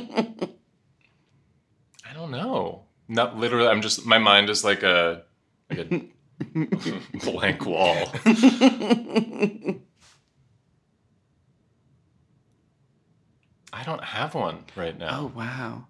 I 2.05 2.13
don't 2.13 2.31
know. 2.31 2.83
Not 3.07 3.37
literally. 3.37 3.69
I'm 3.69 3.81
just 3.81 4.05
my 4.05 4.17
mind 4.17 4.49
is 4.49 4.65
like 4.65 4.83
a 4.83 5.23
like 5.69 5.89
a 5.89 6.01
blank 7.31 7.65
wall. 7.65 8.11
I 13.71 13.83
don't 13.85 14.03
have 14.03 14.35
one 14.35 14.65
right 14.75 14.99
now. 14.99 15.21
oh, 15.21 15.31
wow. 15.33 15.85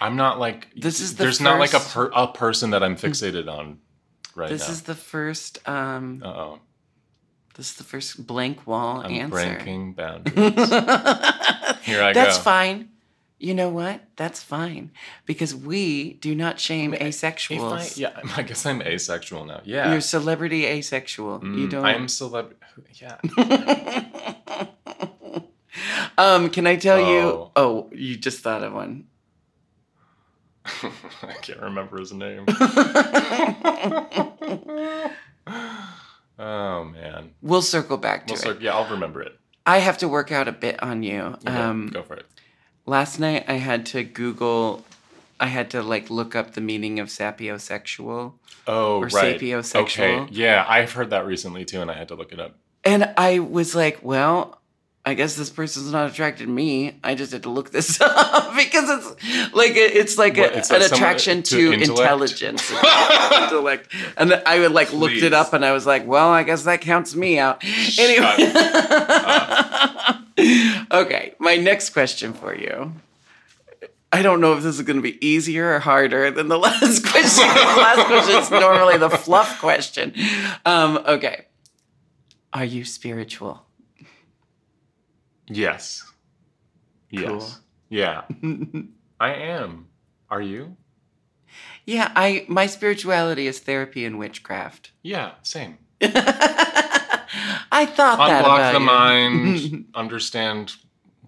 I'm 0.00 0.14
not 0.14 0.38
like 0.38 0.68
This 0.76 1.00
is 1.00 1.16
the 1.16 1.24
there's 1.24 1.40
not 1.40 1.58
like 1.58 1.74
a 1.74 1.80
per, 1.80 2.12
a 2.14 2.28
person 2.28 2.70
that 2.70 2.84
I'm 2.84 2.94
fixated 2.94 3.52
on 3.52 3.80
right 4.34 4.48
This 4.48 4.66
now. 4.68 4.72
is 4.72 4.82
the 4.82 4.94
first 4.94 5.58
um 5.68 6.22
Uh 6.24 6.28
oh. 6.28 6.58
this 7.56 7.70
is 7.70 7.76
the 7.76 7.84
first 7.84 8.26
blank 8.26 8.66
wall 8.66 9.02
I'm 9.04 9.12
answer. 9.12 9.30
breaking 9.56 9.92
boundaries. 9.94 10.34
Here 10.36 12.02
I 12.02 12.12
That's 12.12 12.14
go. 12.14 12.14
That's 12.14 12.38
fine. 12.38 12.88
You 13.38 13.54
know 13.54 13.70
what? 13.70 14.00
That's 14.14 14.40
fine 14.40 14.92
because 15.26 15.52
we 15.52 16.12
do 16.14 16.32
not 16.36 16.60
shame 16.60 16.94
I, 16.94 16.98
asexuals. 17.10 17.98
yeah, 17.98 18.20
I 18.36 18.42
guess 18.42 18.64
I'm 18.64 18.80
asexual 18.82 19.44
now. 19.46 19.62
Yeah. 19.64 19.90
You're 19.90 20.00
celebrity 20.00 20.64
asexual. 20.64 21.40
you 21.42 21.66
Mm, 21.66 21.70
don't. 21.70 21.84
I'm 21.84 22.06
celeb. 22.06 22.52
Yeah. 22.94 23.16
um, 26.18 26.50
can 26.50 26.66
I 26.66 26.76
tell 26.76 26.98
Oh. 26.98 27.12
you? 27.12 27.50
Oh, 27.56 27.90
you 27.92 28.16
just 28.16 28.40
thought 28.40 28.62
of 28.62 28.72
one. 28.72 29.04
I 30.64 31.32
can't 31.42 31.60
remember 31.60 31.98
his 31.98 32.12
name. 32.12 32.44
oh 36.38 36.84
man. 36.84 37.30
we'll 37.42 37.62
circle 37.62 37.96
back 37.96 38.26
to 38.28 38.34
Well, 38.44 38.56
it. 38.56 38.62
yeah, 38.62 38.74
I'll 38.74 38.90
remember 38.90 39.22
it. 39.22 39.38
I 39.66 39.78
have 39.78 39.98
to 39.98 40.08
work 40.08 40.32
out 40.32 40.48
a 40.48 40.52
bit 40.52 40.82
on 40.82 41.02
you. 41.02 41.20
Okay, 41.20 41.52
Um, 41.56 41.88
go 41.88 42.02
for 42.02 42.14
it. 42.16 42.26
last 42.86 43.18
night 43.20 43.44
I 43.48 43.54
had 43.54 43.86
to 43.86 44.02
Google. 44.04 44.84
I 45.40 45.46
had 45.46 45.70
to 45.70 45.82
like 45.82 46.10
look 46.10 46.36
up 46.36 46.54
the 46.54 46.60
meaning 46.60 47.00
of 47.00 47.08
sapiosexual. 47.08 48.34
Oh, 48.66 48.98
or 49.00 49.06
right. 49.06 49.40
sapiosexual. 49.40 49.82
Okay. 49.82 50.26
Yeah, 50.30 50.64
I've 50.68 50.92
heard 50.92 51.10
that 51.10 51.26
recently 51.26 51.64
too, 51.64 51.80
and 51.80 51.90
I 51.90 51.94
had 51.94 52.08
to 52.08 52.14
look 52.14 52.32
it 52.32 52.38
up. 52.40 52.56
And 52.84 53.12
I 53.16 53.38
was 53.40 53.74
like, 53.74 54.00
well, 54.02 54.60
I 55.04 55.14
guess 55.14 55.34
this 55.34 55.50
person's 55.50 55.90
not 55.90 56.08
attracted 56.10 56.44
to 56.46 56.50
me. 56.50 56.96
I 57.02 57.16
just 57.16 57.32
had 57.32 57.42
to 57.42 57.50
look 57.50 57.70
this 57.70 58.00
up 58.00 58.54
because 58.56 58.88
it's 58.88 59.52
like 59.54 59.72
it's 59.74 60.16
like 60.16 60.36
What, 60.36 60.52
a, 60.54 60.58
it's 60.58 60.70
an 60.70 60.78
like 60.78 60.88
someone- 60.88 60.96
attraction 61.00 61.42
to 61.44 61.72
intelligence. 61.72 62.70
intellect. 63.32 63.92
And 64.16 64.34
I 64.46 64.60
would 64.60 64.70
like 64.72 64.92
looked 64.92 65.16
it 65.16 65.32
up 65.32 65.52
and 65.54 65.64
I 65.64 65.72
was 65.72 65.86
like, 65.86 66.06
well, 66.06 66.28
I 66.28 66.44
guess 66.44 66.62
that 66.64 66.82
counts 66.82 67.16
me 67.16 67.38
out. 67.38 67.64
Anyway. 67.98 68.52
okay, 70.92 71.34
my 71.38 71.56
next 71.56 71.90
question 71.90 72.32
for 72.32 72.54
you. 72.56 72.92
I 74.14 74.20
don't 74.22 74.40
know 74.40 74.52
if 74.54 74.62
this 74.62 74.76
is 74.76 74.82
going 74.82 74.96
to 74.98 75.02
be 75.02 75.24
easier 75.26 75.74
or 75.74 75.78
harder 75.80 76.30
than 76.30 76.48
the 76.48 76.58
last 76.58 77.04
question. 77.06 77.48
the 77.48 77.80
last 77.80 78.06
question 78.06 78.36
is 78.36 78.50
normally 78.50 78.98
the 78.98 79.08
fluff 79.10 79.58
question. 79.58 80.14
Um, 80.66 80.98
okay. 81.06 81.46
Are 82.52 82.64
you 82.64 82.84
spiritual? 82.84 83.64
Yes. 85.48 86.02
Yes. 87.10 87.28
Cool. 87.28 87.48
Yeah. 87.88 88.22
I 89.20 89.34
am. 89.34 89.88
Are 90.30 90.40
you? 90.42 90.76
Yeah, 91.84 92.10
I 92.16 92.46
my 92.48 92.66
spirituality 92.66 93.46
is 93.46 93.58
therapy 93.58 94.04
and 94.04 94.18
witchcraft. 94.18 94.92
Yeah, 95.02 95.32
same. 95.42 95.78
I 96.00 97.86
thought 97.86 98.18
that 98.28 98.44
Unblock 98.44 98.54
about 98.54 98.72
the 98.72 98.78
you. 98.80 98.84
mind, 98.86 99.84
understand 99.94 100.74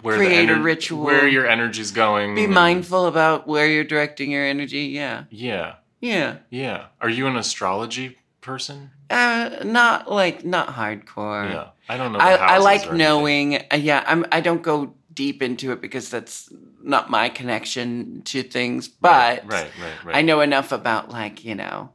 where 0.02 0.16
Create 0.16 0.46
the 0.46 0.54
a 0.54 0.60
ritual. 0.60 1.04
where 1.04 1.26
your 1.28 1.46
energy's 1.46 1.90
going. 1.90 2.34
Be 2.34 2.44
and- 2.44 2.54
mindful 2.54 3.06
about 3.06 3.46
where 3.46 3.66
you're 3.66 3.84
directing 3.84 4.30
your 4.30 4.44
energy. 4.44 4.82
Yeah, 4.86 5.24
Yeah. 5.30 5.76
yeah. 6.00 6.38
Yeah. 6.50 6.86
Are 7.00 7.08
you 7.08 7.26
an 7.26 7.36
astrology 7.36 8.18
person? 8.40 8.90
Uh, 9.10 9.50
not 9.64 10.10
like 10.10 10.44
not 10.44 10.68
hardcore. 10.68 11.50
Yeah. 11.50 11.68
I 11.88 11.96
don't 11.98 12.12
know. 12.12 12.18
I, 12.18 12.34
I 12.34 12.58
like 12.58 12.92
knowing. 12.92 13.56
Uh, 13.56 13.76
yeah, 13.76 14.02
I'm. 14.06 14.24
I 14.32 14.40
don't 14.40 14.62
go 14.62 14.94
deep 15.12 15.42
into 15.42 15.70
it 15.72 15.80
because 15.80 16.10
that's 16.10 16.50
not 16.82 17.10
my 17.10 17.28
connection 17.28 18.22
to 18.22 18.42
things. 18.42 18.88
But 18.88 19.44
Right, 19.46 19.50
right, 19.52 19.70
right. 19.82 20.04
right. 20.04 20.16
I 20.16 20.22
know 20.22 20.40
enough 20.40 20.72
about 20.72 21.10
like 21.10 21.44
you 21.44 21.54
know, 21.54 21.90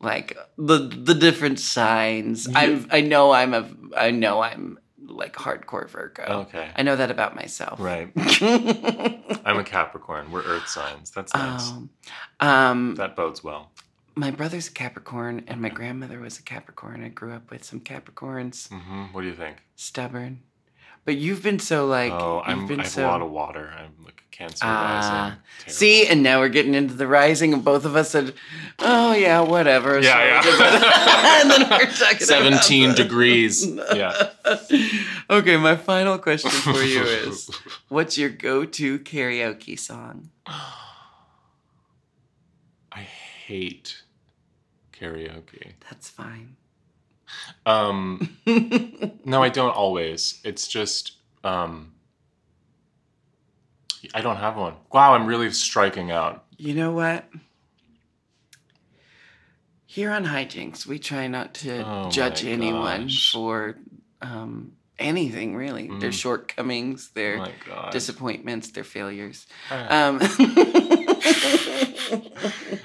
like 0.00 0.36
the 0.56 0.78
the 0.78 1.14
different 1.14 1.60
signs. 1.60 2.48
I'm. 2.54 2.88
I 2.90 3.02
know 3.02 3.32
I'm 3.32 3.52
a. 3.52 3.68
I 3.96 4.10
know 4.10 4.40
I'm 4.42 4.78
like 5.08 5.34
hardcore 5.34 5.88
Virgo. 5.88 6.24
Okay. 6.48 6.68
I 6.74 6.82
know 6.82 6.96
that 6.96 7.10
about 7.10 7.36
myself. 7.36 7.78
Right. 7.78 8.10
I'm 8.16 9.58
a 9.58 9.64
Capricorn. 9.64 10.30
We're 10.32 10.42
Earth 10.42 10.68
signs. 10.68 11.10
That's 11.10 11.32
nice. 11.34 11.70
um, 11.70 11.90
um, 12.40 12.94
that 12.96 13.14
bodes 13.16 13.44
well. 13.44 13.70
My 14.16 14.30
brother's 14.30 14.68
a 14.68 14.72
Capricorn 14.72 15.44
and 15.46 15.60
my 15.60 15.68
grandmother 15.68 16.18
was 16.20 16.38
a 16.38 16.42
Capricorn. 16.42 17.04
I 17.04 17.08
grew 17.08 17.32
up 17.32 17.50
with 17.50 17.64
some 17.64 17.80
Capricorns. 17.80 18.68
hmm 18.68 19.04
What 19.12 19.20
do 19.22 19.28
you 19.28 19.34
think? 19.34 19.58
Stubborn. 19.76 20.40
But 21.04 21.16
you've 21.18 21.42
been 21.42 21.60
so 21.60 21.86
like 21.86 22.10
oh, 22.12 22.42
I'm. 22.44 22.66
been 22.66 22.80
I 22.80 22.82
have 22.82 22.90
so 22.92 23.04
a 23.04 23.06
lot 23.06 23.22
of 23.22 23.30
water. 23.30 23.72
I'm 23.78 24.04
like 24.04 24.24
a 24.26 24.36
Cancer 24.36 24.58
Ah, 24.62 24.96
rising. 24.96 25.42
Terrible. 25.60 25.72
See, 25.72 26.06
and 26.08 26.22
now 26.24 26.40
we're 26.40 26.48
getting 26.48 26.74
into 26.74 26.94
the 26.94 27.06
rising, 27.06 27.52
and 27.52 27.64
both 27.64 27.84
of 27.84 27.94
us 27.94 28.10
said, 28.10 28.34
"Oh 28.80 29.12
yeah, 29.12 29.38
whatever." 29.40 30.00
Yeah, 30.00 30.42
So- 30.42 30.48
yeah. 30.50 31.40
and 31.42 31.50
then 31.52 31.70
we're 31.70 31.86
talking 31.92 32.18
17 32.26 32.88
the- 32.88 32.94
degrees. 32.96 33.64
Yeah. 33.94 34.30
okay, 35.30 35.56
my 35.58 35.76
final 35.76 36.18
question 36.18 36.50
for 36.50 36.82
you 36.82 37.02
is: 37.04 37.50
What's 37.88 38.18
your 38.18 38.30
go-to 38.30 38.98
karaoke 38.98 39.78
song? 39.78 40.30
I 42.90 43.02
hate 43.46 44.02
karaoke. 45.00 45.72
That's 45.90 46.08
fine. 46.08 46.56
Um, 47.64 48.36
no, 49.24 49.42
I 49.42 49.48
don't 49.48 49.74
always. 49.74 50.40
It's 50.44 50.68
just 50.68 51.12
um, 51.44 51.92
I 54.14 54.20
don't 54.20 54.36
have 54.36 54.56
one. 54.56 54.74
Wow, 54.92 55.14
I'm 55.14 55.26
really 55.26 55.50
striking 55.50 56.10
out. 56.10 56.44
You 56.56 56.74
know 56.74 56.92
what? 56.92 57.24
Here 59.86 60.10
on 60.10 60.24
Hijinks, 60.24 60.86
we 60.86 60.98
try 60.98 61.26
not 61.26 61.54
to 61.54 61.84
Oh 61.84 62.10
judge 62.10 62.44
anyone 62.44 63.04
gosh. 63.04 63.32
for 63.32 63.76
um, 64.20 64.72
anything, 64.98 65.56
really. 65.56 65.86
Their 65.88 66.10
Mm. 66.10 66.20
shortcomings, 66.20 67.08
Oh 67.08 67.12
their 67.14 67.38
my 67.38 67.90
disappointments, 67.90 68.70
their 68.72 68.84
failures. 68.84 69.46
Um, 69.70 70.18
I 72.12 72.18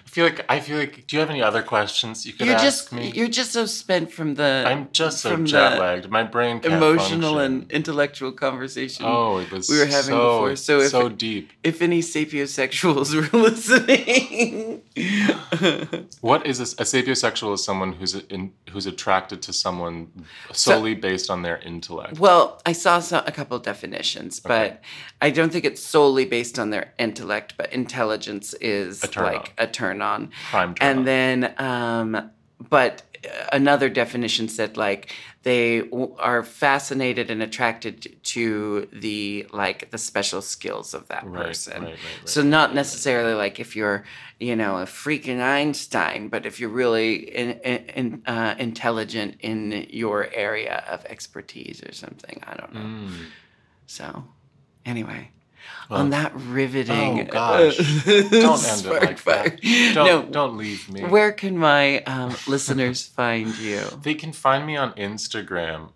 feel 0.06 0.26
like 0.26 0.46
I 0.50 0.60
feel 0.60 0.78
like. 0.78 1.08
Do 1.08 1.16
you 1.16 1.20
have 1.20 1.30
any 1.30 1.42
other 1.42 1.62
questions 1.62 2.26
you 2.26 2.34
could 2.34 2.48
you're 2.48 2.56
ask 2.56 2.64
just 2.64 2.92
me? 2.92 3.12
you're 3.12 3.28
just 3.28 3.52
so 3.52 3.66
spent 3.66 4.12
from 4.12 4.36
the 4.36 4.64
I'm 4.66 4.90
just 4.92 5.20
so 5.20 5.38
jet 5.38 5.80
lagged. 5.80 6.10
My 6.10 6.24
brain 6.24 6.60
can't 6.60 6.76
emotional 6.76 7.36
function. 7.36 7.62
and 7.62 7.72
intellectual 7.72 8.32
conversation. 8.32 9.06
oh, 9.08 9.38
it 9.38 9.52
was 9.52 9.70
we 9.70 9.80
were 9.80 9.86
having 9.86 10.16
so, 10.16 10.42
before. 10.42 10.56
So 10.56 10.80
if 10.80 10.92
so 10.92 11.10
deep. 11.10 11.52
If 11.64 11.82
any 11.82 12.02
sapiosexuals 12.02 13.14
were 13.32 13.40
listening, 13.40 14.81
What 16.22 16.46
is 16.46 16.60
this? 16.60 16.74
A 16.74 16.84
sapiosexual 16.84 17.54
is 17.54 17.64
someone 17.64 17.94
who's 17.94 18.16
in, 18.16 18.54
who's 18.70 18.86
attracted 18.86 19.42
to 19.44 19.54
someone 19.54 20.12
solely 20.52 20.96
based 20.96 21.30
on 21.30 21.42
their 21.42 21.58
intellect. 21.60 22.20
well, 22.20 22.62
I 22.66 22.74
saw 22.74 23.00
so, 23.00 23.24
a 23.26 23.32
couple 23.32 23.58
definitions, 23.60 24.40
but 24.40 24.82
I 25.22 25.30
don't 25.32 25.52
think 25.52 25.66
it's 25.66 25.84
solely 25.84 26.26
based 26.26 26.60
on 26.60 26.70
their 26.70 26.94
intellect, 27.00 27.56
but 27.58 27.72
intelligence 27.74 28.54
is 28.62 29.04
A 29.04 29.22
like 29.22 29.54
on. 29.58 29.66
a 29.66 29.68
turn 29.68 30.02
on. 30.02 30.32
Prime 30.50 30.76
turn 30.76 30.90
and 30.90 31.00
on. 31.00 31.06
then 31.06 31.54
um 31.58 32.32
but 32.70 33.04
another 33.52 33.90
definition 33.90 34.48
said 34.48 34.78
like 34.78 35.14
they 35.44 35.82
w- 35.82 36.16
are 36.20 36.44
fascinated 36.44 37.30
and 37.32 37.42
attracted 37.44 38.16
to 38.24 38.88
the 38.94 39.46
like 39.54 39.90
the 39.92 39.98
special 39.98 40.42
skills 40.42 40.94
of 40.94 41.08
that 41.08 41.24
Right, 41.26 41.46
person. 41.48 41.84
right, 41.84 41.92
right, 41.92 42.30
so 42.30 42.42
not 42.42 42.74
necessarily 42.74 43.34
like 43.34 43.60
if 43.60 43.76
you're 43.76 44.04
you 44.40 44.56
know 44.56 44.78
a 44.78 44.86
freaking 44.86 45.40
einstein 45.42 46.30
but 46.30 46.46
if 46.46 46.60
you're 46.60 46.70
really 46.70 47.14
in, 47.36 47.52
in, 48.00 48.22
uh, 48.26 48.56
intelligent 48.58 49.38
in 49.42 49.86
your 49.90 50.30
area 50.34 50.84
of 50.90 51.06
expertise 51.06 51.84
or 51.88 51.92
something 51.94 52.42
i 52.48 52.56
don't 52.56 52.74
know. 52.74 52.80
Mm. 52.82 53.12
so 53.86 54.24
anyway 54.86 55.30
Well, 55.90 56.00
on 56.00 56.10
that 56.12 56.32
riveting 56.36 57.22
oh, 57.22 57.24
gosh. 57.26 57.78
Don't 58.06 58.66
end 58.66 58.86
it 58.86 59.04
like 59.04 59.24
that. 59.24 59.62
Don't, 59.94 60.06
no, 60.06 60.24
don't 60.24 60.58
leave 60.58 60.90
me. 60.90 61.04
where 61.04 61.32
can 61.32 61.58
my 61.58 62.02
um, 62.04 62.36
listeners 62.48 63.06
find 63.16 63.58
you? 63.58 63.82
They 64.02 64.14
can 64.14 64.32
find 64.32 64.66
me 64.66 64.78
on 64.78 64.94
Instagram 64.94 65.92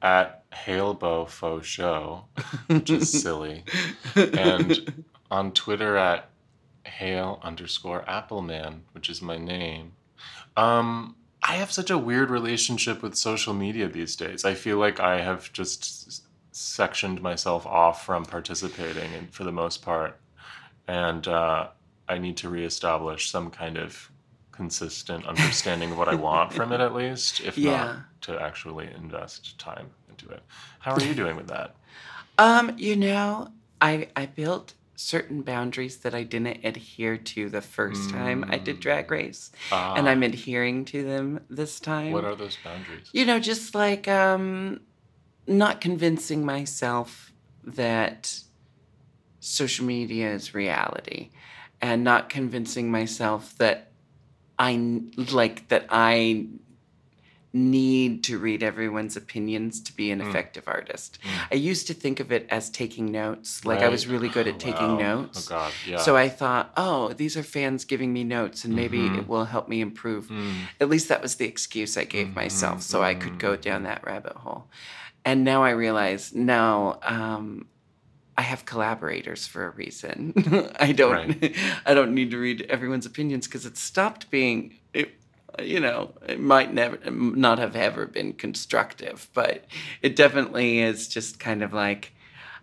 at 0.00 0.44
Halebo 0.52 1.26
Faux 1.26 1.66
Show, 1.66 2.24
which 2.68 2.90
is 2.90 3.22
silly, 3.22 3.64
and 4.14 5.04
on 5.30 5.52
Twitter 5.52 5.96
at 5.96 6.30
Hale 6.84 7.40
underscore 7.42 8.04
Appleman, 8.06 8.80
which 8.92 9.10
is 9.10 9.20
my 9.20 9.36
name. 9.36 9.92
Um, 10.56 11.16
I 11.42 11.54
have 11.54 11.72
such 11.72 11.90
a 11.90 11.98
weird 11.98 12.30
relationship 12.30 13.02
with 13.02 13.16
social 13.16 13.52
media 13.52 13.88
these 13.88 14.16
days. 14.16 14.44
I 14.44 14.54
feel 14.54 14.78
like 14.78 15.00
I 15.00 15.20
have 15.20 15.52
just 15.52 16.22
sectioned 16.54 17.20
myself 17.20 17.66
off 17.66 18.06
from 18.06 18.24
participating, 18.24 19.12
and 19.12 19.34
for 19.34 19.44
the 19.44 19.52
most 19.52 19.82
part, 19.82 20.16
and 20.86 21.26
uh, 21.26 21.68
I 22.08 22.18
need 22.18 22.36
to 22.38 22.48
reestablish 22.48 23.30
some 23.30 23.50
kind 23.50 23.76
of 23.76 24.10
consistent 24.52 25.26
understanding 25.26 25.90
of 25.90 25.98
what 25.98 26.08
I 26.08 26.14
want 26.14 26.52
from 26.52 26.72
it, 26.72 26.80
at 26.80 26.94
least, 27.00 27.40
if 27.40 27.58
Yeah. 27.58 27.84
not 27.86 27.96
to 28.22 28.40
actually 28.40 28.88
invest 28.94 29.58
time 29.58 29.90
into 30.08 30.28
it. 30.28 30.42
How 30.80 30.92
are 30.94 31.02
you 31.02 31.14
doing 31.14 31.36
with 31.36 31.48
that? 31.48 31.74
Um, 32.38 32.72
you 32.78 32.96
know, 32.96 33.48
I 33.80 34.08
I 34.16 34.26
built 34.26 34.74
certain 34.96 35.42
boundaries 35.42 35.98
that 35.98 36.14
I 36.14 36.22
didn't 36.22 36.64
adhere 36.64 37.16
to 37.16 37.50
the 37.50 37.60
first 37.60 38.10
time 38.10 38.44
I 38.48 38.58
did 38.58 38.80
Drag 38.80 39.10
Race, 39.10 39.50
and 39.72 40.08
Ah, 40.08 40.10
I'm 40.10 40.22
adhering 40.22 40.84
to 40.86 41.02
them 41.02 41.40
this 41.50 41.80
time. 41.80 42.12
What 42.12 42.24
are 42.24 42.36
those 42.36 42.56
boundaries? 42.56 43.08
you 43.12 43.24
know, 43.26 43.40
just 43.40 43.74
like 43.74 44.06
um, 44.08 44.80
not 45.46 45.80
convincing 45.80 46.44
myself 46.44 47.32
that 47.64 48.40
social 49.40 49.84
media 49.86 50.32
is 50.32 50.54
reality, 50.54 51.30
and 51.80 52.02
not 52.04 52.28
convincing 52.30 52.90
myself 52.90 53.56
that 53.58 53.92
I 54.58 55.00
like 55.32 55.68
that 55.68 55.86
I 55.90 56.46
need 57.56 58.24
to 58.24 58.36
read 58.36 58.64
everyone's 58.64 59.16
opinions 59.16 59.80
to 59.80 59.94
be 59.94 60.10
an 60.10 60.20
Mm. 60.20 60.28
effective 60.28 60.64
artist. 60.66 61.18
Mm. 61.22 61.28
I 61.52 61.54
used 61.54 61.86
to 61.86 61.94
think 61.94 62.18
of 62.18 62.32
it 62.32 62.48
as 62.50 62.68
taking 62.68 63.12
notes. 63.12 63.64
Like 63.64 63.80
I 63.80 63.88
was 63.88 64.08
really 64.08 64.28
good 64.28 64.48
at 64.48 64.58
taking 64.68 64.96
wow. 64.96 65.20
notes. 65.22 65.46
Oh 65.46 65.54
God, 65.54 65.72
yeah. 65.86 65.98
So 65.98 66.16
I 66.16 66.28
thought, 66.28 66.72
oh, 66.76 67.12
these 67.12 67.36
are 67.36 67.44
fans 67.44 67.84
giving 67.84 68.12
me 68.12 68.24
notes, 68.24 68.64
and 68.64 68.74
maybe 68.74 68.98
Mhm. 68.98 69.18
it 69.18 69.28
will 69.28 69.44
help 69.44 69.68
me 69.68 69.80
improve. 69.80 70.26
Mm. 70.28 70.52
At 70.80 70.88
least 70.88 71.08
that 71.08 71.22
was 71.22 71.36
the 71.36 71.44
excuse 71.46 71.96
I 71.96 72.04
gave 72.04 72.34
myself, 72.34 72.78
Mhm, 72.78 72.82
so 72.82 73.02
I 73.04 73.14
could 73.14 73.38
go 73.38 73.56
mhm. 73.56 73.60
down 73.60 73.82
that 73.84 74.02
rabbit 74.04 74.36
hole. 74.38 74.66
And 75.24 75.44
now 75.44 75.62
I 75.62 75.70
realize, 75.70 76.34
no, 76.34 76.98
um, 77.02 77.66
I 78.36 78.42
have 78.42 78.66
collaborators 78.66 79.46
for 79.46 79.66
a 79.66 79.70
reason. 79.70 80.72
I 80.80 80.92
don't, 80.92 81.44
I 81.86 81.94
don't 81.94 82.14
need 82.14 82.30
to 82.32 82.38
read 82.38 82.62
everyone's 82.62 83.06
opinions 83.06 83.46
because 83.46 83.66
it 83.66 83.76
stopped 83.76 84.30
being. 84.30 84.78
It, 84.92 85.12
you 85.62 85.78
know, 85.78 86.12
it 86.26 86.40
might 86.40 86.74
never 86.74 86.98
not 87.10 87.58
have 87.58 87.76
ever 87.76 88.06
been 88.06 88.32
constructive, 88.32 89.28
but 89.34 89.64
it 90.02 90.16
definitely 90.16 90.80
is 90.80 91.06
just 91.06 91.38
kind 91.38 91.62
of 91.62 91.72
like 91.72 92.12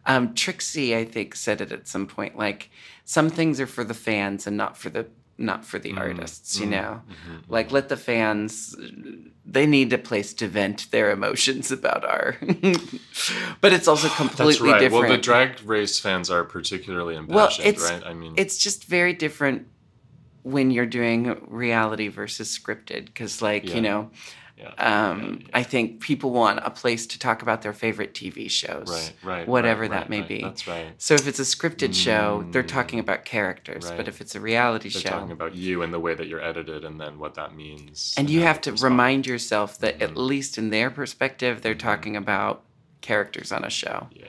um, 0.05 0.33
Trixie. 0.33 0.95
I 0.95 1.05
think 1.05 1.35
said 1.35 1.61
it 1.61 1.71
at 1.71 1.87
some 1.87 2.05
point. 2.05 2.37
Like 2.37 2.69
some 3.05 3.29
things 3.29 3.61
are 3.61 3.67
for 3.67 3.85
the 3.85 3.93
fans 3.93 4.45
and 4.45 4.57
not 4.57 4.77
for 4.77 4.89
the 4.89 5.07
not 5.41 5.65
for 5.65 5.79
the 5.79 5.91
Mm, 5.93 5.97
artists. 5.99 6.59
You 6.59 6.67
mm, 6.67 6.69
know, 6.71 7.01
mhm, 7.09 7.43
like 7.49 7.71
let 7.71 7.89
the 7.89 7.97
fans. 7.97 8.75
They 9.45 9.65
need 9.65 9.91
a 9.91 9.97
place 9.97 10.33
to 10.35 10.47
vent 10.47 10.89
their 10.91 11.11
emotions 11.11 11.71
about 11.71 12.05
our. 12.05 12.37
but 13.61 13.73
it's 13.73 13.87
also 13.87 14.07
completely 14.15 14.45
That's 14.53 14.61
right. 14.61 14.79
different. 14.79 15.07
Well, 15.07 15.11
the 15.17 15.21
drag 15.21 15.61
race 15.63 15.99
fans 15.99 16.29
are 16.29 16.43
particularly 16.43 17.15
Well, 17.15 17.45
impassioned, 17.47 17.67
it's- 17.67 17.91
right? 17.91 18.03
I 18.05 18.13
mean, 18.13 18.33
it's 18.37 18.57
just 18.57 18.85
very 18.85 19.13
different 19.13 19.67
when 20.43 20.71
you're 20.71 20.87
doing 20.87 21.37
reality 21.47 22.07
versus 22.07 22.57
scripted 22.57 23.05
because 23.05 23.41
like 23.41 23.65
Yeah. 23.69 23.75
you 23.75 23.81
know 23.81 24.09
yeah. 24.61 25.09
Um, 25.09 25.39
yeah, 25.41 25.47
I 25.53 25.63
think 25.63 25.99
people 26.01 26.31
want 26.31 26.59
a 26.63 26.69
place 26.69 27.07
to 27.07 27.19
talk 27.19 27.41
about 27.41 27.61
their 27.61 27.73
favorite 27.73 28.13
TV 28.13 28.49
shows, 28.49 28.87
Right, 28.89 29.13
right. 29.23 29.47
whatever 29.47 29.81
right, 29.81 29.91
that 29.91 30.09
may 30.09 30.19
right. 30.19 30.27
be. 30.27 30.41
That's 30.41 30.67
right. 30.67 30.93
So 30.97 31.15
if 31.15 31.27
it's 31.27 31.39
a 31.39 31.43
scripted 31.43 31.93
show, 31.95 32.45
they're 32.51 32.63
talking 32.63 32.99
Mm, 32.99 33.03
about 33.03 33.25
characters. 33.25 33.89
But 33.91 34.07
if 34.07 34.21
it's 34.21 34.35
a 34.35 34.39
reality 34.39 34.89
show. 34.89 34.99
They're 34.99 35.11
show, 35.11 35.17
talking 35.19 35.31
about 35.31 35.55
you 35.55 35.81
and 35.81 35.93
the 35.93 35.99
way 35.99 36.13
that 36.15 36.27
you're 36.27 36.41
edited 36.43 36.85
and 36.85 36.99
then 37.01 37.17
what 37.19 37.33
that 37.35 37.55
means. 37.55 38.13
and 38.17 38.29
you 38.29 38.41
have 38.41 38.61
to 38.61 38.71
respond. 38.71 38.91
remind 38.93 39.27
yourself 39.27 39.77
that 39.79 40.01
at 40.01 40.11
Mhm. 40.11 40.15
least 40.17 40.57
in 40.57 40.69
their 40.69 40.89
perspective, 40.91 41.61
they're 41.61 41.75
Mhm. 41.75 41.79
talking 41.79 42.15
about 42.15 42.63
characters 43.01 43.51
on 43.51 43.63
a 43.63 43.69
show. 43.69 44.07
Yeah. 44.13 44.25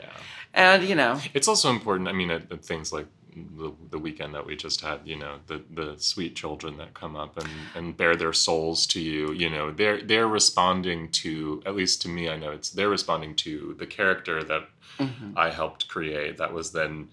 And 0.54 0.84
you 0.84 0.94
know, 0.94 1.20
It's 1.34 1.48
also 1.48 1.70
important. 1.70 2.08
I 2.08 2.12
mean, 2.12 2.30
at, 2.30 2.50
at 2.52 2.64
things 2.64 2.92
like 2.92 3.06
the, 3.34 3.72
the 3.90 3.98
weekend 3.98 4.34
that 4.34 4.44
we 4.46 4.56
just 4.56 4.80
had, 4.80 5.00
you 5.04 5.16
know, 5.16 5.36
the, 5.46 5.62
the 5.74 5.94
sweet 5.98 6.34
children 6.36 6.76
that 6.78 6.94
come 6.94 7.16
up 7.16 7.36
and, 7.38 7.48
and 7.74 7.96
bare 7.96 8.16
their 8.16 8.32
souls 8.32 8.86
to 8.88 9.00
you, 9.00 9.32
you 9.32 9.48
know, 9.50 9.70
they're 9.70 10.02
they're 10.02 10.28
responding 10.28 11.10
to 11.10 11.62
at 11.66 11.74
least 11.74 12.02
to 12.02 12.08
me, 12.08 12.28
I 12.28 12.36
know 12.36 12.50
it's 12.52 12.70
they're 12.70 12.88
responding 12.88 13.34
to 13.36 13.74
the 13.78 13.86
character 13.86 14.42
that 14.44 14.68
mhm. 14.98 15.32
I 15.36 15.50
helped 15.50 15.88
create 15.88 16.36
that 16.38 16.52
was 16.52 16.72
then, 16.72 17.08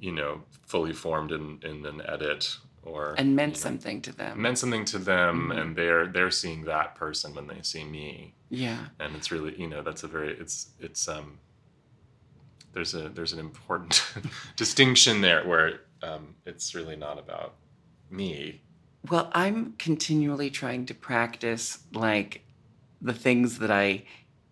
you 0.00 0.12
know, 0.12 0.42
fully 0.66 0.92
formed 0.92 1.32
in, 1.32 1.58
in 1.62 1.84
an 1.86 2.02
edit 2.06 2.56
or 2.82 3.14
and 3.18 3.36
meant 3.36 3.56
you 3.56 3.60
know, 3.60 3.64
something 3.68 4.00
to 4.02 4.12
them. 4.16 4.40
meant 4.40 4.58
something 4.58 4.84
to 4.86 4.98
them 4.98 5.50
Mhm. 5.52 5.60
and 5.60 5.76
they're 5.76 6.06
they're 6.06 6.30
seeing 6.30 6.64
that 6.64 6.94
person 6.94 7.34
when 7.34 7.46
they 7.46 7.60
see 7.62 7.84
me 7.84 8.32
yeah. 8.48 8.86
and 8.98 9.14
it's 9.16 9.30
really 9.30 9.54
you 9.60 9.68
know 9.68 9.82
that's 9.82 10.02
a 10.02 10.08
very 10.08 10.32
it's 10.40 10.70
it's 10.80 11.06
um 11.06 11.38
there's 12.72 12.94
a 12.94 13.08
there's 13.08 13.32
an 13.32 13.38
important 13.38 14.04
distinction 14.56 15.20
there 15.20 15.46
where 15.46 15.80
um, 16.02 16.34
it's 16.46 16.74
really 16.74 16.96
not 16.96 17.18
about 17.18 17.54
me 18.10 18.62
Well, 19.08 19.30
I'm 19.32 19.74
continually 19.78 20.50
trying 20.50 20.86
to 20.86 20.94
practice 20.94 21.78
like 21.92 22.42
the 23.00 23.14
things 23.14 23.58
that 23.58 23.70
I 23.70 24.04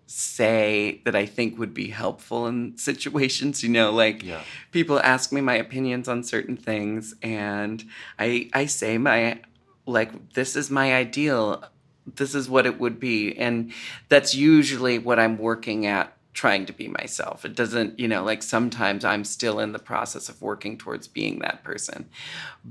say 0.07 1.03
that 1.05 1.15
I 1.15 1.27
think 1.27 1.59
would 1.59 1.75
be 1.75 1.89
helpful 1.89 2.47
in 2.47 2.77
situations, 2.91 3.63
you 3.63 3.69
know, 3.69 3.93
like 3.93 4.23
yeah 4.23 4.43
people 4.73 4.99
ask 5.01 5.33
me 5.33 5.41
my 5.41 5.55
opinions 5.55 6.09
on 6.09 6.23
certain 6.23 6.57
things 6.57 7.15
and 7.23 7.85
I 8.19 8.49
I 8.53 8.67
say 8.67 8.99
my 8.99 9.41
like 9.87 10.35
this 10.35 10.57
is 10.57 10.71
my 10.71 10.95
ideal. 10.95 11.65
This 12.07 12.35
is 12.35 12.49
what 12.49 12.65
it 12.65 12.81
would 12.81 12.99
be 12.99 13.37
and 13.37 13.73
that's 14.09 14.35
usually 14.35 14.99
what 14.99 15.19
I'm 15.19 15.37
working 15.37 15.85
at 15.85 16.18
trying 16.39 16.65
to 16.65 16.73
be 16.73 16.87
myself. 16.87 17.45
It 17.45 17.57
doesn't, 17.57 17.99
you 17.99 18.07
know, 18.07 18.23
like 18.23 18.45
sometimes 18.45 19.05
I'm 19.05 19.25
still 19.25 19.59
in 19.59 19.73
the 19.73 19.81
process 19.81 20.29
of 20.29 20.41
working 20.41 20.79
towards 20.79 21.09
being 21.09 21.41
that 21.41 21.65
person. 21.65 22.09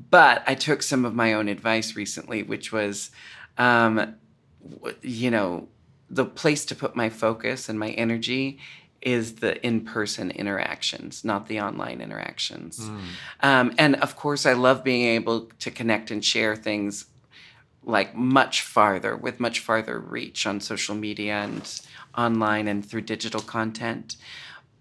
But 0.09 0.41
I 0.47 0.55
took 0.55 0.81
some 0.81 1.03
of 1.03 1.13
my 1.13 1.33
own 1.33 1.49
advice 1.49 1.93
recently, 1.93 2.43
which 2.43 2.71
was, 2.71 3.11
um, 3.57 4.15
you 5.01 5.29
know, 5.29 5.67
the 6.09 6.23
place 6.23 6.63
to 6.67 6.75
put 6.75 6.95
my 6.95 7.09
focus 7.09 7.67
and 7.67 7.77
my 7.77 7.89
energy 7.89 8.57
is 9.01 9.35
the 9.35 9.61
in 9.67 9.81
person 9.81 10.31
interactions, 10.31 11.25
not 11.25 11.47
the 11.47 11.59
online 11.59 11.99
interactions. 11.99 12.79
Mm. 12.79 13.01
Um, 13.41 13.75
and 13.77 13.97
of 13.97 14.15
course, 14.15 14.45
I 14.45 14.53
love 14.53 14.81
being 14.81 15.07
able 15.07 15.49
to 15.59 15.69
connect 15.71 16.09
and 16.09 16.23
share 16.23 16.55
things 16.55 17.07
like 17.87 18.13
much 18.15 18.61
farther 18.61 19.15
with 19.15 19.39
much 19.39 19.59
farther 19.61 19.99
reach 19.99 20.45
on 20.45 20.59
social 20.59 20.95
media 20.95 21.35
and 21.35 21.81
online 22.17 22.67
and 22.67 22.85
through 22.85 23.01
digital 23.01 23.41
content. 23.41 24.17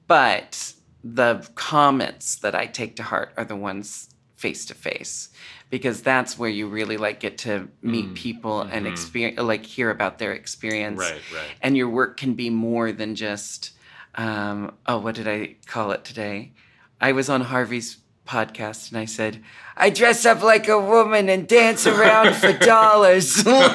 But 0.07 0.75
the 1.05 1.49
comments 1.55 2.37
that 2.37 2.55
I 2.55 2.67
take 2.67 2.97
to 2.97 3.03
heart 3.05 3.33
are 3.37 3.45
the 3.45 3.57
ones 3.57 4.11
face 4.37 4.67
to 4.67 4.75
face 4.75 5.31
because 5.71 6.03
that's 6.03 6.39
where 6.39 6.51
you 6.51 6.69
really 6.69 6.97
like 6.99 7.21
get 7.21 7.39
to 7.39 7.69
meet 7.81 8.11
Mm, 8.11 8.15
people 8.15 8.61
and 8.63 8.87
mhm. 8.87 8.91
experience 8.91 9.41
like 9.41 9.65
hear 9.65 9.91
about 9.91 10.19
their 10.19 10.33
experience 10.33 10.99
right 11.01 11.23
right 11.35 11.55
and 11.63 11.77
your 11.77 11.89
work 11.89 12.19
can 12.19 12.35
be 12.35 12.51
more 12.51 12.93
than 12.93 13.15
just 13.15 13.71
um, 14.17 14.75
oh 14.87 14.99
what 14.99 15.15
did 15.15 15.27
i 15.27 15.57
call 15.67 15.91
it 15.93 16.05
today 16.05 16.53
i 17.01 17.13
was 17.13 17.31
on 17.31 17.41
harvey's 17.43 17.97
podcast 18.27 18.91
and 18.91 18.99
i 18.99 19.05
said 19.05 19.41
i 19.77 19.89
dress 19.91 20.25
up 20.27 20.43
like 20.43 20.69
a 20.69 20.79
woman 20.81 21.29
and 21.29 21.47
dance 21.49 21.87
around 21.87 22.35
for 22.35 22.53
dollars 22.75 23.45
right 23.47 23.75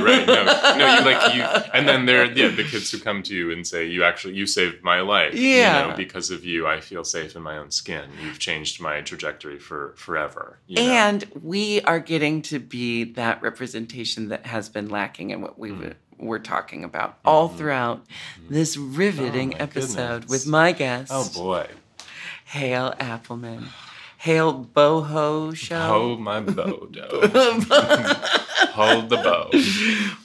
right 0.00 0.26
no 0.26 0.44
no 0.76 0.98
you 0.98 1.04
like 1.04 1.34
you 1.34 1.42
and 1.74 1.88
then 1.88 2.06
there 2.06 2.24
yeah 2.32 2.48
the 2.48 2.64
kids 2.64 2.90
who 2.90 2.98
come 2.98 3.22
to 3.22 3.34
you 3.34 3.50
and 3.50 3.66
say 3.66 3.86
you 3.86 4.04
actually 4.04 4.34
you 4.34 4.46
saved 4.46 4.82
my 4.82 5.00
life 5.00 5.34
you 5.34 5.48
Yeah. 5.48 5.88
know, 5.88 5.96
because 5.96 6.30
of 6.30 6.44
you 6.44 6.66
i 6.66 6.80
feel 6.80 7.04
safe 7.04 7.34
in 7.36 7.42
my 7.42 7.58
own 7.58 7.70
skin 7.70 8.08
you've 8.22 8.38
changed 8.38 8.80
my 8.80 9.00
trajectory 9.00 9.58
for 9.58 9.94
forever 9.96 10.58
you 10.66 10.76
know? 10.76 10.82
and 10.82 11.24
we 11.42 11.80
are 11.82 11.98
getting 12.00 12.42
to 12.42 12.58
be 12.58 13.04
that 13.14 13.42
representation 13.42 14.28
that 14.28 14.46
has 14.46 14.68
been 14.68 14.88
lacking 14.88 15.30
in 15.30 15.40
what 15.40 15.58
we 15.58 15.66
Mm. 15.70 15.76
w- 15.78 15.94
were 16.18 16.38
talking 16.38 16.82
about 16.84 17.18
all 17.26 17.48
throughout 17.48 18.02
this 18.48 18.76
riveting 18.78 19.50
Mm-hmm. 19.50 19.60
Oh, 19.60 19.64
episode 19.64 20.20
goodness. 20.22 20.30
with 20.30 20.46
my 20.46 20.72
guest 20.72 21.10
oh 21.14 21.28
boy 21.34 21.66
hale 22.46 22.94
appleman 22.98 23.68
Hail 24.18 24.64
boho 24.74 25.54
show 25.54 25.78
Hold 25.78 26.20
my 26.20 26.40
bow, 26.40 26.88
dough. 26.90 27.28
Hold 28.72 29.10
the 29.10 29.16
bow. 29.18 29.50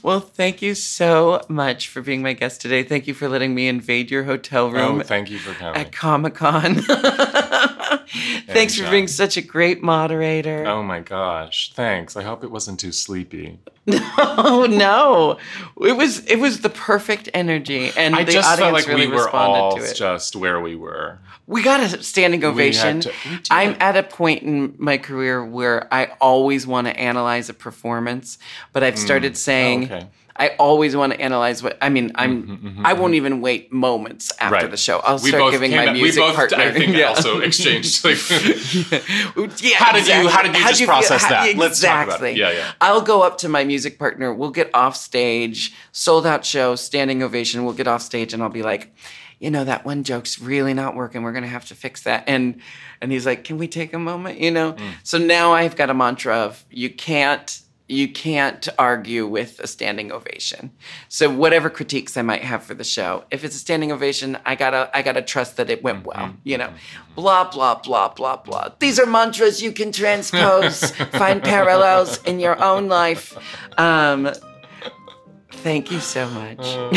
well, 0.02 0.22
thank 0.22 0.62
you 0.62 0.76
so 0.76 1.42
much 1.50 1.90
for 1.90 2.02
being 2.02 2.22
my 2.22 2.34
guest 2.34 2.62
today. 2.62 2.84
Thank 2.84 3.06
you 3.06 3.14
for 3.14 3.28
letting 3.28 3.54
me 3.54 3.68
invade 3.68 4.10
your 4.10 4.24
hotel 4.24 4.68
oh, 4.68 4.72
room 4.72 5.02
Oh, 5.02 5.04
thank 5.04 5.30
you 5.30 5.38
for 5.38 5.54
coming. 5.54 5.80
at 5.80 5.92
Comic 5.92 6.36
Con. 6.36 6.76
Thanks 8.48 8.78
for 8.78 8.90
being 8.90 9.08
such 9.08 9.38
a 9.38 9.42
great 9.42 9.82
moderator. 9.84 10.66
Oh 10.66 10.84
my 10.84 11.00
gosh, 11.00 11.72
thanks. 11.74 12.16
I 12.18 12.24
hope 12.24 12.44
it 12.44 12.52
wasn't 12.52 12.80
too 12.80 12.92
sleepy. 12.92 13.60
Oh 14.18 14.68
no, 14.70 15.38
it 15.86 15.98
was 15.98 16.26
it 16.26 16.38
was 16.38 16.62
the 16.62 16.70
perfect 16.70 17.30
energy, 17.34 17.92
and 17.98 18.16
I 18.16 18.24
the 18.24 18.34
just 18.34 18.48
audience 18.48 18.60
felt 18.60 18.74
like 18.74 18.88
really 18.88 19.08
we 19.08 19.14
were 19.14 19.24
responded 19.24 19.60
all 19.60 19.76
to 19.78 19.82
it. 19.84 19.90
It's 19.90 20.00
just 20.00 20.36
where 20.36 20.62
we 20.62 20.76
were. 20.76 21.18
we 21.48 21.64
got 21.64 21.80
a 21.80 22.04
standing 22.04 22.44
ovation. 22.44 23.02
to- 23.02 23.12
I'm 23.50 23.76
at 23.80 23.98
a 23.98 24.04
point 24.04 24.44
in 24.44 24.76
my 24.78 24.98
career 24.98 25.44
where 25.44 25.92
I 25.92 26.12
always 26.22 26.68
want 26.68 26.88
to 26.88 26.98
analyze 26.98 27.50
a 27.50 27.54
performance, 27.54 28.38
but 28.72 28.84
I've 28.84 29.00
started 29.00 29.34
mm. 29.34 29.36
oh, 29.36 29.40
saying 29.40 29.92
Oh, 29.92 29.96
okay. 29.96 30.08
I 30.42 30.48
always 30.58 30.96
want 30.96 31.14
to 31.14 31.22
analyze 31.22 31.62
what 31.62 31.78
I 31.82 31.90
mean. 31.90 32.12
I'm 32.16 32.44
Mhm, 32.44 32.60
mhm, 32.78 32.82
I 32.84 32.94
won't 32.94 33.14
even 33.14 33.42
wait 33.42 33.72
moments 33.72 34.32
after 34.40 34.56
Right. 34.56 34.72
the 34.72 34.76
show. 34.78 34.98
I'll 35.00 35.20
We 35.20 35.30
start 35.30 35.52
giving 35.52 35.70
my 35.76 35.94
we 35.94 36.02
music 36.02 36.24
both, 36.24 36.36
partner. 36.36 36.58
I 36.58 36.72
think, 36.72 36.96
Yeah. 37.02 37.10
also 37.10 37.40
exchanged, 37.42 38.04
like- 38.04 38.18
yeah, 39.62 39.76
How 39.78 39.92
did 39.94 40.08
you- 40.08 40.28
how 40.30 40.42
did 40.42 40.56
you 40.56 40.62
How'd 40.62 40.70
just 40.70 40.80
feel- 40.80 40.88
process 40.88 41.24
how- 41.24 41.30
that? 41.30 41.56
Let's 41.58 41.80
talk 41.80 42.08
about 42.08 42.24
it. 42.24 42.38
Yeah, 42.38 42.52
yeah. 42.52 42.72
I'll 42.82 43.02
go 43.02 43.22
up 43.22 43.38
to 43.40 43.50
my 43.50 43.64
music 43.64 44.00
partner. 44.00 44.34
We'll 44.34 44.50
get 44.52 44.70
off 44.74 44.96
stage, 44.96 45.74
sold 45.92 46.26
out 46.26 46.46
show, 46.46 46.76
standing 46.76 47.22
ovation. 47.24 47.64
We'll 47.64 47.74
get 47.76 47.88
off 47.88 48.02
stage, 48.02 48.34
and 48.34 48.42
I'll 48.42 48.50
be 48.50 48.64
like, 48.64 48.94
you 49.40 49.50
know, 49.52 49.64
that 49.64 49.86
one 49.86 50.04
joke's 50.04 50.40
really 50.40 50.74
not 50.74 50.96
working. 50.96 51.24
We're 51.24 51.34
gonna 51.34 51.48
have 51.48 51.66
to 51.68 51.76
fix 51.76 52.02
that. 52.04 52.24
And 52.28 52.62
and 53.02 53.12
he's 53.12 53.26
like, 53.26 53.44
can 53.44 53.58
we 53.58 53.68
take 53.68 53.94
a 53.94 54.00
moment? 54.00 54.40
You 54.40 54.52
know. 54.52 54.74
Mm. 54.74 54.92
So 55.04 55.18
now 55.18 55.54
I've 55.54 55.76
got 55.76 55.90
a 55.90 55.94
mantra 55.94 56.36
of 56.36 56.64
you 56.70 56.90
can't 56.90 57.60
you 57.92 58.08
can't 58.08 58.68
argue 58.80 59.28
with 59.28 59.60
a 59.60 59.68
standing 59.68 60.12
ovation. 60.12 60.72
So 61.10 61.30
whatever 61.30 61.70
critiques 61.70 62.16
I 62.16 62.22
might 62.22 62.44
have 62.44 62.64
for 62.64 62.74
the 62.74 62.84
show, 62.84 63.26
if 63.32 63.44
it's 63.44 63.56
a 63.56 63.60
standing 63.60 63.92
ovation, 63.92 64.38
I 64.46 64.56
gotta 64.56 64.90
I 64.94 65.02
gotta 65.02 65.22
trust 65.22 65.58
that 65.58 65.70
it 65.70 65.84
went 65.84 66.00
mm-hmm. 66.00 66.08
well. 66.08 66.36
You 66.44 66.58
know, 66.58 66.68
mm-hmm. 66.68 66.76
Mm-hmm. 66.76 67.16
blah 67.16 67.52
blah 67.52 67.76
blah 67.76 68.10
blah 68.10 68.38
blah. 68.38 68.70
These 68.80 69.00
are 69.00 69.06
mantras 69.06 69.62
you 69.62 69.72
can 69.72 69.92
transpose, 69.92 70.92
find 71.12 71.44
parallels 71.44 72.24
in 72.24 72.40
your 72.40 72.62
own 72.64 72.88
life. 72.88 73.38
Um, 73.78 74.32
thank 75.52 75.92
you 75.92 76.00
so 76.00 76.30
much. 76.30 76.60
Oh, 76.62 76.92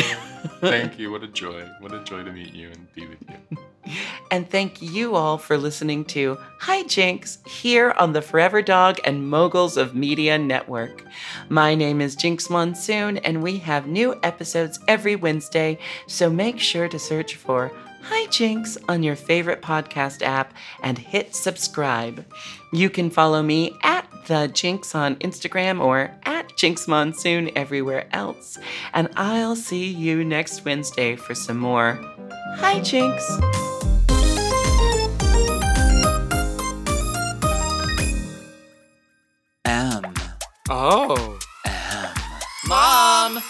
thank 0.61 0.99
you. 0.99 1.11
What 1.11 1.25
a 1.25 1.29
joy. 1.29 1.69
What 1.81 1.93
a 1.93 2.05
joy 2.05 2.23
to 2.23 2.33
meet 2.33 2.55
you 2.55 2.69
and 2.69 2.93
be 2.95 3.07
with 3.07 3.19
you. 3.29 3.59
And 4.31 4.49
thank 4.49 4.81
you 4.83 5.15
all 5.15 5.39
for 5.39 5.57
listening 5.57 6.05
to 6.07 6.39
Hi 6.61 6.83
Jinkx 6.85 7.47
here 7.47 7.93
on 7.99 8.13
the 8.13 8.23
Forever 8.23 8.63
Dog 8.63 8.99
and 9.05 9.29
Moguls 9.29 9.77
of 9.77 9.95
Media 9.95 10.39
Network. 10.39 11.05
My 11.49 11.75
name 11.75 12.01
is 12.01 12.17
Jinkx 12.17 12.49
Monsoon, 12.51 13.19
and 13.19 13.43
we 13.43 13.59
have 13.59 13.87
new 13.87 14.19
episodes 14.23 14.81
every 14.89 15.17
Wednesday, 15.17 15.79
so 16.07 16.31
make 16.31 16.59
sure 16.59 16.89
to 16.89 16.99
search 16.99 17.37
for 17.37 17.71
Hi 18.05 18.27
Jinkx 18.27 18.77
on 18.87 19.03
your 19.03 19.17
favorite 19.17 19.63
podcast 19.63 20.21
app 20.21 20.53
and 20.83 20.99
hit 20.99 21.35
subscribe. 21.35 22.27
You 22.71 22.91
can 22.91 23.09
follow 23.09 23.43
me 23.43 23.79
at 23.83 24.07
the 24.27 24.49
Jinkx 24.49 24.95
on 24.95 25.17
Instagram 25.17 25.81
or 25.81 26.15
at 26.25 26.49
Jinkx 26.51 26.87
Monsoon 26.87 27.51
everywhere 27.57 28.07
else. 28.13 28.59
And 28.93 29.09
I'll 29.17 29.57
see 29.57 29.87
you 29.87 30.23
next 30.23 30.65
Wednesday 30.65 31.17
for 31.17 31.35
some 31.35 31.59
more 31.59 31.99
Hi 32.57 32.79
Jinkx. 32.81 33.74
Oh. 40.71 41.39
Mom! 42.67 43.43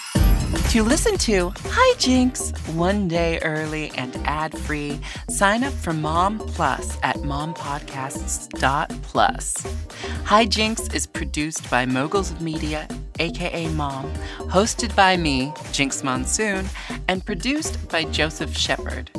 To 0.71 0.83
listen 0.83 1.17
to 1.19 1.53
Hi 1.67 1.95
Jinkx 1.97 2.53
one 2.75 3.07
day 3.07 3.39
early 3.43 3.93
and 3.97 4.17
ad 4.25 4.59
free, 4.59 4.99
sign 5.29 5.63
up 5.63 5.73
for 5.73 5.93
Mom 5.93 6.41
Plus 6.41 6.99
at 7.05 7.19
mompodcasts.plus. 7.19 9.77
Hi 10.25 10.45
Jinkx 10.45 10.93
is 10.93 11.07
produced 11.07 11.71
by 11.71 11.87
Moguls 11.87 12.33
of 12.33 12.41
Media, 12.41 12.89
aka 13.21 13.69
Mom, 13.69 14.13
hosted 14.49 14.93
by 14.97 15.17
me, 15.17 15.53
Jinkx 15.71 16.03
Monsoon, 16.03 16.69
and 17.07 17.25
produced 17.25 17.89
by 17.89 18.03
Joseph 18.07 18.57
Shepard. 18.57 19.13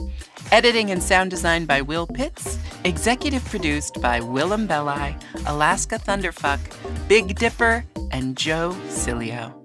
Editing 0.52 0.92
and 0.92 1.02
sound 1.02 1.32
design 1.32 1.66
by 1.66 1.82
Will 1.82 2.08
Pitts, 2.08 2.58
executive 2.84 3.44
produced 3.46 4.00
by 4.02 4.20
Willam 4.20 4.68
Belli, 4.68 5.16
Alaska 5.48 5.96
Thunderfuck, 5.96 6.60
Big 7.08 7.36
Dipper, 7.36 7.84
and 8.12 8.38
Joe 8.38 8.76
Cilio. 8.88 9.65